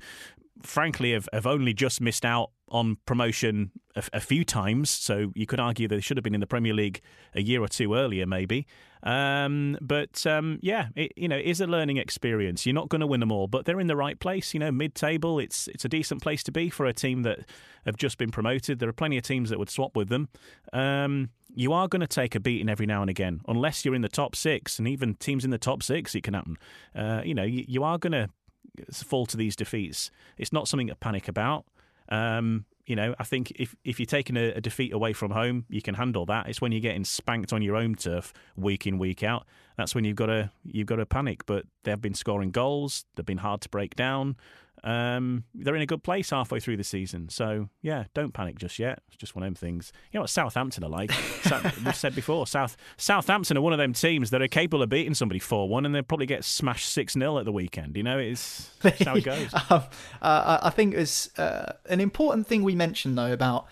frankly 0.63 1.13
have, 1.13 1.29
have 1.33 1.47
only 1.47 1.73
just 1.73 2.01
missed 2.01 2.25
out 2.25 2.51
on 2.71 2.97
promotion 3.07 3.71
a, 3.97 4.03
a, 4.15 4.21
few 4.21 4.45
times. 4.45 4.91
So 4.91 5.33
you 5.35 5.47
could 5.47 5.61
argue 5.61 5.89
they 5.89 6.01
should 6.01 6.17
have 6.17 6.25
been 6.25 6.35
in 6.35 6.41
the 6.41 6.47
Premier 6.47 6.75
League 6.75 7.01
a 7.35 7.43
year 7.43 7.63
or 7.63 7.69
two 7.69 7.95
earlier, 7.95 8.27
maybe. 8.27 8.67
Um, 9.03 9.79
but 9.81 10.27
um, 10.27 10.59
yeah, 10.61 10.89
it 10.97 11.13
you 11.17 11.29
know 11.29 11.37
is 11.37 11.61
a 11.61 11.67
learning 11.67 11.99
experience. 11.99 12.67
You're 12.67 12.75
not 12.75 12.89
going 12.89 13.01
to 13.01 13.07
win 13.07 13.21
them 13.21 13.31
all, 13.31 13.47
but 13.47 13.65
they're 13.65 13.81
in 13.81 13.87
the 13.87 13.97
right 13.97 14.19
place. 14.19 14.53
You 14.53 14.61
know, 14.61 14.73
mid-table, 14.73 15.39
it's 15.39 15.69
it's 15.69 15.85
a 15.85 15.89
decent 15.89 16.21
place 16.21 16.43
to 16.45 16.53
be 16.53 16.69
for 16.69 16.85
a 16.85 16.93
team 16.93 17.23
that 17.23 17.41
have 17.87 17.97
just 17.97 18.19
been 18.19 18.31
promoted. 18.31 18.81
There 18.81 18.89
are 18.89 18.95
plenty 18.95 19.17
of 19.17 19.23
teams 19.23 19.51
that 19.51 19.59
would 19.59 19.71
swap 19.71 19.95
with 19.95 20.09
them. 20.09 20.29
Um, 20.73 21.31
you 21.55 21.73
are 21.73 21.89
going 21.89 22.01
to 22.01 22.09
take 22.09 22.35
a 22.35 22.41
beating 22.41 22.69
every 22.69 22.87
now 22.87 23.01
and 23.01 23.11
again, 23.11 23.41
unless 23.49 23.85
you're 23.85 23.95
in 23.95 24.03
the 24.03 24.09
top 24.09 24.37
six, 24.37 24.79
and 24.79 24.87
even 24.87 25.15
teams 25.15 25.45
in 25.45 25.51
the 25.51 25.59
top 25.59 25.83
six, 25.83 26.15
it 26.15 26.23
can 26.23 26.35
happen. 26.35 26.57
Uh, 26.95 27.23
you 27.25 27.35
know, 27.35 27.45
you, 27.45 27.65
you 27.67 27.85
are 27.85 27.99
going 27.99 28.13
to 28.13 28.29
fall 28.93 29.27
to 29.27 29.37
these 29.37 29.57
defeats. 29.57 30.11
It's 30.37 30.53
not 30.53 30.69
something 30.69 30.89
to 30.89 30.95
panic 30.95 31.29
about. 31.29 31.65
Um, 32.09 32.65
you 32.87 32.97
know, 32.97 33.15
I 33.19 33.25
think 33.25 33.53
if 33.57 33.77
if 33.85 34.01
you're 34.01 34.07
taking 34.07 34.37
a, 34.37 34.53
a, 34.53 34.61
defeat 34.63 34.95
away 34.95 35.13
from 35.13 35.31
home, 35.33 35.67
you 35.69 35.83
can 35.83 35.95
handle 35.95 36.25
that. 36.27 36.49
It's 36.49 36.61
when 36.63 36.73
you're 36.73 36.81
getting 36.81 37.05
spanked 37.05 37.53
on 37.53 37.61
your 37.61 37.77
own 37.77 37.95
turf 37.97 38.33
week 38.57 38.87
in 38.87 38.99
week 38.99 39.23
out. 39.23 39.45
That's 39.77 39.95
when 39.95 40.05
you've 40.05 40.17
got 40.17 40.27
to 40.27 40.51
you've 40.65 40.87
got 40.87 40.97
to 40.97 41.05
panic. 41.05 41.45
But 41.45 41.67
they've 41.85 42.01
been 42.01 42.15
scoring 42.15 42.51
goals. 42.51 43.05
They've 43.15 43.27
been 43.27 43.39
hard 43.39 43.61
to 43.63 43.69
break 43.69 43.95
down 43.95 44.37
um, 44.85 45.45
they're 45.55 45.77
in 45.77 45.83
a 45.83 45.87
good 45.87 46.03
place 46.03 46.31
halfway 46.31 46.61
through 46.61 46.77
the 46.77 46.85
season. 46.85 47.29
So 47.29 47.69
yeah, 47.83 48.05
don't 48.15 48.33
panic 48.33 48.59
just 48.59 48.79
yet. 48.79 49.01
It's 49.09 49.17
just 49.17 49.35
one 49.35 49.43
of 49.43 49.47
them 49.47 49.55
things. 49.55 49.93
You 50.13 50.19
know 50.19 50.23
what 50.23 50.31
Southampton 50.31 50.85
are 50.85 50.91
like? 50.91 51.11
We've 51.85 51.97
said 51.97 52.15
before, 52.15 52.47
South 52.47 52.77
Southampton 52.97 53.57
are 53.57 53.61
one 53.61 53.73
of 53.73 53.79
them 53.79 53.93
teams 53.93 54.31
that 54.31 54.43
are 54.43 54.49
capable 54.49 54.83
of 54.83 54.89
beating 54.89 55.15
somebody 55.15 55.39
four 55.39 55.69
one, 55.69 55.87
and 55.87 55.95
they'll 55.95 56.03
probably 56.03 56.27
get 56.27 56.45
smashed 56.45 56.89
six 56.89 57.15
0 57.15 57.39
at 57.39 57.45
the 57.45 57.53
weekend. 57.53 57.97
You 57.97 58.03
know, 58.03 58.19
it's, 58.19 58.71
how 59.05 59.17
it 59.17 59.25
goes. 59.25 59.53
um, 59.71 59.83
uh, 60.23 60.59
I 60.63 60.71
think 60.71 60.95
it's 60.95 61.37
uh, 61.39 61.75
an 61.89 62.01
important 62.01 62.47
thing 62.47 62.63
we 62.63 62.75
mentioned 62.75 63.17
though 63.17 63.33
about 63.33 63.67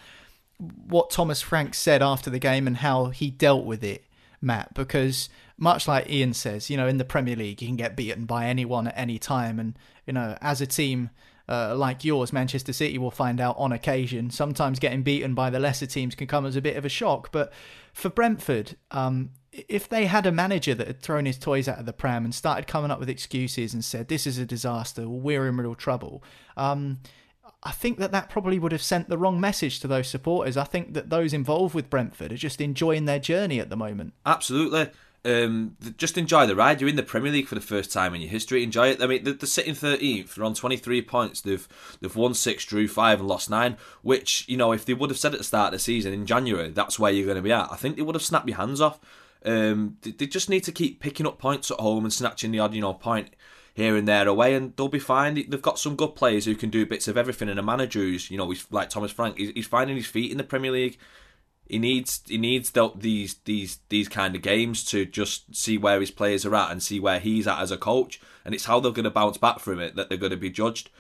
what 0.59 1.11
Thomas 1.11 1.43
Frank 1.43 1.75
said 1.75 2.03
after 2.03 2.31
the 2.31 2.39
game 2.39 2.67
and 2.67 2.79
how 2.79 3.07
he 3.07 3.31
dealt 3.31 3.67
with 3.67 3.85
it, 3.85 4.06
Matt, 4.47 4.73
because 4.73 5.29
much 5.59 5.87
like 5.89 6.09
Ian 6.09 6.33
says, 6.33 6.71
you 6.71 6.77
know, 6.77 6.87
in 6.87 6.99
the 6.99 7.05
Premier 7.05 7.37
League, 7.37 7.61
you 7.61 7.69
can 7.69 7.77
get 7.77 7.97
beaten 7.97 8.25
by 8.25 8.47
anyone 8.47 8.87
at 8.87 8.97
any 8.97 9.19
time. 9.19 9.59
And, 9.59 9.79
you 10.07 10.13
know, 10.13 10.39
as 10.41 10.61
a 10.61 10.67
team 10.67 11.11
uh, 11.49 11.75
like 11.77 12.05
yours, 12.05 12.33
Manchester 12.33 12.73
City 12.73 12.99
will 12.99 13.11
find 13.11 13.41
out 13.41 13.57
on 13.59 13.73
occasion. 13.73 14.31
Sometimes 14.31 14.79
getting 14.79 15.03
beaten 15.03 15.35
by 15.35 15.51
the 15.51 15.61
lesser 15.61 15.87
teams 15.87 16.15
can 16.15 16.27
come 16.27 16.47
as 16.47 16.57
a 16.57 16.63
bit 16.63 16.77
of 16.77 16.85
a 16.85 16.89
shock. 16.89 17.31
But 17.33 17.53
for 17.93 18.09
Brentford, 18.09 18.77
um, 18.91 19.31
if 19.53 19.89
they 19.89 20.07
had 20.07 20.27
a 20.27 20.33
manager 20.33 20.75
that 20.75 20.87
had 20.87 21.01
thrown 21.01 21.25
his 21.25 21.39
toys 21.39 21.69
out 21.69 21.79
of 21.79 21.87
the 21.87 21.93
pram 21.93 22.25
and 22.25 22.35
started 22.35 22.67
coming 22.67 22.91
up 22.91 23.01
with 23.01 23.09
excuses 23.09 23.73
and 23.75 23.85
said, 23.85 24.09
this 24.09 24.27
is 24.27 24.39
a 24.39 24.47
disaster, 24.47 25.09
we're 25.09 25.49
in 25.49 25.57
real 25.57 25.75
trouble, 25.75 26.23
um, 26.57 26.99
I 27.67 27.73
think 27.73 27.99
that 27.99 28.13
that 28.13 28.31
probably 28.31 28.59
would 28.59 28.73
have 28.73 28.83
sent 28.83 29.09
the 29.09 29.19
wrong 29.19 29.41
message 29.41 29.81
to 29.81 29.89
those 29.89 30.09
supporters. 30.09 30.57
I 30.57 30.65
think 30.65 30.95
that 30.95 31.11
those 31.11 31.33
involved 31.33 31.75
with 31.75 31.91
Brentford 31.91 32.33
are 32.33 32.37
just 32.37 32.61
enjoying 32.61 33.05
their 33.05 33.19
journey 33.19 33.61
at 33.61 33.69
the 33.69 33.77
moment. 33.77 34.15
Absolutely 34.25 34.89
um, 35.27 35.77
just 35.97 36.17
enjoy 36.17 36.47
the 36.47 36.55
ride. 36.55 36.81
You're 36.81 36.89
in 36.89 36.97
the 36.97 37.03
Premier 37.03 37.33
League 37.33 37.49
for 37.49 37.57
the 37.57 37.61
first 37.61 37.93
time 37.93 38.15
in 38.15 38.21
your 38.21 38.31
history. 38.31 38.63
Enjoy 38.63 38.89
it. 38.89 39.03
I 39.03 39.07
mean, 39.07 39.25
they're, 39.25 39.37
sitting 39.47 39.75
13th. 39.75 40.35
They're 40.35 40.45
on 40.45 40.55
23 40.55 41.03
points. 41.03 41.41
They've 41.41 41.67
they've 42.01 42.15
won 42.15 42.35
six, 42.35 42.65
drew 42.65 42.87
five, 42.87 43.19
and 43.19 43.29
lost 43.29 43.51
nine. 43.51 43.77
Which 44.03 44.45
you 44.49 44.57
know, 44.57 44.73
if 44.73 44.85
they 44.85 44.95
would 44.95 45.11
have 45.11 45.19
said 45.19 45.33
at 45.33 45.39
the 45.39 45.45
start 45.45 45.75
of 45.75 45.81
the 45.81 45.83
season 45.83 46.13
in 46.13 46.27
January, 46.27 46.71
that's 46.71 46.99
where 46.99 47.11
you're 47.11 47.27
going 47.27 47.37
to 47.37 47.43
be 47.43 47.53
at. 47.53 47.73
I 47.73 47.77
think 47.77 47.97
they 47.97 48.03
would 48.03 48.15
have 48.15 48.23
snapped 48.23 48.49
your 48.49 48.57
hands 48.57 48.81
off. 48.81 49.01
Um, 49.45 49.97
they, 50.03 50.13
they 50.13 50.27
just 50.27 50.49
need 50.49 50.65
to 50.65 50.73
keep 50.73 51.01
picking 51.01 51.27
up 51.27 51.39
points 51.39 51.71
at 51.71 51.81
home 51.81 52.05
and 52.05 52.13
snatching 52.13 52.53
the 52.53 52.61
odd, 52.61 52.75
you 52.75 52.81
know, 52.81 52.95
point 52.95 53.31
here 53.77 53.97
and 53.97 54.09
there 54.09 54.27
away, 54.27 54.55
and 54.55 54.75
they'll 54.77 54.89
be 54.89 54.99
fine. 54.99 55.35
They've 55.35 55.63
got 55.63 55.79
some 55.79 55.95
good 55.95 56.17
players 56.17 56.47
who 56.47 56.57
can 56.57 56.71
do 56.71 56.85
bits 56.85 57.07
of 57.07 57.17
everything, 57.17 57.49
and 57.49 57.59
a 57.59 57.63
manager 57.63 58.01
who's, 58.01 58.31
you 58.31 58.39
know, 58.39 58.51
he's 58.51 58.67
like 58.73 58.91
Thomas 58.91 59.13
Frank. 59.13 59.39
He's, 59.39 59.51
he's 59.51 59.67
finding 59.67 59.97
his 59.97 60.07
feet 60.07 60.33
in 60.33 60.39
the 60.39 60.45
Premier 60.45 60.73
League 60.73 60.99
he 61.69 61.79
needs 61.79 62.23
he 62.27 62.39
needs 62.39 62.73
these 62.97 63.35
these 63.45 63.79
these 63.89 64.09
kind 64.09 64.37
of 64.37 64.43
games 64.43 64.85
to 64.85 65.05
just 65.05 65.55
see 65.55 65.77
where 65.77 66.01
his 66.01 66.11
players 66.11 66.47
are 66.47 66.55
at 66.55 66.71
and 66.71 66.83
see 66.83 67.01
where 67.01 67.19
he's 67.19 67.47
at 67.47 67.61
as 67.61 67.71
a 67.71 67.77
coach, 67.77 68.21
and 68.45 68.55
it's 68.55 68.67
how 68.67 68.79
they're 68.79 68.93
going 68.93 69.05
to 69.05 69.11
bounce 69.11 69.37
back 69.37 69.59
from 69.59 69.81
it 69.81 69.97
that 69.97 70.09
they're 70.09 70.19
going 70.19 70.31
to 70.31 70.37
be 70.37 70.51
judged 70.51 70.91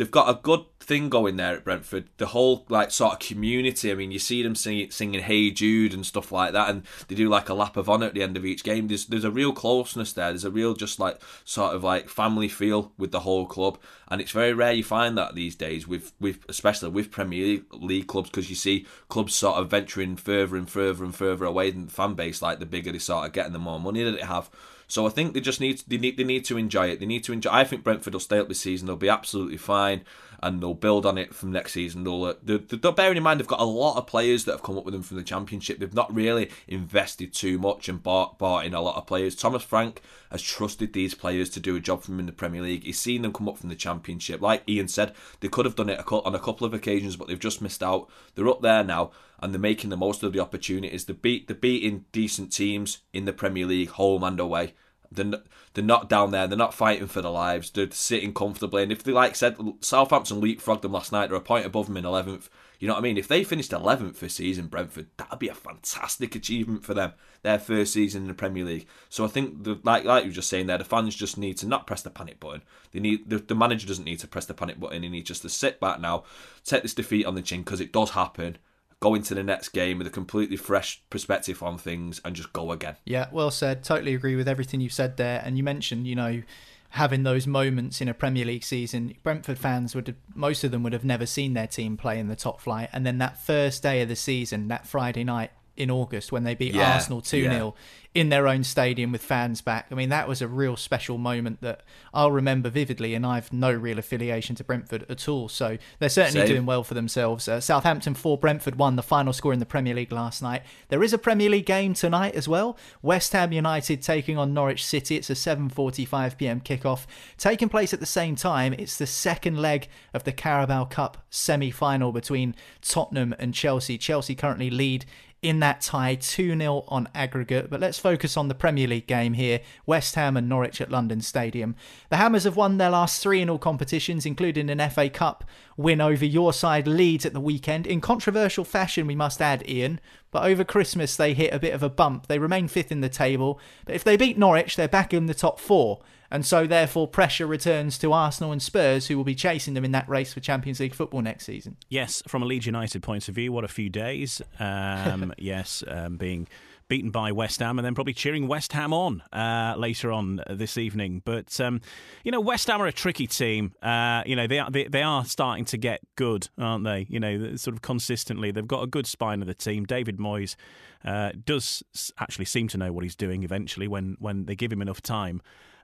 they've 0.00 0.10
got 0.10 0.30
a 0.30 0.40
good 0.40 0.64
thing 0.80 1.10
going 1.10 1.36
there 1.36 1.56
at 1.56 1.62
Brentford. 1.62 2.08
The 2.16 2.28
whole 2.28 2.64
like 2.70 2.90
sort 2.90 3.12
of 3.12 3.18
community. 3.18 3.92
I 3.92 3.94
mean, 3.94 4.10
you 4.10 4.18
see 4.18 4.42
them 4.42 4.54
singing, 4.54 4.90
singing 4.90 5.20
"Hey 5.20 5.50
Jude" 5.50 5.92
and 5.92 6.06
stuff 6.06 6.32
like 6.32 6.54
that, 6.54 6.70
and 6.70 6.84
they 7.06 7.14
do 7.14 7.28
like 7.28 7.50
a 7.50 7.54
lap 7.54 7.76
of 7.76 7.90
honour 7.90 8.06
at 8.06 8.14
the 8.14 8.22
end 8.22 8.38
of 8.38 8.46
each 8.46 8.64
game. 8.64 8.88
There's 8.88 9.04
there's 9.04 9.24
a 9.24 9.30
real 9.30 9.52
closeness 9.52 10.14
there. 10.14 10.30
There's 10.30 10.46
a 10.46 10.50
real 10.50 10.72
just 10.72 10.98
like 10.98 11.20
sort 11.44 11.74
of 11.74 11.84
like 11.84 12.08
family 12.08 12.48
feel 12.48 12.92
with 12.96 13.12
the 13.12 13.20
whole 13.20 13.44
club, 13.44 13.78
and 14.08 14.22
it's 14.22 14.30
very 14.32 14.54
rare 14.54 14.72
you 14.72 14.82
find 14.82 15.18
that 15.18 15.34
these 15.34 15.54
days 15.54 15.86
with 15.86 16.14
with 16.18 16.46
especially 16.48 16.88
with 16.88 17.10
Premier 17.10 17.60
League 17.70 18.06
clubs 18.06 18.30
because 18.30 18.48
you 18.48 18.56
see 18.56 18.86
clubs 19.10 19.34
sort 19.34 19.58
of 19.58 19.68
venturing 19.68 20.16
further 20.16 20.56
and 20.56 20.70
further 20.70 21.04
and 21.04 21.14
further 21.14 21.44
away 21.44 21.70
than 21.70 21.84
the 21.84 21.92
fan 21.92 22.14
base. 22.14 22.40
Like 22.40 22.58
the 22.58 22.64
bigger 22.64 22.90
they 22.90 22.98
sort 22.98 23.26
of 23.26 23.34
get 23.34 23.44
and 23.44 23.54
the 23.54 23.58
more 23.58 23.78
money 23.78 24.02
that 24.02 24.12
they 24.12 24.24
have. 24.24 24.48
So 24.90 25.06
I 25.06 25.10
think 25.10 25.34
they 25.34 25.40
just 25.40 25.60
need 25.60 25.82
they 25.86 25.98
need 25.98 26.16
they 26.16 26.24
need 26.24 26.44
to 26.46 26.58
enjoy 26.58 26.88
it. 26.88 26.98
They 26.98 27.06
need 27.06 27.22
to 27.24 27.32
enjoy. 27.32 27.50
I 27.50 27.64
think 27.64 27.84
Brentford 27.84 28.12
will 28.12 28.20
stay 28.20 28.40
up 28.40 28.48
this 28.48 28.60
season. 28.60 28.86
They'll 28.86 28.96
be 28.96 29.08
absolutely 29.08 29.56
fine, 29.56 30.02
and 30.42 30.62
they'll 30.62 30.74
build 30.74 31.04
on 31.04 31.18
it 31.18 31.34
from 31.34 31.52
next 31.52 31.72
season. 31.72 32.04
They'll, 32.04 32.24
uh, 32.24 32.34
they're, 32.42 32.58
they're, 32.58 32.92
bearing 32.92 33.16
in 33.16 33.22
mind 33.22 33.40
they've 33.40 33.46
got 33.46 33.60
a 33.60 33.64
lot 33.64 33.96
of 33.96 34.06
players 34.06 34.44
that 34.44 34.52
have 34.52 34.62
come 34.62 34.78
up 34.78 34.84
with 34.84 34.94
them 34.94 35.02
from 35.02 35.16
the 35.16 35.22
Championship. 35.22 35.78
They've 35.78 35.94
not 35.94 36.14
really 36.14 36.50
invested 36.66 37.32
too 37.32 37.58
much 37.58 37.88
and 37.88 38.02
bought 38.02 38.38
bought 38.38 38.64
in 38.64 38.74
a 38.74 38.80
lot 38.80 38.96
of 38.96 39.06
players. 39.06 39.36
Thomas 39.36 39.62
Frank 39.62 40.00
has 40.30 40.42
trusted 40.42 40.92
these 40.92 41.14
players 41.14 41.50
to 41.50 41.60
do 41.60 41.76
a 41.76 41.80
job 41.80 42.02
for 42.02 42.12
him 42.12 42.20
in 42.20 42.26
the 42.26 42.32
Premier 42.32 42.62
League. 42.62 42.84
He's 42.84 42.98
seen 42.98 43.22
them 43.22 43.32
come 43.32 43.48
up 43.48 43.58
from 43.58 43.68
the 43.68 43.74
Championship. 43.74 44.40
Like 44.40 44.62
Ian 44.68 44.88
said, 44.88 45.14
they 45.40 45.48
could 45.48 45.66
have 45.66 45.76
done 45.76 45.90
it 45.90 46.00
on 46.10 46.34
a 46.34 46.40
couple 46.40 46.66
of 46.66 46.72
occasions, 46.72 47.16
but 47.16 47.28
they've 47.28 47.38
just 47.38 47.60
missed 47.60 47.82
out. 47.82 48.08
They're 48.34 48.48
up 48.48 48.62
there 48.62 48.84
now, 48.84 49.10
and 49.40 49.52
they're 49.52 49.60
making 49.60 49.90
the 49.90 49.96
most 49.96 50.22
of 50.22 50.32
the 50.32 50.40
opportunities. 50.40 51.04
They're, 51.04 51.14
beat, 51.14 51.48
they're 51.48 51.56
beating 51.56 52.04
decent 52.12 52.52
teams 52.52 52.98
in 53.12 53.24
the 53.24 53.32
Premier 53.32 53.66
League, 53.66 53.90
home 53.90 54.22
and 54.22 54.40
away. 54.40 54.74
They're, 55.12 55.40
they're 55.74 55.84
not 55.84 56.08
down 56.08 56.30
there. 56.30 56.46
They're 56.46 56.56
not 56.56 56.74
fighting 56.74 57.08
for 57.08 57.20
their 57.20 57.30
lives. 57.32 57.70
They're 57.70 57.90
sitting 57.90 58.32
comfortably. 58.32 58.82
And 58.82 58.92
if 58.92 59.02
they, 59.02 59.12
like 59.12 59.34
said, 59.34 59.56
Southampton 59.80 60.40
leapfrogged 60.40 60.82
them 60.82 60.92
last 60.92 61.10
night, 61.10 61.28
they're 61.28 61.38
a 61.38 61.40
point 61.40 61.66
above 61.66 61.86
them 61.86 61.96
in 61.96 62.04
11th. 62.04 62.48
You 62.78 62.88
know 62.88 62.94
what 62.94 63.00
I 63.00 63.02
mean? 63.02 63.18
If 63.18 63.28
they 63.28 63.44
finished 63.44 63.72
11th 63.72 64.20
this 64.20 64.34
season, 64.34 64.68
Brentford, 64.68 65.08
that'd 65.16 65.38
be 65.38 65.48
a 65.48 65.54
fantastic 65.54 66.34
achievement 66.34 66.84
for 66.84 66.94
them. 66.94 67.12
Their 67.42 67.58
first 67.58 67.92
season 67.92 68.22
in 68.22 68.28
the 68.28 68.34
Premier 68.34 68.64
League. 68.64 68.86
So 69.08 69.24
I 69.24 69.28
think, 69.28 69.64
the, 69.64 69.80
like 69.82 70.04
like 70.04 70.24
you 70.24 70.30
were 70.30 70.34
just 70.34 70.48
saying 70.48 70.66
there, 70.66 70.78
the 70.78 70.84
fans 70.84 71.14
just 71.14 71.36
need 71.36 71.58
to 71.58 71.66
not 71.66 71.86
press 71.86 72.02
the 72.02 72.10
panic 72.10 72.40
button. 72.40 72.62
They 72.92 73.00
need 73.00 73.28
the, 73.28 73.38
the 73.38 73.54
manager 73.54 73.86
doesn't 73.86 74.04
need 74.04 74.20
to 74.20 74.28
press 74.28 74.46
the 74.46 74.54
panic 74.54 74.78
button. 74.78 75.02
He 75.02 75.08
needs 75.08 75.28
just 75.28 75.42
to 75.42 75.48
sit 75.48 75.80
back 75.80 76.00
now, 76.00 76.24
take 76.64 76.82
this 76.82 76.94
defeat 76.94 77.26
on 77.26 77.34
the 77.34 77.42
chin 77.42 77.62
because 77.62 77.80
it 77.80 77.92
does 77.92 78.10
happen 78.10 78.58
go 79.00 79.14
into 79.14 79.34
the 79.34 79.42
next 79.42 79.70
game 79.70 79.98
with 79.98 80.06
a 80.06 80.10
completely 80.10 80.56
fresh 80.56 81.02
perspective 81.10 81.62
on 81.62 81.78
things 81.78 82.20
and 82.24 82.36
just 82.36 82.52
go 82.52 82.70
again. 82.70 82.96
Yeah, 83.04 83.28
well 83.32 83.50
said. 83.50 83.82
Totally 83.82 84.14
agree 84.14 84.36
with 84.36 84.46
everything 84.46 84.80
you've 84.80 84.92
said 84.92 85.16
there. 85.16 85.42
And 85.44 85.56
you 85.56 85.64
mentioned, 85.64 86.06
you 86.06 86.14
know, 86.14 86.42
having 86.90 87.22
those 87.22 87.46
moments 87.46 88.00
in 88.00 88.08
a 88.08 88.14
Premier 88.14 88.44
League 88.44 88.64
season. 88.64 89.14
Brentford 89.22 89.58
fans 89.58 89.94
would 89.94 90.08
have, 90.08 90.16
most 90.34 90.64
of 90.64 90.70
them 90.70 90.82
would 90.82 90.92
have 90.92 91.04
never 91.04 91.24
seen 91.24 91.54
their 91.54 91.66
team 91.66 91.96
play 91.96 92.18
in 92.18 92.28
the 92.28 92.36
top 92.36 92.60
flight. 92.60 92.90
And 92.92 93.06
then 93.06 93.18
that 93.18 93.40
first 93.40 93.82
day 93.82 94.02
of 94.02 94.08
the 94.08 94.16
season, 94.16 94.68
that 94.68 94.86
Friday 94.86 95.24
night, 95.24 95.52
in 95.80 95.90
August 95.90 96.30
when 96.30 96.44
they 96.44 96.54
beat 96.54 96.74
Yeah, 96.74 96.94
Arsenal 96.94 97.22
2 97.22 97.44
0 97.44 97.52
yeah. 97.52 98.20
in 98.20 98.28
their 98.28 98.46
own 98.46 98.62
stadium 98.64 99.12
with 99.12 99.22
fans 99.22 99.62
back. 99.62 99.86
I 99.90 99.94
mean, 99.94 100.10
that 100.10 100.28
was 100.28 100.42
a 100.42 100.48
real 100.48 100.76
special 100.76 101.16
moment 101.16 101.62
that 101.62 101.82
I'll 102.12 102.30
remember 102.30 102.68
vividly, 102.68 103.14
and 103.14 103.24
I've 103.24 103.50
no 103.52 103.72
real 103.72 103.98
affiliation 103.98 104.54
to 104.56 104.64
Brentford 104.64 105.06
at 105.08 105.26
all. 105.26 105.48
So 105.48 105.78
they're 105.98 106.08
certainly 106.10 106.40
Same. 106.42 106.48
doing 106.48 106.66
well 106.66 106.84
for 106.84 106.92
themselves. 106.94 107.48
Uh, 107.48 107.60
Southampton 107.60 108.14
4, 108.14 108.36
Brentford 108.36 108.76
1, 108.76 108.96
the 108.96 109.02
final 109.02 109.32
score 109.32 109.54
in 109.54 109.58
the 109.58 109.66
Premier 109.66 109.94
League 109.94 110.12
last 110.12 110.42
night. 110.42 110.62
There 110.88 111.02
is 111.02 111.12
a 111.14 111.18
Premier 111.18 111.48
League 111.48 111.66
game 111.66 111.94
tonight 111.94 112.34
as 112.34 112.46
well. 112.46 112.76
West 113.00 113.32
Ham 113.32 113.52
United 113.52 114.02
taking 114.02 114.36
on 114.36 114.52
Norwich 114.52 114.84
City. 114.84 115.16
It's 115.16 115.30
a 115.30 115.34
7:45 115.34 116.36
p.m. 116.36 116.60
kickoff. 116.60 117.06
Taking 117.38 117.70
place 117.70 117.94
at 117.94 118.00
the 118.00 118.06
same 118.06 118.36
time, 118.36 118.74
it's 118.74 118.98
the 118.98 119.06
second 119.06 119.56
leg 119.62 119.88
of 120.12 120.24
the 120.24 120.32
Carabao 120.32 120.84
Cup 120.84 121.24
semi-final 121.30 122.12
between 122.12 122.54
Tottenham 122.82 123.34
and 123.38 123.54
Chelsea. 123.54 123.96
Chelsea 123.96 124.34
currently 124.34 124.68
lead 124.68 125.06
in 125.42 125.60
that 125.60 125.80
tie 125.80 126.14
2 126.14 126.56
0 126.56 126.84
on 126.88 127.08
aggregate. 127.14 127.70
But 127.70 127.80
let's 127.80 127.98
focus 127.98 128.36
on 128.36 128.48
the 128.48 128.54
Premier 128.54 128.86
League 128.86 129.06
game 129.06 129.34
here 129.34 129.60
West 129.86 130.14
Ham 130.14 130.36
and 130.36 130.48
Norwich 130.48 130.80
at 130.80 130.90
London 130.90 131.20
Stadium. 131.20 131.74
The 132.10 132.16
Hammers 132.16 132.44
have 132.44 132.56
won 132.56 132.76
their 132.76 132.90
last 132.90 133.22
three 133.22 133.40
in 133.40 133.48
all 133.48 133.58
competitions, 133.58 134.26
including 134.26 134.68
an 134.68 134.90
FA 134.90 135.08
Cup 135.08 135.44
win 135.76 136.00
over 136.00 136.24
your 136.24 136.52
side 136.52 136.86
Leeds 136.86 137.24
at 137.24 137.32
the 137.32 137.40
weekend. 137.40 137.86
In 137.86 138.00
controversial 138.00 138.64
fashion, 138.64 139.06
we 139.06 139.16
must 139.16 139.40
add, 139.40 139.68
Ian. 139.68 140.00
But 140.30 140.44
over 140.44 140.62
Christmas, 140.62 141.16
they 141.16 141.34
hit 141.34 141.54
a 141.54 141.58
bit 141.58 141.74
of 141.74 141.82
a 141.82 141.88
bump. 141.88 142.26
They 142.26 142.38
remain 142.38 142.68
fifth 142.68 142.92
in 142.92 143.00
the 143.00 143.08
table. 143.08 143.58
But 143.84 143.94
if 143.94 144.04
they 144.04 144.16
beat 144.16 144.38
Norwich, 144.38 144.76
they're 144.76 144.88
back 144.88 145.14
in 145.14 145.26
the 145.26 145.34
top 145.34 145.58
four. 145.58 146.00
And 146.30 146.46
so, 146.46 146.66
therefore, 146.66 147.08
pressure 147.08 147.46
returns 147.46 147.98
to 147.98 148.12
Arsenal 148.12 148.52
and 148.52 148.62
Spurs, 148.62 149.08
who 149.08 149.16
will 149.16 149.24
be 149.24 149.34
chasing 149.34 149.74
them 149.74 149.84
in 149.84 149.92
that 149.92 150.08
race 150.08 150.32
for 150.32 150.40
Champions 150.40 150.78
League 150.78 150.94
football 150.94 151.22
next 151.22 151.44
season. 151.44 151.76
Yes, 151.88 152.22
from 152.28 152.42
a 152.42 152.46
Leeds 152.46 152.66
United 152.66 153.02
point 153.02 153.28
of 153.28 153.34
view, 153.34 153.52
what 153.52 153.64
a 153.64 153.68
few 153.68 153.88
days. 153.88 154.40
Um, 154.58 155.32
yes, 155.38 155.82
um, 155.88 156.16
being 156.16 156.46
beaten 156.90 157.10
by 157.10 157.32
West 157.32 157.60
Ham 157.60 157.78
and 157.78 157.86
then 157.86 157.94
probably 157.94 158.12
cheering 158.12 158.48
West 158.48 158.72
Ham 158.72 158.92
on 158.92 159.22
uh, 159.32 159.74
later 159.78 160.12
on 160.12 160.42
this 160.50 160.76
evening. 160.76 161.22
But 161.24 161.58
um, 161.60 161.80
you 162.24 162.32
know, 162.32 162.40
West 162.40 162.66
Ham 162.66 162.82
are 162.82 162.86
a 162.86 162.92
tricky 162.92 163.26
team. 163.26 163.72
Uh, 163.80 164.22
you 164.26 164.36
know, 164.36 164.46
they 164.46 164.58
are 164.58 164.70
they, 164.70 164.84
they 164.84 165.02
are 165.02 165.24
starting 165.24 165.64
to 165.66 165.78
get 165.78 166.00
good, 166.16 166.48
aren't 166.58 166.84
they? 166.84 167.06
You 167.08 167.20
know, 167.20 167.56
sort 167.56 167.74
of 167.74 167.80
consistently, 167.80 168.50
they've 168.50 168.66
got 168.66 168.82
a 168.82 168.88
good 168.88 169.06
spine 169.06 169.40
of 169.40 169.46
the 169.46 169.54
team. 169.54 169.86
David 169.86 170.18
Moyes 170.18 170.56
uh, 171.04 171.30
does 171.44 171.82
actually 172.18 172.44
seem 172.44 172.68
to 172.68 172.76
know 172.76 172.92
what 172.92 173.04
he's 173.04 173.16
doing. 173.16 173.44
Eventually, 173.44 173.88
when 173.88 174.16
when 174.18 174.44
they 174.44 174.54
give 174.54 174.70
him 174.70 174.82
enough 174.82 175.00
time. 175.00 175.40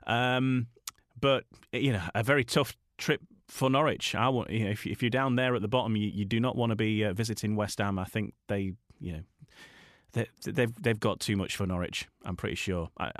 Um, 0.07 0.67
but 1.19 1.43
you 1.71 1.91
know, 1.93 2.01
a 2.15 2.23
very 2.23 2.43
tough 2.43 2.75
trip 2.97 3.21
for 3.47 3.69
Norwich. 3.69 4.15
I 4.15 4.29
want, 4.29 4.49
you 4.49 4.65
know, 4.65 4.71
if, 4.71 4.85
if 4.85 5.01
you're 5.01 5.09
down 5.09 5.35
there 5.35 5.55
at 5.55 5.61
the 5.61 5.67
bottom, 5.67 5.95
you, 5.95 6.07
you 6.09 6.25
do 6.25 6.39
not 6.39 6.55
want 6.55 6.71
to 6.71 6.75
be 6.75 7.03
uh, 7.05 7.13
visiting 7.13 7.55
West 7.55 7.77
Ham. 7.79 7.97
I 7.99 8.05
think 8.05 8.33
they, 8.47 8.73
you 8.99 9.13
know, 9.13 9.21
they, 10.13 10.27
they've 10.45 10.73
they've 10.81 10.99
got 10.99 11.19
too 11.19 11.35
much 11.37 11.55
for 11.55 11.65
Norwich. 11.65 12.07
I'm 12.25 12.35
pretty 12.35 12.55
sure. 12.55 12.89
I, 12.99 13.11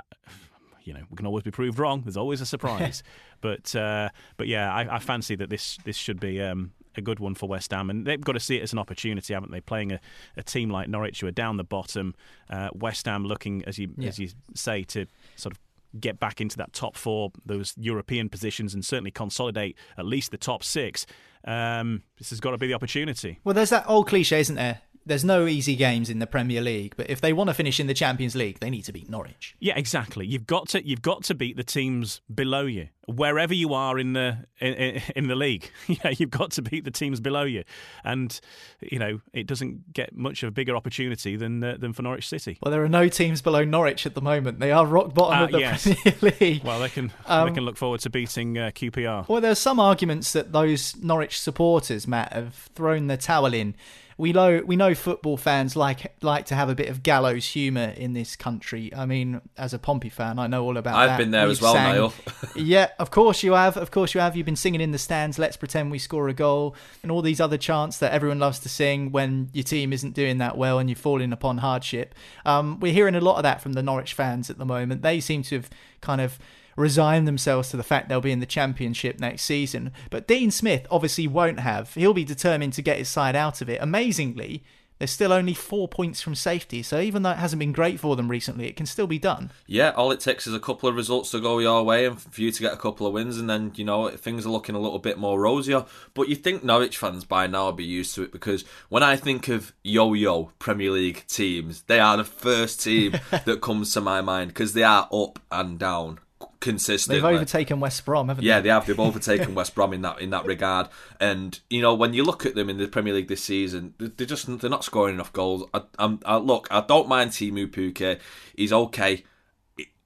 you 0.82 0.94
know, 0.94 1.02
we 1.10 1.16
can 1.16 1.26
always 1.26 1.44
be 1.44 1.50
proved 1.50 1.78
wrong. 1.78 2.00
There's 2.02 2.16
always 2.16 2.40
a 2.40 2.46
surprise, 2.46 3.02
but 3.42 3.74
uh, 3.76 4.08
but 4.38 4.46
yeah, 4.48 4.72
I, 4.72 4.96
I 4.96 4.98
fancy 4.98 5.34
that 5.36 5.50
this 5.50 5.78
this 5.84 5.96
should 5.96 6.18
be. 6.20 6.40
Um, 6.42 6.72
a 6.96 7.00
good 7.00 7.20
one 7.20 7.34
for 7.36 7.48
West 7.48 7.70
Ham, 7.70 7.90
and 7.90 8.04
they've 8.04 8.20
got 8.20 8.32
to 8.32 8.40
see 8.40 8.56
it 8.56 8.62
as 8.62 8.72
an 8.72 8.78
opportunity, 8.80 9.32
haven't 9.32 9.52
they? 9.52 9.60
Playing 9.60 9.92
a, 9.92 10.00
a 10.36 10.42
team 10.42 10.68
like 10.68 10.88
Norwich, 10.88 11.20
who 11.20 11.28
are 11.28 11.30
down 11.30 11.56
the 11.56 11.62
bottom, 11.62 12.12
uh, 12.50 12.70
West 12.74 13.06
Ham 13.06 13.24
looking, 13.24 13.62
as 13.66 13.78
you 13.78 13.90
Yeah. 13.96 14.08
as 14.08 14.18
you 14.18 14.30
say, 14.56 14.82
to 14.84 15.06
sort 15.36 15.52
of 15.54 15.60
get 15.98 16.18
back 16.18 16.40
into 16.40 16.56
that 16.56 16.72
top 16.72 16.96
four, 16.96 17.32
those 17.44 17.74
European 17.76 18.28
positions, 18.28 18.74
and 18.74 18.84
certainly 18.84 19.10
consolidate 19.10 19.76
at 19.96 20.06
least 20.06 20.30
the 20.30 20.38
top 20.38 20.62
six. 20.62 21.06
Um, 21.44 22.02
this 22.18 22.30
has 22.30 22.40
got 22.40 22.50
to 22.50 22.58
be 22.58 22.66
the 22.66 22.74
opportunity. 22.74 23.38
Well, 23.44 23.54
there's 23.54 23.70
that 23.70 23.84
old 23.86 24.08
cliche, 24.08 24.40
isn't 24.40 24.56
there? 24.56 24.82
There's 25.08 25.24
no 25.24 25.46
easy 25.46 25.74
games 25.74 26.10
in 26.10 26.18
the 26.18 26.26
Premier 26.26 26.60
League, 26.60 26.94
but 26.96 27.08
if 27.10 27.20
they 27.20 27.32
want 27.32 27.48
to 27.48 27.54
finish 27.54 27.80
in 27.80 27.86
the 27.86 27.94
Champions 27.94 28.36
League, 28.36 28.60
they 28.60 28.70
need 28.70 28.82
to 28.82 28.92
beat 28.92 29.08
Norwich. 29.08 29.56
Yeah, 29.58 29.76
exactly. 29.76 30.26
You've 30.26 30.46
got 30.46 30.68
to 30.68 30.86
you've 30.86 31.02
got 31.02 31.24
to 31.24 31.34
beat 31.34 31.56
the 31.56 31.64
teams 31.64 32.20
below 32.32 32.66
you, 32.66 32.88
wherever 33.06 33.54
you 33.54 33.72
are 33.74 33.98
in 33.98 34.12
the 34.12 34.44
in, 34.60 35.00
in, 35.16 35.28
the 35.28 35.34
league. 35.34 35.70
Yeah, 35.88 36.10
you've 36.16 36.30
got 36.30 36.50
to 36.52 36.62
beat 36.62 36.84
the 36.84 36.90
teams 36.90 37.20
below 37.20 37.44
you, 37.44 37.64
and 38.04 38.38
you 38.82 38.98
know 38.98 39.20
it 39.32 39.46
doesn't 39.46 39.92
get 39.92 40.14
much 40.14 40.42
of 40.42 40.48
a 40.48 40.52
bigger 40.52 40.76
opportunity 40.76 41.36
than 41.36 41.64
uh, 41.64 41.76
than 41.78 41.92
for 41.94 42.02
Norwich 42.02 42.28
City. 42.28 42.58
Well, 42.62 42.70
there 42.70 42.84
are 42.84 42.88
no 42.88 43.08
teams 43.08 43.40
below 43.40 43.64
Norwich 43.64 44.04
at 44.06 44.14
the 44.14 44.20
moment. 44.22 44.60
They 44.60 44.72
are 44.72 44.84
rock 44.86 45.14
bottom 45.14 45.38
Uh, 45.38 45.44
of 45.46 45.52
the 45.52 45.60
yes. 45.60 45.84
Premier 46.02 46.34
League. 46.40 46.64
Well, 46.64 46.80
they 46.80 46.90
can 46.90 47.10
Um, 47.26 47.48
they 47.48 47.54
can 47.54 47.64
look 47.64 47.76
forward 47.78 48.00
to 48.00 48.10
beating 48.10 48.58
uh, 48.58 48.70
QPR. 48.74 49.26
Well, 49.28 49.40
there's 49.40 49.58
some 49.58 49.80
arguments 49.80 50.32
that 50.34 50.52
those 50.52 50.96
Norwich 50.96 51.40
supporters, 51.40 52.06
Matt, 52.06 52.32
have 52.34 52.54
thrown 52.74 53.06
the 53.06 53.16
towel 53.16 53.54
in. 53.54 53.74
We 54.18 54.32
know 54.32 54.60
we 54.66 54.74
know 54.74 54.94
football 54.96 55.36
fans 55.36 55.76
like 55.76 56.12
like 56.22 56.46
to 56.46 56.56
have 56.56 56.68
a 56.68 56.74
bit 56.74 56.88
of 56.88 57.04
gallows 57.04 57.46
humour 57.46 57.94
in 57.96 58.12
this 58.14 58.34
country. 58.34 58.92
I 58.94 59.06
mean, 59.06 59.40
as 59.56 59.72
a 59.72 59.78
Pompey 59.78 60.08
fan, 60.08 60.40
I 60.40 60.48
know 60.48 60.64
all 60.64 60.76
about 60.76 60.94
that. 60.94 60.98
I've 60.98 61.08
that. 61.10 61.18
been 61.18 61.30
there 61.30 61.44
We've 61.46 61.52
as 61.52 61.62
well, 61.62 61.72
sang- 61.74 61.94
Niall. 61.94 62.12
yeah, 62.56 62.88
of 62.98 63.12
course 63.12 63.44
you 63.44 63.52
have. 63.52 63.76
Of 63.76 63.92
course 63.92 64.14
you 64.14 64.20
have. 64.20 64.34
You've 64.36 64.44
been 64.44 64.56
singing 64.56 64.80
in 64.80 64.90
the 64.90 64.98
stands. 64.98 65.38
Let's 65.38 65.56
pretend 65.56 65.92
we 65.92 66.00
score 66.00 66.28
a 66.28 66.34
goal, 66.34 66.74
and 67.04 67.12
all 67.12 67.22
these 67.22 67.40
other 67.40 67.56
chants 67.56 67.98
that 67.98 68.12
everyone 68.12 68.40
loves 68.40 68.58
to 68.60 68.68
sing 68.68 69.12
when 69.12 69.50
your 69.52 69.62
team 69.64 69.92
isn't 69.92 70.14
doing 70.14 70.38
that 70.38 70.58
well 70.58 70.80
and 70.80 70.90
you're 70.90 70.96
falling 70.96 71.32
upon 71.32 71.58
hardship. 71.58 72.12
Um, 72.44 72.80
we're 72.80 72.92
hearing 72.92 73.14
a 73.14 73.20
lot 73.20 73.36
of 73.36 73.44
that 73.44 73.62
from 73.62 73.74
the 73.74 73.82
Norwich 73.84 74.14
fans 74.14 74.50
at 74.50 74.58
the 74.58 74.66
moment. 74.66 75.02
They 75.02 75.20
seem 75.20 75.42
to 75.44 75.54
have 75.56 75.70
kind 76.00 76.20
of 76.20 76.38
resigned 76.78 77.26
themselves 77.26 77.70
to 77.70 77.76
the 77.76 77.82
fact 77.82 78.08
they'll 78.08 78.20
be 78.20 78.32
in 78.32 78.40
the 78.40 78.46
championship 78.46 79.18
next 79.18 79.42
season. 79.42 79.92
But 80.10 80.26
Dean 80.26 80.50
Smith 80.50 80.86
obviously 80.90 81.26
won't 81.26 81.60
have. 81.60 81.92
He'll 81.94 82.14
be 82.14 82.24
determined 82.24 82.72
to 82.74 82.82
get 82.82 82.98
his 82.98 83.08
side 83.08 83.36
out 83.36 83.60
of 83.60 83.68
it. 83.68 83.82
Amazingly, 83.82 84.62
they're 84.98 85.06
still 85.06 85.32
only 85.32 85.54
four 85.54 85.88
points 85.88 86.20
from 86.20 86.34
safety. 86.34 86.82
So 86.82 87.00
even 87.00 87.22
though 87.22 87.30
it 87.30 87.38
hasn't 87.38 87.60
been 87.60 87.72
great 87.72 88.00
for 88.00 88.16
them 88.16 88.28
recently, 88.28 88.68
it 88.68 88.76
can 88.76 88.86
still 88.86 89.06
be 89.06 89.18
done. 89.18 89.50
Yeah, 89.66 89.90
all 89.90 90.10
it 90.10 90.20
takes 90.20 90.46
is 90.46 90.54
a 90.54 90.60
couple 90.60 90.88
of 90.88 90.96
results 90.96 91.30
to 91.32 91.40
go 91.40 91.58
your 91.58 91.82
way 91.84 92.06
and 92.06 92.20
for 92.20 92.40
you 92.40 92.50
to 92.50 92.62
get 92.62 92.72
a 92.72 92.76
couple 92.76 93.06
of 93.06 93.12
wins, 93.12 93.38
and 93.38 93.48
then, 93.48 93.72
you 93.76 93.84
know, 93.84 94.08
things 94.10 94.44
are 94.46 94.50
looking 94.50 94.74
a 94.74 94.80
little 94.80 94.98
bit 94.98 95.18
more 95.18 95.40
rosier. 95.40 95.84
But 96.14 96.28
you 96.28 96.36
think 96.36 96.64
Norwich 96.64 96.98
fans 96.98 97.24
by 97.24 97.46
now 97.46 97.66
will 97.66 97.72
be 97.72 97.84
used 97.84 98.14
to 98.16 98.22
it 98.22 98.32
because 98.32 98.64
when 98.88 99.02
I 99.02 99.16
think 99.16 99.48
of 99.48 99.72
yo 99.82 100.14
yo 100.14 100.52
Premier 100.58 100.90
League 100.90 101.24
teams, 101.28 101.82
they 101.82 102.00
are 102.00 102.16
the 102.16 102.24
first 102.24 102.82
team 102.82 103.18
that 103.30 103.60
comes 103.60 103.92
to 103.94 104.00
my 104.00 104.20
mind 104.20 104.48
because 104.48 104.72
they 104.72 104.82
are 104.82 105.08
up 105.12 105.38
and 105.50 105.78
down 105.78 106.18
consistently. 106.60 107.20
They've 107.20 107.36
overtaken 107.36 107.80
West 107.80 108.04
Brom, 108.04 108.28
haven't 108.28 108.44
Yeah, 108.44 108.54
they? 108.54 108.56
Yeah, 108.56 108.60
they 108.60 108.68
have. 108.68 108.86
They've 108.86 109.00
overtaken 109.08 109.54
West 109.54 109.74
Brom 109.74 109.92
in 109.92 110.02
that 110.02 110.20
in 110.20 110.30
that 110.30 110.44
regard. 110.44 110.88
And 111.20 111.58
you 111.70 111.82
know, 111.82 111.94
when 111.94 112.14
you 112.14 112.24
look 112.24 112.46
at 112.46 112.54
them 112.54 112.68
in 112.68 112.78
the 112.78 112.88
Premier 112.88 113.14
League 113.14 113.28
this 113.28 113.42
season, 113.42 113.94
they're 113.98 114.26
just 114.26 114.46
they're 114.60 114.70
not 114.70 114.84
scoring 114.84 115.14
enough 115.14 115.32
goals. 115.32 115.64
I, 115.74 115.82
I, 116.24 116.36
look, 116.36 116.68
I 116.70 116.80
don't 116.80 117.08
mind 117.08 117.30
Teemu 117.32 117.68
Pukki. 117.68 118.20
He's 118.56 118.72
okay 118.72 119.24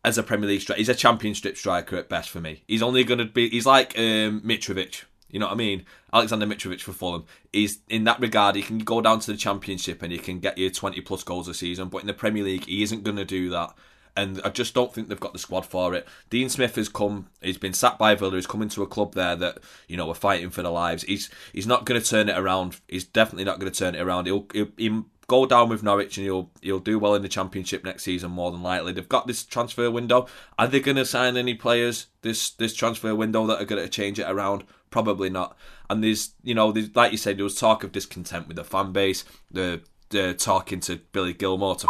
as 0.04 0.18
a 0.18 0.22
Premier 0.22 0.48
League 0.48 0.60
striker. 0.60 0.78
He's 0.78 0.88
a 0.88 0.94
Championship 0.94 1.56
striker 1.56 1.96
at 1.96 2.08
best 2.08 2.30
for 2.30 2.40
me. 2.40 2.62
He's 2.66 2.82
only 2.82 3.04
going 3.04 3.18
to 3.18 3.24
be. 3.24 3.48
He's 3.48 3.66
like 3.66 3.98
um, 3.98 4.40
Mitrovic. 4.42 5.04
You 5.30 5.38
know 5.38 5.46
what 5.46 5.54
I 5.54 5.56
mean? 5.56 5.86
Alexander 6.12 6.46
Mitrovic 6.46 6.80
for 6.82 6.92
Fulham. 6.92 7.24
He's 7.52 7.78
in 7.88 8.04
that 8.04 8.20
regard. 8.20 8.54
He 8.54 8.62
can 8.62 8.78
go 8.78 9.00
down 9.00 9.20
to 9.20 9.32
the 9.32 9.38
Championship 9.38 10.02
and 10.02 10.12
he 10.12 10.18
can 10.18 10.40
get 10.40 10.58
you 10.58 10.68
20 10.70 11.00
plus 11.00 11.24
goals 11.24 11.48
a 11.48 11.54
season. 11.54 11.88
But 11.88 12.02
in 12.02 12.06
the 12.06 12.12
Premier 12.12 12.44
League, 12.44 12.66
he 12.66 12.82
isn't 12.82 13.02
going 13.02 13.16
to 13.16 13.24
do 13.24 13.48
that. 13.48 13.72
And 14.14 14.40
I 14.44 14.50
just 14.50 14.74
don't 14.74 14.92
think 14.92 15.08
they've 15.08 15.18
got 15.18 15.32
the 15.32 15.38
squad 15.38 15.64
for 15.64 15.94
it. 15.94 16.06
Dean 16.28 16.50
Smith 16.50 16.74
has 16.74 16.88
come. 16.88 17.28
He's 17.40 17.56
been 17.56 17.72
sacked 17.72 17.98
by 17.98 18.14
Villa. 18.14 18.34
He's 18.34 18.46
coming 18.46 18.68
to 18.70 18.82
a 18.82 18.86
club 18.86 19.14
there 19.14 19.36
that 19.36 19.58
you 19.88 19.96
know 19.96 20.10
are 20.10 20.14
fighting 20.14 20.50
for 20.50 20.62
their 20.62 20.72
lives. 20.72 21.02
He's 21.04 21.30
he's 21.52 21.66
not 21.66 21.86
going 21.86 22.00
to 22.00 22.06
turn 22.06 22.28
it 22.28 22.36
around. 22.38 22.78
He's 22.88 23.04
definitely 23.04 23.44
not 23.44 23.58
going 23.58 23.72
to 23.72 23.78
turn 23.78 23.94
it 23.94 24.02
around. 24.02 24.26
He'll, 24.26 24.46
he'll, 24.52 24.68
he'll 24.76 25.04
go 25.28 25.46
down 25.46 25.70
with 25.70 25.82
Norwich 25.82 26.18
and 26.18 26.24
he'll 26.26 26.50
he'll 26.60 26.78
do 26.78 26.98
well 26.98 27.14
in 27.14 27.22
the 27.22 27.28
Championship 27.28 27.84
next 27.84 28.02
season 28.02 28.30
more 28.30 28.50
than 28.50 28.62
likely. 28.62 28.92
They've 28.92 29.08
got 29.08 29.26
this 29.26 29.44
transfer 29.44 29.90
window. 29.90 30.26
Are 30.58 30.68
they 30.68 30.80
going 30.80 30.98
to 30.98 31.06
sign 31.06 31.38
any 31.38 31.54
players 31.54 32.08
this 32.20 32.50
this 32.50 32.74
transfer 32.74 33.14
window 33.14 33.46
that 33.46 33.62
are 33.62 33.64
going 33.64 33.82
to 33.82 33.88
change 33.88 34.18
it 34.18 34.28
around? 34.28 34.64
Probably 34.90 35.30
not. 35.30 35.56
And 35.88 36.04
there's 36.04 36.34
you 36.42 36.54
know 36.54 36.70
there's, 36.70 36.94
like 36.94 37.12
you 37.12 37.18
said 37.18 37.38
there 37.38 37.44
was 37.44 37.54
talk 37.54 37.82
of 37.82 37.92
discontent 37.92 38.46
with 38.46 38.56
the 38.56 38.64
fan 38.64 38.92
base. 38.92 39.24
The 39.50 39.80
the 40.10 40.34
talking 40.34 40.80
to 40.80 40.96
Billy 41.12 41.32
Gilmour 41.32 41.76
to 41.76 41.86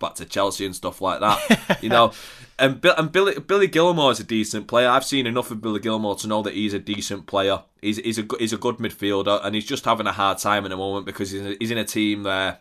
back 0.00 0.14
to 0.16 0.24
Chelsea 0.24 0.66
and 0.66 0.74
stuff 0.74 1.00
like 1.00 1.20
that. 1.20 1.78
you 1.82 1.88
know, 1.88 2.12
and 2.58 2.80
Bill, 2.80 2.94
and 2.96 3.10
Billy 3.12 3.38
Billy 3.38 3.68
Gilmour 3.68 4.10
is 4.12 4.20
a 4.20 4.24
decent 4.24 4.66
player. 4.66 4.88
I've 4.88 5.04
seen 5.04 5.26
enough 5.26 5.50
of 5.50 5.60
Billy 5.60 5.80
Gilmour 5.80 6.16
to 6.20 6.26
know 6.26 6.42
that 6.42 6.54
he's 6.54 6.74
a 6.74 6.78
decent 6.78 7.26
player. 7.26 7.62
He's 7.80 7.98
he's 7.98 8.18
a 8.18 8.22
good- 8.22 8.40
he's 8.40 8.52
a 8.52 8.58
good 8.58 8.76
midfielder, 8.78 9.40
and 9.44 9.54
he's 9.54 9.66
just 9.66 9.84
having 9.84 10.06
a 10.06 10.12
hard 10.12 10.38
time 10.38 10.64
at 10.64 10.68
the 10.70 10.76
moment 10.76 11.06
because 11.06 11.30
he's 11.30 11.42
in, 11.42 11.56
he's 11.60 11.70
in 11.70 11.78
a 11.78 11.84
team 11.84 12.24
where 12.24 12.58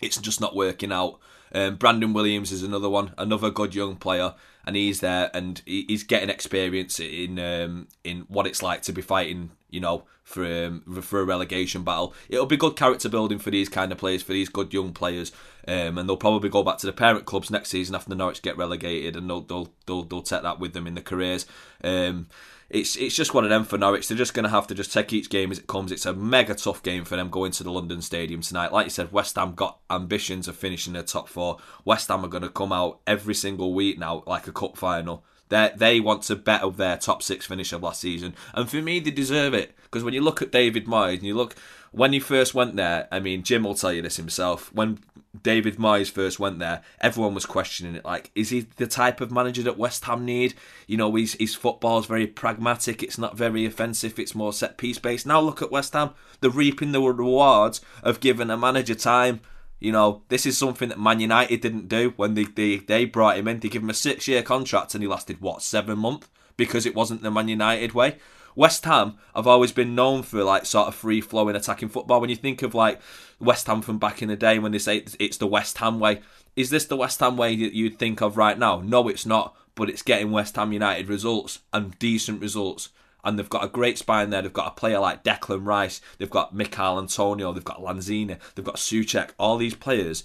it's 0.00 0.16
just 0.18 0.40
not 0.40 0.54
working 0.56 0.92
out. 0.92 1.18
Um, 1.54 1.76
Brandon 1.76 2.12
Williams 2.14 2.50
is 2.50 2.62
another 2.62 2.88
one, 2.88 3.12
another 3.18 3.50
good 3.50 3.74
young 3.74 3.96
player, 3.96 4.34
and 4.66 4.74
he's 4.74 5.00
there 5.00 5.30
and 5.34 5.60
he- 5.66 5.84
he's 5.86 6.02
getting 6.02 6.30
experience 6.30 6.98
in 6.98 7.38
um, 7.38 7.88
in 8.04 8.20
what 8.28 8.46
it's 8.46 8.62
like 8.62 8.82
to 8.82 8.92
be 8.92 9.02
fighting 9.02 9.50
you 9.72 9.80
know, 9.80 10.04
for 10.22 10.44
um, 10.44 10.82
for 11.02 11.20
a 11.20 11.24
relegation 11.24 11.82
battle. 11.82 12.14
It'll 12.28 12.46
be 12.46 12.56
good 12.56 12.76
character 12.76 13.08
building 13.08 13.38
for 13.38 13.50
these 13.50 13.68
kind 13.68 13.90
of 13.90 13.98
players, 13.98 14.22
for 14.22 14.32
these 14.32 14.48
good 14.48 14.72
young 14.72 14.92
players, 14.92 15.32
um, 15.66 15.98
and 15.98 16.08
they'll 16.08 16.16
probably 16.16 16.50
go 16.50 16.62
back 16.62 16.78
to 16.78 16.86
the 16.86 16.92
parent 16.92 17.24
clubs 17.24 17.50
next 17.50 17.70
season 17.70 17.94
after 17.94 18.10
the 18.10 18.14
Norwich 18.14 18.42
get 18.42 18.56
relegated, 18.56 19.16
and 19.16 19.28
they'll 19.28 19.40
they'll 19.40 19.72
they'll, 19.86 20.02
they'll 20.04 20.22
take 20.22 20.42
that 20.42 20.60
with 20.60 20.74
them 20.74 20.86
in 20.86 20.94
their 20.94 21.02
careers. 21.02 21.46
Um, 21.82 22.28
it's 22.70 22.96
it's 22.96 23.14
just 23.14 23.34
one 23.34 23.44
of 23.44 23.50
them 23.50 23.64
for 23.64 23.76
Norwich. 23.76 24.08
They're 24.08 24.16
just 24.16 24.34
going 24.34 24.44
to 24.44 24.50
have 24.50 24.66
to 24.68 24.74
just 24.74 24.92
take 24.92 25.12
each 25.12 25.28
game 25.28 25.50
as 25.50 25.58
it 25.58 25.66
comes. 25.66 25.92
It's 25.92 26.06
a 26.06 26.14
mega 26.14 26.54
tough 26.54 26.82
game 26.82 27.04
for 27.04 27.16
them 27.16 27.28
going 27.28 27.52
to 27.52 27.64
the 27.64 27.70
London 27.70 28.00
Stadium 28.00 28.40
tonight. 28.40 28.72
Like 28.72 28.86
you 28.86 28.90
said, 28.90 29.12
West 29.12 29.36
Ham 29.36 29.54
got 29.54 29.78
ambitions 29.90 30.48
of 30.48 30.56
finishing 30.56 30.94
the 30.94 31.02
top 31.02 31.28
four. 31.28 31.58
West 31.84 32.08
Ham 32.08 32.24
are 32.24 32.28
going 32.28 32.42
to 32.42 32.48
come 32.48 32.72
out 32.72 33.00
every 33.06 33.34
single 33.34 33.74
week 33.74 33.98
now 33.98 34.22
like 34.26 34.46
a 34.46 34.52
cup 34.52 34.76
final. 34.78 35.24
They 35.52 35.70
they 35.76 36.00
want 36.00 36.22
to 36.24 36.36
better 36.36 36.70
their 36.70 36.96
top 36.96 37.22
six 37.22 37.44
finish 37.44 37.74
of 37.74 37.82
last 37.82 38.00
season, 38.00 38.34
and 38.54 38.70
for 38.70 38.76
me, 38.76 39.00
they 39.00 39.10
deserve 39.10 39.52
it. 39.52 39.76
Because 39.82 40.02
when 40.02 40.14
you 40.14 40.22
look 40.22 40.40
at 40.40 40.50
David 40.50 40.86
Moyes 40.86 41.16
and 41.16 41.24
you 41.24 41.34
look 41.34 41.54
when 41.90 42.14
he 42.14 42.20
first 42.20 42.54
went 42.54 42.76
there, 42.76 43.06
I 43.12 43.20
mean, 43.20 43.42
Jim 43.42 43.64
will 43.64 43.74
tell 43.74 43.92
you 43.92 44.00
this 44.00 44.16
himself. 44.16 44.72
When 44.72 45.00
David 45.42 45.76
Moyes 45.76 46.10
first 46.10 46.40
went 46.40 46.58
there, 46.58 46.80
everyone 47.02 47.34
was 47.34 47.44
questioning 47.44 47.94
it. 47.94 48.04
Like, 48.04 48.30
is 48.34 48.48
he 48.48 48.60
the 48.76 48.86
type 48.86 49.20
of 49.20 49.30
manager 49.30 49.62
that 49.64 49.76
West 49.76 50.06
Ham 50.06 50.24
need? 50.24 50.54
You 50.86 50.96
know, 50.96 51.14
his, 51.14 51.34
his 51.34 51.54
football 51.54 51.98
is 51.98 52.06
very 52.06 52.26
pragmatic. 52.26 53.02
It's 53.02 53.18
not 53.18 53.36
very 53.36 53.66
offensive. 53.66 54.18
It's 54.18 54.34
more 54.34 54.54
set 54.54 54.78
piece 54.78 54.98
based. 54.98 55.26
Now 55.26 55.40
look 55.42 55.60
at 55.60 55.70
West 55.70 55.92
Ham. 55.92 56.12
They're 56.40 56.50
reaping 56.50 56.92
the 56.92 57.02
rewards 57.02 57.82
of 58.02 58.20
giving 58.20 58.48
a 58.48 58.56
manager 58.56 58.94
time. 58.94 59.40
You 59.82 59.90
know, 59.90 60.22
this 60.28 60.46
is 60.46 60.56
something 60.56 60.90
that 60.90 61.00
Man 61.00 61.18
United 61.18 61.60
didn't 61.60 61.88
do 61.88 62.12
when 62.16 62.34
they, 62.34 62.44
they, 62.44 62.76
they 62.76 63.04
brought 63.04 63.36
him 63.36 63.48
in. 63.48 63.58
They 63.58 63.68
gave 63.68 63.82
him 63.82 63.90
a 63.90 63.94
six 63.94 64.28
year 64.28 64.40
contract 64.40 64.94
and 64.94 65.02
he 65.02 65.08
lasted, 65.08 65.40
what, 65.40 65.60
seven 65.60 65.98
months? 65.98 66.28
Because 66.56 66.86
it 66.86 66.94
wasn't 66.94 67.22
the 67.22 67.32
Man 67.32 67.48
United 67.48 67.92
way. 67.92 68.18
West 68.54 68.84
Ham 68.84 69.18
have 69.34 69.48
always 69.48 69.72
been 69.72 69.96
known 69.96 70.22
for 70.22 70.44
like 70.44 70.66
sort 70.66 70.86
of 70.86 70.94
free 70.94 71.20
flowing 71.20 71.56
attacking 71.56 71.88
football. 71.88 72.20
When 72.20 72.30
you 72.30 72.36
think 72.36 72.62
of 72.62 72.76
like 72.76 73.00
West 73.40 73.66
Ham 73.66 73.82
from 73.82 73.98
back 73.98 74.22
in 74.22 74.28
the 74.28 74.36
day 74.36 74.60
when 74.60 74.70
they 74.70 74.78
say 74.78 75.04
it's 75.18 75.38
the 75.38 75.48
West 75.48 75.78
Ham 75.78 75.98
way, 75.98 76.20
is 76.54 76.70
this 76.70 76.84
the 76.84 76.96
West 76.96 77.18
Ham 77.18 77.36
way 77.36 77.56
that 77.56 77.74
you'd 77.74 77.98
think 77.98 78.20
of 78.20 78.36
right 78.36 78.58
now? 78.58 78.80
No, 78.80 79.08
it's 79.08 79.26
not, 79.26 79.56
but 79.74 79.90
it's 79.90 80.02
getting 80.02 80.30
West 80.30 80.54
Ham 80.54 80.72
United 80.72 81.08
results 81.08 81.58
and 81.72 81.98
decent 81.98 82.40
results 82.40 82.90
and 83.24 83.38
they've 83.38 83.48
got 83.48 83.64
a 83.64 83.68
great 83.68 83.98
spine 83.98 84.30
there. 84.30 84.42
They've 84.42 84.52
got 84.52 84.72
a 84.72 84.74
player 84.74 84.98
like 84.98 85.24
Declan 85.24 85.66
Rice, 85.66 86.00
they've 86.18 86.30
got 86.30 86.54
Michail 86.54 86.98
Antonio, 86.98 87.52
they've 87.52 87.64
got 87.64 87.80
Lanzini, 87.80 88.38
they've 88.54 88.64
got 88.64 88.76
Soucek. 88.76 89.30
All 89.38 89.56
these 89.56 89.74
players 89.74 90.24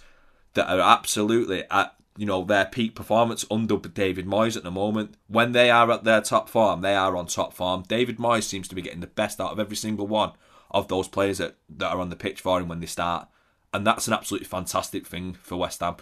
that 0.53 0.69
are 0.69 0.79
absolutely 0.79 1.63
at 1.69 1.93
you 2.17 2.25
know 2.25 2.43
their 2.43 2.65
peak 2.65 2.95
performance 2.95 3.45
under 3.49 3.77
David 3.77 4.25
Moyes 4.25 4.57
at 4.57 4.63
the 4.63 4.71
moment. 4.71 5.15
When 5.27 5.51
they 5.51 5.69
are 5.69 5.89
at 5.91 6.03
their 6.03 6.21
top 6.21 6.49
form, 6.49 6.81
they 6.81 6.95
are 6.95 7.15
on 7.15 7.27
top 7.27 7.53
form. 7.53 7.83
David 7.87 8.17
Moyes 8.17 8.43
seems 8.43 8.67
to 8.67 8.75
be 8.75 8.81
getting 8.81 9.01
the 9.01 9.07
best 9.07 9.39
out 9.39 9.51
of 9.51 9.59
every 9.59 9.75
single 9.75 10.07
one 10.07 10.31
of 10.71 10.87
those 10.87 11.07
players 11.07 11.37
that, 11.37 11.55
that 11.69 11.93
are 11.93 12.01
on 12.01 12.09
the 12.09 12.15
pitch 12.15 12.41
for 12.41 12.59
him 12.59 12.67
when 12.67 12.79
they 12.79 12.87
start, 12.87 13.27
and 13.73 13.85
that's 13.85 14.07
an 14.07 14.13
absolutely 14.13 14.47
fantastic 14.47 15.05
thing 15.05 15.37
for 15.41 15.55
West 15.57 15.79
Ham. 15.79 15.95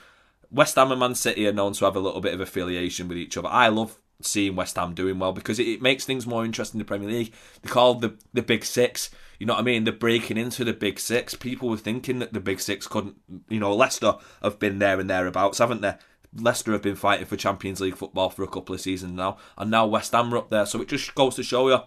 West 0.49 0.75
Ham 0.75 0.91
and 0.91 0.99
Man 0.99 1.15
City 1.15 1.47
are 1.47 1.53
known 1.53 1.73
to 1.73 1.85
have 1.85 1.95
a 1.95 1.99
little 1.99 2.21
bit 2.21 2.33
of 2.33 2.39
affiliation 2.39 3.07
with 3.07 3.17
each 3.17 3.37
other. 3.37 3.49
I 3.49 3.67
love 3.67 3.99
seeing 4.21 4.55
West 4.55 4.75
Ham 4.75 4.93
doing 4.93 5.19
well 5.19 5.33
because 5.33 5.59
it, 5.59 5.67
it 5.67 5.81
makes 5.81 6.05
things 6.05 6.25
more 6.25 6.45
interesting 6.45 6.79
in 6.79 6.85
the 6.85 6.87
Premier 6.87 7.09
League. 7.09 7.33
They 7.61 7.69
call 7.69 7.95
the 7.95 8.15
the 8.33 8.41
Big 8.41 8.65
Six. 8.65 9.09
You 9.39 9.45
know 9.45 9.53
what 9.53 9.59
I 9.59 9.63
mean? 9.63 9.83
They're 9.83 9.93
breaking 9.93 10.37
into 10.37 10.63
the 10.63 10.73
Big 10.73 10.99
Six. 10.99 11.35
People 11.35 11.69
were 11.69 11.77
thinking 11.77 12.19
that 12.19 12.33
the 12.33 12.39
Big 12.39 12.59
Six 12.59 12.87
couldn't. 12.87 13.17
You 13.49 13.59
know, 13.59 13.75
Leicester 13.75 14.15
have 14.41 14.59
been 14.59 14.79
there 14.79 14.99
and 14.99 15.09
thereabouts, 15.09 15.57
haven't 15.57 15.81
they? 15.81 15.95
Leicester 16.33 16.71
have 16.73 16.81
been 16.81 16.95
fighting 16.95 17.25
for 17.25 17.37
Champions 17.37 17.79
League 17.79 17.95
football 17.95 18.29
for 18.29 18.43
a 18.43 18.47
couple 18.47 18.75
of 18.75 18.81
seasons 18.81 19.13
now, 19.13 19.37
and 19.57 19.71
now 19.71 19.85
West 19.85 20.11
Ham 20.11 20.33
are 20.33 20.37
up 20.37 20.49
there. 20.49 20.65
So 20.65 20.81
it 20.81 20.89
just 20.89 21.15
goes 21.15 21.35
to 21.35 21.43
show 21.43 21.69
you 21.69 21.79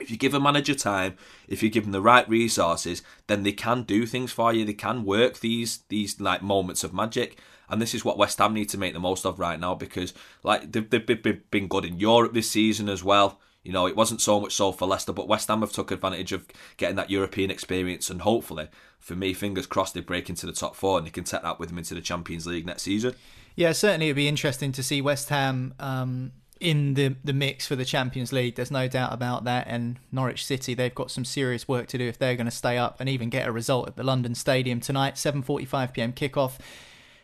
if 0.00 0.10
you 0.10 0.16
give 0.16 0.34
a 0.34 0.40
manager 0.40 0.74
time, 0.74 1.16
if 1.46 1.62
you 1.62 1.70
give 1.70 1.84
them 1.84 1.92
the 1.92 2.00
right 2.00 2.28
resources, 2.28 3.02
then 3.26 3.42
they 3.42 3.52
can 3.52 3.82
do 3.82 4.06
things 4.06 4.32
for 4.32 4.52
you. 4.52 4.64
They 4.64 4.72
can 4.72 5.04
work 5.04 5.40
these 5.40 5.80
these 5.88 6.20
like 6.20 6.42
moments 6.42 6.84
of 6.84 6.94
magic 6.94 7.38
and 7.70 7.80
this 7.80 7.94
is 7.94 8.04
what 8.04 8.18
West 8.18 8.38
Ham 8.38 8.52
need 8.52 8.68
to 8.70 8.78
make 8.78 8.92
the 8.92 9.00
most 9.00 9.24
of 9.24 9.38
right 9.38 9.58
now 9.58 9.74
because 9.74 10.12
like 10.42 10.70
they've, 10.72 10.88
they've 10.90 11.50
been 11.50 11.68
good 11.68 11.84
in 11.84 11.98
Europe 11.98 12.34
this 12.34 12.50
season 12.50 12.88
as 12.88 13.02
well. 13.02 13.40
You 13.62 13.72
know, 13.72 13.86
it 13.86 13.96
wasn't 13.96 14.22
so 14.22 14.40
much 14.40 14.54
so 14.54 14.72
for 14.72 14.88
Leicester, 14.88 15.12
but 15.12 15.28
West 15.28 15.48
Ham 15.48 15.60
have 15.60 15.72
took 15.72 15.90
advantage 15.90 16.32
of 16.32 16.46
getting 16.78 16.96
that 16.96 17.10
European 17.10 17.50
experience, 17.50 18.08
and 18.08 18.22
hopefully, 18.22 18.68
for 18.98 19.14
me, 19.14 19.34
fingers 19.34 19.66
crossed, 19.66 19.92
they 19.92 20.00
break 20.00 20.30
into 20.30 20.46
the 20.46 20.52
top 20.52 20.74
four 20.74 20.96
and 20.96 21.06
they 21.06 21.10
can 21.10 21.24
take 21.24 21.42
that 21.42 21.58
with 21.58 21.68
them 21.68 21.78
into 21.78 21.94
the 21.94 22.00
Champions 22.00 22.46
League 22.46 22.64
next 22.64 22.82
season. 22.82 23.14
Yeah, 23.56 23.72
certainly 23.72 24.06
it'd 24.06 24.16
be 24.16 24.28
interesting 24.28 24.72
to 24.72 24.82
see 24.82 25.02
West 25.02 25.28
Ham 25.28 25.74
um, 25.78 26.32
in 26.60 26.94
the 26.94 27.16
the 27.22 27.34
mix 27.34 27.66
for 27.66 27.76
the 27.76 27.84
Champions 27.84 28.32
League. 28.32 28.54
There's 28.54 28.70
no 28.70 28.88
doubt 28.88 29.12
about 29.12 29.44
that. 29.44 29.66
And 29.66 29.98
Norwich 30.10 30.46
City, 30.46 30.72
they've 30.72 30.94
got 30.94 31.10
some 31.10 31.26
serious 31.26 31.68
work 31.68 31.86
to 31.88 31.98
do 31.98 32.08
if 32.08 32.18
they're 32.18 32.36
going 32.36 32.46
to 32.46 32.50
stay 32.50 32.78
up 32.78 33.00
and 33.00 33.08
even 33.08 33.28
get 33.28 33.46
a 33.46 33.52
result 33.52 33.88
at 33.88 33.96
the 33.96 34.02
London 34.02 34.34
Stadium 34.34 34.80
tonight. 34.80 35.14
7:45 35.14 35.92
p.m. 35.92 36.12
kickoff. 36.12 36.58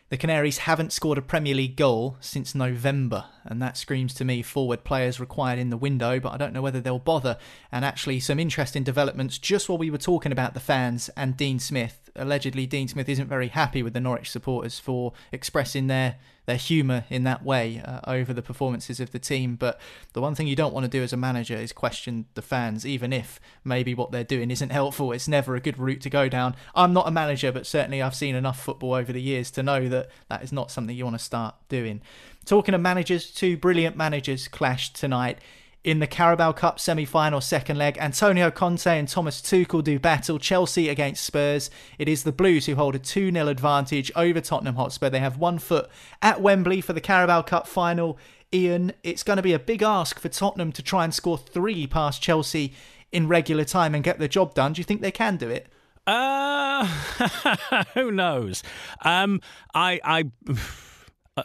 The 0.09 0.15
Canaries 0.15 0.59
haven't 0.59 0.93
scored 0.93 1.17
a 1.17 1.21
Premier 1.21 1.53
League 1.53 1.75
goal 1.75 2.15
since 2.21 2.55
November, 2.55 3.25
and 3.43 3.61
that 3.61 3.75
screams 3.75 4.13
to 4.13 4.23
me 4.23 4.41
forward 4.41 4.85
players 4.85 5.19
required 5.19 5.59
in 5.59 5.69
the 5.69 5.75
window, 5.75 6.17
but 6.17 6.31
I 6.31 6.37
don't 6.37 6.53
know 6.53 6.61
whether 6.61 6.79
they'll 6.79 6.97
bother. 6.97 7.37
And 7.73 7.83
actually, 7.83 8.21
some 8.21 8.39
interesting 8.39 8.83
developments 8.83 9.37
just 9.37 9.67
while 9.67 9.77
we 9.77 9.91
were 9.91 9.97
talking 9.97 10.31
about 10.31 10.53
the 10.53 10.61
fans 10.61 11.09
and 11.17 11.35
Dean 11.35 11.59
Smith. 11.59 12.09
Allegedly, 12.15 12.65
Dean 12.65 12.87
Smith 12.87 13.09
isn't 13.09 13.27
very 13.27 13.49
happy 13.49 13.83
with 13.83 13.91
the 13.91 13.99
Norwich 13.99 14.31
supporters 14.31 14.79
for 14.79 15.11
expressing 15.33 15.87
their 15.87 16.15
their 16.47 16.55
humour 16.55 17.03
in 17.09 17.25
that 17.25 17.43
way 17.43 17.81
uh, 17.85 17.99
over 18.07 18.33
the 18.33 18.41
performances 18.41 18.99
of 18.99 19.11
the 19.11 19.19
team. 19.19 19.55
But 19.55 19.79
the 20.13 20.21
one 20.21 20.33
thing 20.33 20.47
you 20.47 20.55
don't 20.55 20.73
want 20.73 20.85
to 20.85 20.89
do 20.89 21.03
as 21.03 21.11
a 21.11 21.17
manager 21.17 21.55
is 21.55 21.73
question 21.73 22.25
the 22.33 22.41
fans, 22.41 22.85
even 22.85 23.11
if 23.11 23.39
maybe 23.65 23.93
what 23.93 24.11
they're 24.11 24.23
doing 24.23 24.49
isn't 24.49 24.69
helpful. 24.71 25.11
It's 25.11 25.27
never 25.27 25.55
a 25.55 25.59
good 25.59 25.77
route 25.77 26.01
to 26.01 26.09
go 26.09 26.29
down. 26.29 26.55
I'm 26.73 26.93
not 26.93 27.07
a 27.07 27.11
manager, 27.11 27.51
but 27.51 27.67
certainly 27.67 28.01
I've 28.01 28.15
seen 28.15 28.33
enough 28.33 28.59
football 28.59 28.93
over 28.93 29.11
the 29.11 29.21
years 29.21 29.51
to 29.51 29.61
know 29.61 29.87
that 29.89 30.09
that 30.29 30.41
is 30.41 30.53
not 30.53 30.71
something 30.71 30.95
you 30.95 31.03
want 31.03 31.19
to 31.19 31.23
start 31.23 31.55
doing. 31.67 32.01
Talking 32.45 32.73
of 32.73 32.79
managers, 32.79 33.29
two 33.29 33.57
brilliant 33.57 33.97
managers 33.97 34.47
clashed 34.47 34.95
tonight 34.95 35.39
in 35.87 35.99
the 35.99 36.05
Carabao 36.05 36.51
Cup 36.51 36.81
semi 36.81 37.05
final 37.05 37.39
second 37.39 37.77
leg, 37.77 37.97
Antonio 37.97 38.51
Conte 38.51 38.99
and 38.99 39.07
Thomas 39.07 39.41
Tuchel 39.41 39.81
do 39.81 39.97
battle 39.97 40.37
Chelsea 40.37 40.89
against 40.89 41.23
Spurs. 41.23 41.69
It 41.97 42.09
is 42.09 42.23
the 42.23 42.33
Blues 42.33 42.65
who 42.65 42.75
hold 42.75 42.95
a 42.95 42.99
2 42.99 43.31
0 43.31 43.47
advantage 43.47 44.11
over 44.13 44.41
Tottenham 44.41 44.75
Hotspur. 44.75 45.09
They 45.09 45.21
have 45.21 45.37
one 45.37 45.59
foot 45.59 45.89
at 46.21 46.41
Wembley 46.41 46.81
for 46.81 46.91
the 46.91 46.99
Carabao 46.99 47.43
Cup 47.43 47.69
final. 47.69 48.19
Ian, 48.53 48.91
it's 49.01 49.23
going 49.23 49.37
to 49.37 49.43
be 49.43 49.53
a 49.53 49.59
big 49.59 49.81
ask 49.81 50.19
for 50.19 50.27
Tottenham 50.27 50.73
to 50.73 50.83
try 50.83 51.05
and 51.05 51.13
score 51.13 51.37
three 51.37 51.87
past 51.87 52.21
Chelsea 52.21 52.73
in 53.13 53.29
regular 53.29 53.63
time 53.63 53.95
and 53.95 54.03
get 54.03 54.19
the 54.19 54.27
job 54.27 54.53
done. 54.53 54.73
Do 54.73 54.81
you 54.81 54.83
think 54.83 54.99
they 54.99 55.09
can 55.09 55.37
do 55.37 55.49
it? 55.49 55.67
Uh, 56.05 56.85
who 57.93 58.11
knows? 58.11 58.61
Um, 59.05 59.39
I, 59.73 60.01
I, 60.03 60.25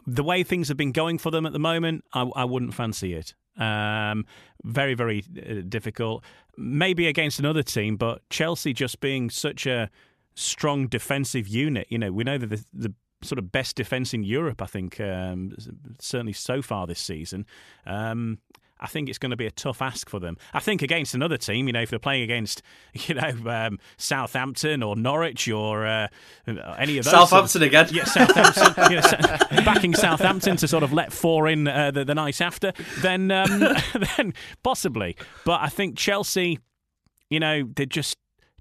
the 0.04 0.24
way 0.24 0.42
things 0.42 0.66
have 0.66 0.76
been 0.76 0.90
going 0.90 1.18
for 1.18 1.30
them 1.30 1.46
at 1.46 1.52
the 1.52 1.60
moment, 1.60 2.04
I, 2.12 2.22
I 2.34 2.44
wouldn't 2.44 2.74
fancy 2.74 3.14
it. 3.14 3.34
Um, 3.58 4.26
very, 4.64 4.94
very 4.94 5.24
uh, 5.36 5.62
difficult. 5.68 6.24
Maybe 6.56 7.06
against 7.06 7.38
another 7.38 7.62
team, 7.62 7.96
but 7.96 8.28
Chelsea 8.30 8.72
just 8.72 9.00
being 9.00 9.30
such 9.30 9.66
a 9.66 9.90
strong 10.34 10.86
defensive 10.86 11.48
unit. 11.48 11.86
You 11.90 11.98
know, 11.98 12.12
we 12.12 12.24
know 12.24 12.38
that 12.38 12.50
the, 12.50 12.64
the 12.72 12.94
sort 13.22 13.38
of 13.38 13.52
best 13.52 13.76
defence 13.76 14.12
in 14.14 14.24
Europe, 14.24 14.60
I 14.62 14.66
think, 14.66 15.00
um, 15.00 15.54
certainly 15.98 16.32
so 16.32 16.62
far 16.62 16.86
this 16.86 17.00
season. 17.00 17.46
Um, 17.86 18.38
I 18.82 18.88
think 18.88 19.08
it's 19.08 19.18
going 19.18 19.30
to 19.30 19.36
be 19.36 19.46
a 19.46 19.50
tough 19.50 19.80
ask 19.80 20.10
for 20.10 20.18
them. 20.18 20.36
I 20.52 20.58
think 20.58 20.82
against 20.82 21.14
another 21.14 21.38
team, 21.38 21.68
you 21.68 21.72
know, 21.72 21.82
if 21.82 21.90
they're 21.90 22.00
playing 22.00 22.24
against, 22.24 22.62
you 22.92 23.14
know, 23.14 23.32
um, 23.46 23.78
Southampton 23.96 24.82
or 24.82 24.96
Norwich 24.96 25.48
or 25.48 25.86
uh, 25.86 26.08
any 26.46 26.98
of 26.98 27.04
those. 27.04 27.12
Southampton 27.12 27.62
again. 27.62 27.88
Yeah, 27.92 28.04
Southampton. 28.04 28.90
you 28.90 28.96
know, 28.96 29.64
backing 29.64 29.94
Southampton 29.94 30.56
to 30.56 30.66
sort 30.66 30.82
of 30.82 30.92
let 30.92 31.12
four 31.12 31.48
in 31.48 31.68
uh, 31.68 31.92
the, 31.92 32.04
the 32.04 32.14
night 32.14 32.40
after, 32.40 32.72
then, 33.00 33.30
um, 33.30 33.60
then 34.16 34.34
possibly. 34.64 35.16
But 35.44 35.60
I 35.60 35.68
think 35.68 35.96
Chelsea, 35.96 36.58
you 37.30 37.38
know, 37.38 37.68
they're 37.76 37.86
just 37.86 38.16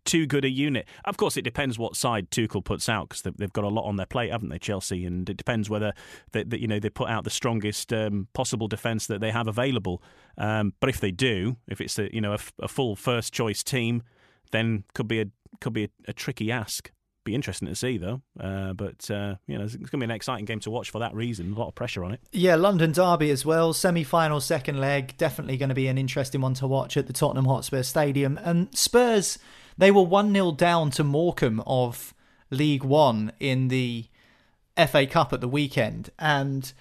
too 0.05 0.25
good 0.25 0.45
a 0.45 0.49
unit. 0.49 0.87
Of 1.05 1.17
course, 1.17 1.37
it 1.37 1.43
depends 1.43 1.77
what 1.77 1.95
side 1.95 2.31
Tuchel 2.31 2.63
puts 2.63 2.89
out 2.89 3.09
because 3.09 3.21
they've 3.37 3.53
got 3.53 3.63
a 3.63 3.69
lot 3.69 3.85
on 3.85 3.97
their 3.97 4.05
plate, 4.05 4.31
haven't 4.31 4.49
they, 4.49 4.59
Chelsea? 4.59 5.05
And 5.05 5.29
it 5.29 5.37
depends 5.37 5.69
whether 5.69 5.93
they, 6.31 6.45
you 6.57 6.67
know 6.67 6.79
they 6.79 6.89
put 6.89 7.09
out 7.09 7.23
the 7.23 7.29
strongest 7.29 7.93
um, 7.93 8.27
possible 8.33 8.67
defence 8.67 9.07
that 9.07 9.21
they 9.21 9.31
have 9.31 9.47
available. 9.47 10.01
Um, 10.37 10.73
but 10.79 10.89
if 10.89 10.99
they 10.99 11.11
do, 11.11 11.57
if 11.67 11.81
it's 11.81 11.97
a 11.99 12.13
you 12.13 12.21
know 12.21 12.33
a, 12.33 12.39
a, 12.59 12.67
full 12.67 12.95
first 12.95 13.33
choice 13.33 13.63
team, 13.63 14.03
then 14.51 14.83
could 14.93 15.07
be 15.07 15.21
a 15.21 15.25
could 15.59 15.73
be 15.73 15.85
a, 15.85 15.89
a 16.07 16.13
tricky 16.13 16.51
ask. 16.51 16.91
Be 17.23 17.35
interesting 17.35 17.67
to 17.67 17.75
see 17.75 17.99
though, 17.99 18.23
uh, 18.39 18.73
but 18.73 19.09
uh, 19.11 19.35
you 19.45 19.55
know 19.55 19.65
it's 19.65 19.75
going 19.75 19.85
to 19.85 19.97
be 19.97 20.05
an 20.05 20.11
exciting 20.11 20.45
game 20.45 20.59
to 20.61 20.71
watch 20.71 20.89
for 20.89 20.97
that 20.97 21.13
reason. 21.13 21.53
A 21.53 21.59
lot 21.59 21.67
of 21.67 21.75
pressure 21.75 22.03
on 22.03 22.11
it. 22.13 22.19
Yeah, 22.31 22.55
London 22.55 22.93
Derby 22.93 23.29
as 23.29 23.45
well. 23.45 23.73
Semi-final, 23.73 24.41
second 24.41 24.79
leg, 24.79 25.15
definitely 25.17 25.57
going 25.57 25.69
to 25.69 25.75
be 25.75 25.85
an 25.85 25.99
interesting 25.99 26.41
one 26.41 26.55
to 26.55 26.65
watch 26.65 26.97
at 26.97 27.05
the 27.05 27.13
Tottenham 27.13 27.45
Hotspur 27.45 27.83
Stadium. 27.83 28.39
And 28.43 28.75
Spurs 28.75 29.37
they 29.81 29.89
were 29.89 30.03
1 30.03 30.31
0 30.31 30.51
down 30.51 30.91
to 30.91 31.03
Morecambe 31.03 31.63
of 31.65 32.13
League 32.51 32.83
One 32.83 33.31
in 33.39 33.69
the 33.69 34.05
FA 34.77 35.07
Cup 35.07 35.33
at 35.33 35.41
the 35.41 35.47
weekend. 35.47 36.11
And 36.19 36.71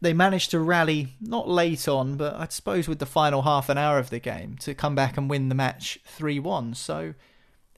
they 0.00 0.12
managed 0.12 0.52
to 0.52 0.60
rally 0.60 1.16
not 1.20 1.48
late 1.48 1.88
on, 1.88 2.16
but 2.16 2.36
I 2.36 2.46
suppose 2.48 2.86
with 2.86 3.00
the 3.00 3.06
final 3.06 3.42
half 3.42 3.68
an 3.68 3.76
hour 3.76 3.98
of 3.98 4.10
the 4.10 4.20
game 4.20 4.56
to 4.58 4.72
come 4.72 4.94
back 4.94 5.16
and 5.16 5.28
win 5.28 5.48
the 5.48 5.56
match 5.56 5.98
three 6.04 6.38
one. 6.38 6.74
So 6.74 7.14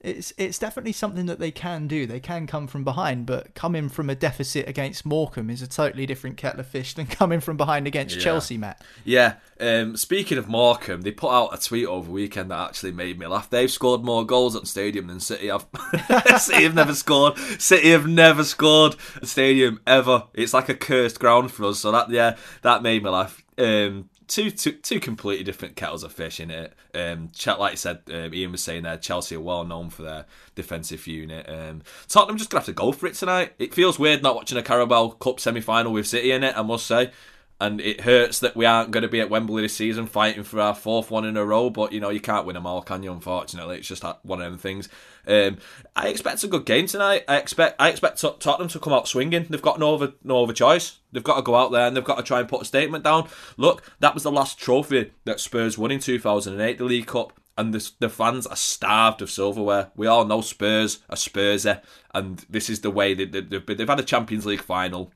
it's 0.03 0.33
it's 0.37 0.57
definitely 0.57 0.93
something 0.93 1.27
that 1.27 1.39
they 1.39 1.51
can 1.51 1.87
do. 1.87 2.05
They 2.05 2.19
can 2.19 2.47
come 2.47 2.67
from 2.67 2.83
behind, 2.83 3.25
but 3.25 3.53
coming 3.55 3.87
from 3.87 4.09
a 4.09 4.15
deficit 4.15 4.67
against 4.67 5.05
Morecambe 5.05 5.49
is 5.49 5.61
a 5.61 5.67
totally 5.67 6.05
different 6.05 6.37
kettle 6.37 6.59
of 6.59 6.67
fish 6.67 6.93
than 6.95 7.05
coming 7.07 7.39
from 7.39 7.55
behind 7.57 7.87
against 7.87 8.15
Yeah. 8.15 8.21
Chelsea, 8.23 8.57
Matt. 8.57 8.81
Yeah. 9.05 9.35
Um, 9.59 9.95
speaking 9.95 10.39
of 10.39 10.47
Morecambe, 10.47 11.01
they 11.01 11.11
put 11.11 11.31
out 11.31 11.53
a 11.53 11.57
tweet 11.61 11.85
over 11.85 12.07
the 12.07 12.11
weekend 12.11 12.49
that 12.49 12.67
actually 12.67 12.93
made 12.93 13.19
me 13.19 13.27
laugh. 13.27 13.49
They've 13.49 13.69
scored 13.71 14.03
more 14.03 14.25
goals 14.25 14.55
at 14.55 14.63
the 14.63 14.67
stadium 14.67 15.07
than 15.07 15.19
City 15.19 15.47
have. 15.49 15.67
City 16.41 16.63
have 16.63 16.73
never 16.75 16.95
scored. 16.95 17.37
City 17.59 17.91
have 17.91 18.07
never 18.07 18.43
scored 18.43 18.95
a 19.21 19.25
stadium 19.27 19.79
ever. 19.85 20.23
It's 20.33 20.53
like 20.53 20.69
a 20.69 20.75
cursed 20.75 21.19
ground 21.19 21.51
for 21.51 21.65
us. 21.65 21.79
So 21.79 21.91
that 21.91 22.09
yeah, 22.09 22.37
that 22.63 22.81
made 22.81 23.03
me 23.03 23.09
laugh. 23.11 23.43
Um, 23.57 24.09
two, 24.31 24.49
two, 24.49 24.71
two 24.71 24.99
completely 25.01 25.43
different 25.43 25.75
kettles 25.75 26.03
of 26.03 26.13
fish 26.13 26.39
in 26.39 26.49
it. 26.49 26.73
Um, 26.95 27.31
like 27.45 27.73
I 27.73 27.75
said, 27.75 27.99
um, 28.09 28.33
Ian 28.33 28.53
was 28.53 28.63
saying 28.63 28.83
there, 28.83 28.95
Chelsea 28.95 29.35
are 29.35 29.41
well 29.41 29.65
known 29.65 29.89
for 29.89 30.03
their 30.03 30.25
defensive 30.55 31.05
unit. 31.05 31.49
Um, 31.49 31.81
Tottenham 32.07 32.37
just 32.37 32.49
gonna 32.49 32.61
have 32.61 32.65
to 32.67 32.73
go 32.73 32.93
for 32.93 33.07
it 33.07 33.15
tonight. 33.15 33.53
It 33.59 33.73
feels 33.73 33.99
weird 33.99 34.23
not 34.23 34.35
watching 34.35 34.57
a 34.57 34.63
Carabao 34.63 35.09
Cup 35.19 35.41
semi 35.41 35.59
final 35.59 35.91
with 35.91 36.07
City 36.07 36.31
in 36.31 36.45
it. 36.45 36.57
I 36.57 36.61
must 36.61 36.87
say 36.87 37.11
and 37.59 37.79
it 37.79 38.01
hurts 38.01 38.39
that 38.39 38.55
we 38.55 38.65
aren't 38.65 38.89
going 38.89 39.03
to 39.03 39.07
be 39.07 39.21
at 39.21 39.29
Wembley 39.29 39.61
this 39.61 39.75
season 39.75 40.07
fighting 40.07 40.41
for 40.41 40.59
our 40.59 40.73
fourth 40.73 41.11
one 41.11 41.25
in 41.25 41.37
a 41.37 41.45
row. 41.45 41.69
But 41.69 41.93
you 41.93 41.99
know, 41.99 42.09
you 42.09 42.19
can't 42.19 42.47
win 42.47 42.55
them 42.55 42.65
all, 42.65 42.81
can 42.81 43.03
you? 43.03 43.11
Unfortunately, 43.11 43.77
it's 43.77 43.87
just 43.87 44.03
one 44.23 44.41
of 44.41 44.51
them 44.51 44.57
things. 44.57 44.89
Um, 45.27 45.57
I 45.95 46.07
expect 46.07 46.43
a 46.43 46.47
good 46.47 46.65
game 46.65 46.87
tonight. 46.87 47.23
I 47.27 47.37
expect 47.37 47.75
I 47.79 47.89
expect 47.89 48.21
Tottenham 48.21 48.69
to 48.69 48.79
come 48.79 48.93
out 48.93 49.07
swinging. 49.07 49.45
They've 49.49 49.61
got 49.61 49.79
no 49.79 49.95
other 49.95 50.13
no 50.23 50.43
other 50.43 50.53
choice. 50.53 50.99
They've 51.11 51.23
got 51.23 51.35
to 51.35 51.41
go 51.41 51.55
out 51.55 51.71
there 51.71 51.87
and 51.87 51.95
they've 51.95 52.03
got 52.03 52.17
to 52.17 52.23
try 52.23 52.39
and 52.39 52.49
put 52.49 52.61
a 52.61 52.65
statement 52.65 53.03
down. 53.03 53.29
Look, 53.57 53.83
that 53.99 54.13
was 54.13 54.23
the 54.23 54.31
last 54.31 54.59
trophy 54.59 55.11
that 55.25 55.39
Spurs 55.39 55.77
won 55.77 55.91
in 55.91 55.99
2008, 55.99 56.77
the 56.77 56.83
League 56.83 57.07
Cup. 57.07 57.33
And 57.57 57.73
the, 57.73 57.91
the 57.99 58.09
fans 58.09 58.47
are 58.47 58.55
starved 58.55 59.21
of 59.21 59.29
silverware. 59.29 59.91
We 59.95 60.07
all 60.07 60.23
know 60.23 60.39
Spurs 60.39 60.99
are 61.09 61.17
Spursy, 61.17 61.81
and 62.13 62.43
this 62.49 62.69
is 62.69 62.79
the 62.79 62.89
way 62.89 63.13
they, 63.13 63.25
they've, 63.25 63.65
they've 63.65 63.87
had 63.87 63.99
a 63.99 64.03
Champions 64.03 64.45
League 64.45 64.61
final 64.61 65.11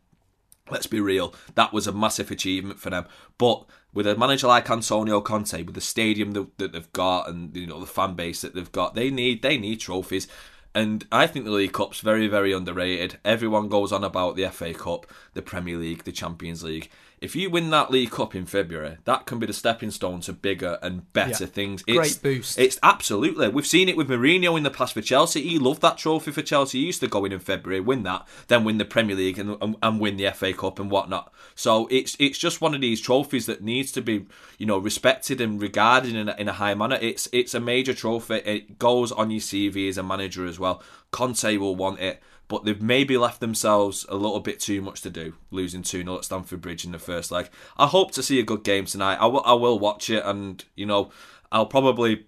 let's 0.70 0.88
be 0.88 1.00
real, 1.00 1.34
that 1.56 1.74
was 1.74 1.88
a 1.88 1.92
massive 1.92 2.32
achievement 2.32 2.80
for 2.80 2.90
them. 2.90 3.06
But 3.38 3.66
with 3.96 4.06
a 4.06 4.16
manager 4.16 4.46
like 4.46 4.70
Antonio 4.70 5.22
Conte, 5.22 5.64
with 5.64 5.74
the 5.74 5.82
stadium 5.82 6.34
that, 6.34 6.58
that 6.60 6.74
they've 6.74 6.94
got 6.94 7.28
and 7.28 7.56
you 7.56 7.66
know 7.66 7.80
the 7.80 7.88
fan 7.88 8.14
base 8.14 8.42
that 8.42 8.54
they've 8.54 8.72
got, 8.72 8.94
they 8.94 9.10
need 9.10 9.42
they 9.42 9.58
need 9.58 9.80
trophies. 9.80 10.28
And 10.76 11.08
I 11.10 11.26
think 11.26 11.46
the 11.46 11.52
League 11.52 11.72
Cup's 11.72 12.02
very, 12.02 12.28
very 12.28 12.52
underrated. 12.52 13.18
Everyone 13.24 13.70
goes 13.70 13.94
on 13.94 14.04
about 14.04 14.36
the 14.36 14.46
FA 14.50 14.74
Cup, 14.74 15.06
the 15.34 15.42
Premier 15.42 15.78
League, 15.78 16.04
the 16.04 16.12
Champions 16.12 16.64
League. 16.64 16.92
If 17.26 17.36
you 17.36 17.50
win 17.50 17.72
that 17.72 17.90
League 17.90 18.12
Cup 18.12 18.36
in 18.36 18.46
February, 18.46 18.98
that 19.06 19.26
can 19.26 19.40
be 19.40 19.48
the 19.48 19.54
stepping 19.54 19.90
stone 19.90 20.22
to 20.22 20.32
bigger 20.32 20.78
and 20.84 21.12
better 21.12 21.46
Yeah. 21.46 21.50
things. 21.50 21.82
Great 21.82 22.20
boost. 22.22 22.60
It's 22.60 22.78
absolutely. 22.84 23.48
We've 23.50 23.66
seen 23.66 23.90
it 23.90 23.98
with 23.98 24.10
Mourinho 24.10 24.56
in 24.56 24.62
the 24.62 24.70
past 24.70 24.94
for 24.94 25.02
Chelsea. 25.02 25.42
He 25.42 25.58
loved 25.58 25.82
that 25.82 25.98
trophy 25.98 26.30
for 26.32 26.44
Chelsea. 26.44 26.82
He 26.82 26.86
used 26.86 27.00
to 27.00 27.08
go 27.08 27.26
in 27.26 27.32
in 27.32 27.40
February, 27.40 27.80
win 27.82 28.04
that, 28.04 28.28
then 28.48 28.64
win 28.64 28.78
the 28.78 28.86
Premier 28.86 29.16
League 29.16 29.40
and, 29.40 29.58
and, 29.60 29.76
and 29.82 30.00
win 30.00 30.18
the 30.18 30.30
FA 30.34 30.54
Cup 30.54 30.78
and 30.80 30.92
whatnot. 30.92 31.34
So 31.56 31.88
it's 31.90 32.16
it's 32.20 32.38
just 32.38 32.62
one 32.62 32.76
of 32.76 32.82
these 32.82 33.02
trophies 33.02 33.48
that 33.48 33.64
needs 33.64 33.92
to 33.94 34.04
be 34.04 34.28
you 34.60 34.68
know 34.68 34.78
respected 34.78 35.42
and 35.42 35.60
regarded 35.60 36.16
in 36.16 36.30
a, 36.30 36.36
in 36.38 36.48
a 36.48 36.54
high 36.54 36.76
manner. 36.76 37.00
It's 37.02 37.28
it's 37.34 37.56
a 37.56 37.60
major 37.60 37.96
trophy. 37.96 38.36
It 38.36 38.78
goes 38.78 39.12
on 39.12 39.32
your 39.32 39.42
CV 39.42 39.90
as 39.90 39.98
a 39.98 40.04
manager 40.04 40.46
as 40.46 40.60
well. 40.60 40.84
Conte 41.10 41.58
will 41.58 41.76
want 41.76 42.00
it. 42.00 42.22
But 42.48 42.64
they've 42.64 42.82
maybe 42.82 43.18
left 43.18 43.40
themselves 43.40 44.06
a 44.08 44.16
little 44.16 44.40
bit 44.40 44.60
too 44.60 44.82
much 44.82 45.02
to 45.02 45.10
do, 45.10 45.34
losing 45.50 45.82
2 45.82 46.04
0 46.04 46.18
at 46.18 46.26
Stamford 46.26 46.62
Bridge 46.62 46.86
in 46.86 46.92
the 46.92 47.00
first 47.00 47.32
leg. 47.32 47.50
I 47.78 47.88
hope 47.88 48.12
to 48.12 48.24
see 48.24 48.40
a 48.40 48.44
good 48.44 48.64
game 48.64 48.86
tonight. 48.86 49.18
I 49.20 49.26
will, 49.26 49.44
I 49.46 49.54
will 49.54 49.80
watch 49.80 50.10
it, 50.10 50.24
and, 50.24 50.64
you 50.76 50.86
know, 50.86 51.12
I'll 51.52 51.66
probably 51.66 52.26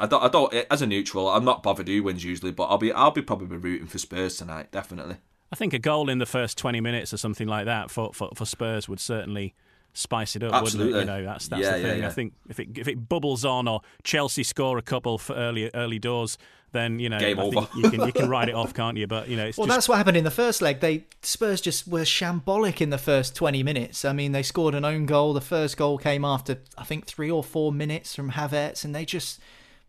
I 0.00 0.06
don't, 0.06 0.22
I 0.22 0.28
don't. 0.28 0.52
As 0.70 0.80
a 0.80 0.86
neutral, 0.86 1.28
I'm 1.28 1.44
not 1.44 1.62
bothered 1.62 1.86
who 1.86 2.02
wins 2.02 2.24
usually, 2.24 2.52
but 2.52 2.64
I'll 2.64 2.78
be, 2.78 2.90
I'll 2.90 3.10
be 3.10 3.20
probably 3.20 3.58
rooting 3.58 3.86
for 3.86 3.98
Spurs 3.98 4.38
tonight, 4.38 4.72
definitely. 4.72 5.16
I 5.52 5.56
think 5.56 5.74
a 5.74 5.78
goal 5.78 6.08
in 6.08 6.18
the 6.18 6.26
first 6.26 6.56
20 6.56 6.80
minutes 6.80 7.12
or 7.12 7.18
something 7.18 7.46
like 7.46 7.66
that 7.66 7.90
for, 7.90 8.12
for, 8.14 8.30
for 8.34 8.46
Spurs 8.46 8.88
would 8.88 9.00
certainly 9.00 9.54
spice 9.92 10.36
it 10.36 10.42
up, 10.42 10.52
Absolutely. 10.54 10.92
wouldn't 10.94 11.10
it? 11.10 11.12
You 11.12 11.18
know, 11.24 11.30
that's, 11.32 11.48
that's 11.48 11.62
Yeah, 11.62 11.72
the 11.72 11.78
yeah, 11.80 11.90
thing. 11.90 12.00
yeah. 12.02 12.06
I 12.06 12.10
think 12.10 12.32
if 12.48 12.60
it, 12.60 12.68
if 12.78 12.88
it 12.88 13.08
bubbles 13.08 13.44
on 13.44 13.66
or 13.68 13.80
Chelsea 14.04 14.42
score 14.44 14.78
a 14.78 14.82
couple 14.82 15.18
for 15.18 15.34
early 15.34 15.70
early 15.74 15.98
doors, 15.98 16.38
then, 16.72 17.00
you 17.00 17.08
know, 17.08 17.18
Game 17.18 17.40
I 17.40 17.42
over. 17.42 17.62
think 17.62 17.68
you 17.74 17.90
can, 17.90 18.06
you 18.06 18.12
can 18.12 18.28
write 18.30 18.48
it 18.48 18.54
off, 18.54 18.72
can't 18.72 18.96
you? 18.96 19.08
But, 19.08 19.28
you 19.28 19.36
know, 19.36 19.46
it's 19.46 19.58
Well, 19.58 19.66
just... 19.66 19.76
that's 19.76 19.88
what 19.88 19.98
happened 19.98 20.16
in 20.16 20.22
the 20.22 20.30
first 20.30 20.62
leg. 20.62 20.78
They 20.78 21.04
Spurs 21.20 21.60
just 21.60 21.88
were 21.88 22.02
shambolic 22.02 22.80
in 22.80 22.90
the 22.90 22.98
first 22.98 23.34
20 23.34 23.64
minutes. 23.64 24.04
I 24.04 24.12
mean, 24.12 24.30
they 24.30 24.44
scored 24.44 24.76
an 24.76 24.84
own 24.84 25.04
goal. 25.06 25.32
The 25.32 25.40
first 25.40 25.76
goal 25.76 25.98
came 25.98 26.24
after 26.24 26.58
I 26.78 26.84
think 26.84 27.06
3 27.06 27.28
or 27.30 27.42
4 27.42 27.72
minutes 27.72 28.14
from 28.14 28.30
Havertz 28.32 28.84
and 28.84 28.94
they 28.94 29.04
just 29.04 29.40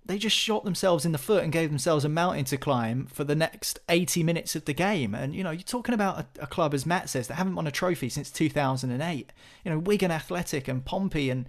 they 0.06 0.18
just 0.18 0.36
shot 0.36 0.64
themselves 0.66 1.06
in 1.06 1.12
the 1.12 1.18
foot 1.18 1.44
and 1.44 1.52
gave 1.54 1.70
themselves 1.70 2.04
a 2.04 2.10
mountain 2.10 2.44
to 2.46 2.58
climb 2.58 3.06
for 3.06 3.24
the 3.24 3.36
next 3.36 3.80
80 3.88 4.24
minutes 4.24 4.56
of 4.56 4.66
the 4.66 4.74
game. 4.74 5.14
And 5.14 5.36
you 5.36 5.44
know, 5.44 5.52
you're 5.52 5.62
talking 5.62 5.94
about 5.94 6.20
a, 6.20 6.26
a 6.44 6.48
club 6.48 6.74
as 6.74 6.86
Matt 6.86 7.10
says 7.10 7.28
that 7.28 7.36
haven't 7.36 7.56
won 7.56 7.68
a 7.68 7.72
trophy 7.72 8.10
since 8.10 8.32
2008. 8.32 9.32
You 9.64 9.72
know, 9.72 9.80
Wigan 9.80 10.12
Athletic 10.12 10.68
and 10.68 10.84
Pompey 10.84 11.30
and 11.30 11.46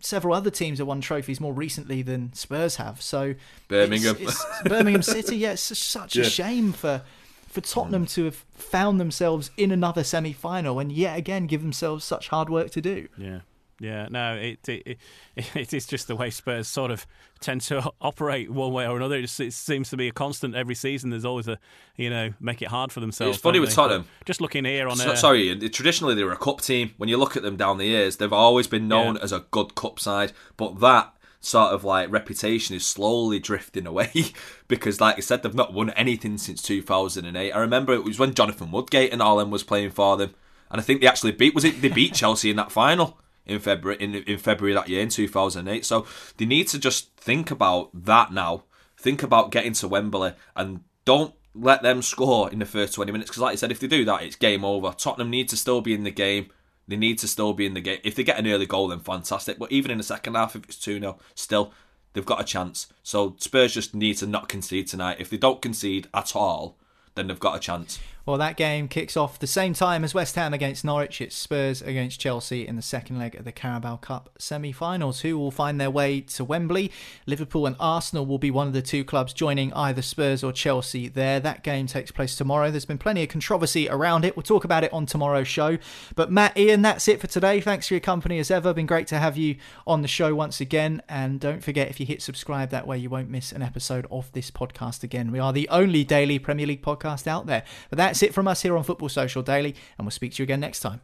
several 0.00 0.34
other 0.34 0.50
teams 0.50 0.78
have 0.78 0.86
won 0.88 1.00
trophies 1.00 1.40
more 1.40 1.54
recently 1.54 2.02
than 2.02 2.32
Spurs 2.34 2.76
have. 2.76 3.00
So 3.00 3.34
Birmingham. 3.68 4.16
it's- 4.16 4.44
it's 4.60 4.68
Birmingham 4.68 5.02
City, 5.16 5.36
yeah, 5.38 5.52
it's 5.52 5.62
such 5.78 6.16
Yeah. 6.16 6.24
a 6.24 6.28
shame 6.28 6.72
for 6.72 7.02
for 7.48 7.60
Tottenham 7.60 8.04
to 8.04 8.24
have 8.24 8.44
found 8.56 8.98
themselves 9.00 9.52
in 9.56 9.70
another 9.70 10.02
semi 10.02 10.32
final 10.32 10.80
and 10.80 10.90
yet 10.90 11.16
again 11.16 11.46
give 11.46 11.62
themselves 11.62 12.04
such 12.04 12.28
hard 12.28 12.50
work 12.50 12.70
to 12.72 12.80
do. 12.80 13.06
Yeah. 13.16 13.40
Yeah, 13.80 14.06
no, 14.10 14.34
it, 14.34 14.68
it 14.68 14.86
it 14.86 14.98
it 15.56 15.74
is 15.74 15.86
just 15.86 16.06
the 16.06 16.16
way 16.16 16.30
Spurs 16.30 16.68
sort 16.68 16.90
of 16.90 17.06
tend 17.40 17.60
to 17.62 17.90
operate 18.00 18.50
one 18.50 18.72
way 18.72 18.86
or 18.86 18.96
another. 18.96 19.16
It, 19.16 19.22
just, 19.22 19.40
it 19.40 19.52
seems 19.52 19.90
to 19.90 19.96
be 19.96 20.08
a 20.08 20.12
constant 20.12 20.54
every 20.54 20.74
season. 20.74 21.10
There's 21.10 21.24
always 21.24 21.48
a 21.48 21.58
you 21.96 22.10
know 22.10 22.32
make 22.40 22.62
it 22.62 22.68
hard 22.68 22.92
for 22.92 23.00
themselves. 23.00 23.36
It's 23.36 23.42
funny 23.42 23.60
with 23.60 23.70
they? 23.70 23.74
Tottenham. 23.74 24.06
Just 24.24 24.40
looking 24.40 24.64
here 24.64 24.88
on 24.88 24.96
So- 24.96 25.12
a, 25.12 25.16
sorry, 25.16 25.50
uh, 25.50 25.68
traditionally 25.72 26.14
they 26.14 26.24
were 26.24 26.32
a 26.32 26.36
cup 26.36 26.60
team. 26.60 26.92
When 26.96 27.08
you 27.08 27.16
look 27.16 27.36
at 27.36 27.42
them 27.42 27.56
down 27.56 27.78
the 27.78 27.86
years, 27.86 28.16
they've 28.16 28.32
always 28.32 28.66
been 28.66 28.88
known 28.88 29.16
as 29.18 29.32
a 29.32 29.44
good 29.50 29.74
cup 29.74 29.98
side. 29.98 30.32
But 30.56 30.80
that 30.80 31.10
sort 31.40 31.74
of 31.74 31.84
like 31.84 32.10
reputation 32.10 32.74
is 32.74 32.86
slowly 32.86 33.38
drifting 33.38 33.86
away 33.86 34.10
because, 34.68 35.00
like 35.00 35.18
I 35.18 35.20
said, 35.20 35.42
they've 35.42 35.54
not 35.54 35.74
won 35.74 35.90
anything 35.90 36.38
since 36.38 36.62
2008. 36.62 37.52
I 37.52 37.58
remember 37.58 37.92
it 37.92 38.04
was 38.04 38.18
when 38.18 38.34
Jonathan 38.34 38.70
Woodgate 38.70 39.12
and 39.12 39.20
all 39.20 39.36
them 39.36 39.50
was 39.50 39.62
playing 39.62 39.90
for 39.90 40.16
them, 40.16 40.34
and 40.70 40.80
I 40.80 40.84
think 40.84 41.00
they 41.00 41.06
actually 41.06 41.32
beat 41.32 41.54
was 41.54 41.64
it 41.64 41.82
they 41.82 41.88
beat 41.88 42.14
Chelsea 42.14 42.50
in 42.50 42.56
that 42.56 42.72
final 42.72 43.18
in 43.46 43.60
February 43.60 44.02
in, 44.02 44.14
in 44.14 44.38
February 44.38 44.74
that 44.74 44.88
year 44.88 45.02
in 45.02 45.08
2008. 45.08 45.84
So 45.84 46.06
they 46.36 46.46
need 46.46 46.68
to 46.68 46.78
just 46.78 47.14
think 47.16 47.50
about 47.50 47.90
that 48.04 48.32
now. 48.32 48.64
Think 48.96 49.22
about 49.22 49.50
getting 49.50 49.74
to 49.74 49.88
Wembley 49.88 50.32
and 50.56 50.80
don't 51.04 51.34
let 51.54 51.82
them 51.82 52.02
score 52.02 52.50
in 52.50 52.58
the 52.58 52.66
first 52.66 52.94
20 52.94 53.12
minutes 53.12 53.30
because, 53.30 53.42
like 53.42 53.52
I 53.52 53.56
said, 53.56 53.70
if 53.70 53.80
they 53.80 53.86
do 53.86 54.04
that, 54.06 54.22
it's 54.22 54.36
game 54.36 54.64
over. 54.64 54.92
Tottenham 54.96 55.30
need 55.30 55.48
to 55.50 55.56
still 55.56 55.80
be 55.80 55.94
in 55.94 56.04
the 56.04 56.10
game. 56.10 56.50
They 56.88 56.96
need 56.96 57.18
to 57.20 57.28
still 57.28 57.52
be 57.52 57.66
in 57.66 57.74
the 57.74 57.80
game. 57.80 58.00
If 58.02 58.14
they 58.14 58.24
get 58.24 58.38
an 58.38 58.46
early 58.46 58.66
goal, 58.66 58.88
then 58.88 59.00
fantastic. 59.00 59.58
But 59.58 59.72
even 59.72 59.90
in 59.90 59.98
the 59.98 60.04
second 60.04 60.34
half, 60.34 60.56
if 60.56 60.64
it's 60.64 60.78
2 60.78 60.98
0, 60.98 61.18
still, 61.34 61.72
they've 62.12 62.26
got 62.26 62.40
a 62.40 62.44
chance. 62.44 62.88
So 63.02 63.36
Spurs 63.38 63.74
just 63.74 63.94
need 63.94 64.14
to 64.18 64.26
not 64.26 64.48
concede 64.48 64.88
tonight. 64.88 65.18
If 65.20 65.30
they 65.30 65.36
don't 65.36 65.62
concede 65.62 66.08
at 66.12 66.34
all, 66.34 66.76
then 67.14 67.28
they've 67.28 67.38
got 67.38 67.56
a 67.56 67.60
chance. 67.60 67.98
Well, 68.26 68.38
that 68.38 68.56
game 68.56 68.88
kicks 68.88 69.18
off 69.18 69.38
the 69.38 69.46
same 69.46 69.74
time 69.74 70.02
as 70.02 70.14
West 70.14 70.34
Ham 70.36 70.54
against 70.54 70.82
Norwich. 70.82 71.20
It's 71.20 71.36
Spurs 71.36 71.82
against 71.82 72.18
Chelsea 72.18 72.66
in 72.66 72.74
the 72.74 72.80
second 72.80 73.18
leg 73.18 73.34
of 73.34 73.44
the 73.44 73.52
Carabao 73.52 73.96
Cup 73.96 74.30
semi 74.38 74.72
finals. 74.72 75.20
Who 75.20 75.38
will 75.38 75.50
find 75.50 75.78
their 75.78 75.90
way 75.90 76.22
to 76.22 76.42
Wembley? 76.42 76.90
Liverpool 77.26 77.66
and 77.66 77.76
Arsenal 77.78 78.24
will 78.24 78.38
be 78.38 78.50
one 78.50 78.66
of 78.66 78.72
the 78.72 78.80
two 78.80 79.04
clubs 79.04 79.34
joining 79.34 79.74
either 79.74 80.00
Spurs 80.00 80.42
or 80.42 80.52
Chelsea 80.52 81.06
there. 81.06 81.38
That 81.38 81.62
game 81.62 81.86
takes 81.86 82.10
place 82.10 82.34
tomorrow. 82.34 82.70
There's 82.70 82.86
been 82.86 82.96
plenty 82.96 83.22
of 83.22 83.28
controversy 83.28 83.90
around 83.90 84.24
it. 84.24 84.38
We'll 84.38 84.42
talk 84.42 84.64
about 84.64 84.84
it 84.84 84.92
on 84.94 85.04
tomorrow's 85.04 85.46
show. 85.46 85.76
But 86.14 86.32
Matt, 86.32 86.56
Ian, 86.56 86.80
that's 86.80 87.06
it 87.08 87.20
for 87.20 87.26
today. 87.26 87.60
Thanks 87.60 87.88
for 87.88 87.94
your 87.94 88.00
company 88.00 88.38
as 88.38 88.50
ever. 88.50 88.72
Been 88.72 88.86
great 88.86 89.06
to 89.08 89.18
have 89.18 89.36
you 89.36 89.56
on 89.86 90.00
the 90.00 90.08
show 90.08 90.34
once 90.34 90.62
again. 90.62 91.02
And 91.10 91.40
don't 91.40 91.62
forget, 91.62 91.90
if 91.90 92.00
you 92.00 92.06
hit 92.06 92.22
subscribe, 92.22 92.70
that 92.70 92.86
way 92.86 92.96
you 92.96 93.10
won't 93.10 93.28
miss 93.28 93.52
an 93.52 93.60
episode 93.60 94.06
of 94.10 94.32
this 94.32 94.50
podcast 94.50 95.02
again. 95.02 95.30
We 95.30 95.40
are 95.40 95.52
the 95.52 95.68
only 95.68 96.04
daily 96.04 96.38
Premier 96.38 96.66
League 96.66 96.82
podcast 96.82 97.26
out 97.26 97.44
there. 97.44 97.64
But 97.90 97.98
that's 97.98 98.13
it 98.22 98.34
from 98.34 98.48
us 98.48 98.62
here 98.62 98.76
on 98.76 98.84
Football 98.84 99.08
Social 99.08 99.42
Daily, 99.42 99.74
and 99.98 100.06
we'll 100.06 100.10
speak 100.10 100.34
to 100.34 100.42
you 100.42 100.44
again 100.44 100.60
next 100.60 100.80
time. 100.80 101.00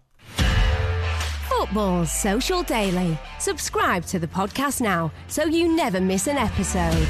Football 1.49 2.07
Social 2.07 2.63
Daily. 2.63 3.19
Subscribe 3.39 4.05
to 4.07 4.19
the 4.19 4.27
podcast 4.27 4.81
now 4.81 5.13
so 5.29 5.45
you 5.45 5.75
never 5.75 6.01
miss 6.01 6.27
an 6.27 6.37
episode. 6.37 7.07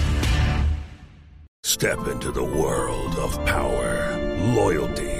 Step 1.63 2.07
into 2.09 2.33
the 2.33 2.43
world 2.43 3.15
of 3.17 3.45
power, 3.45 4.17
loyalty, 4.55 5.20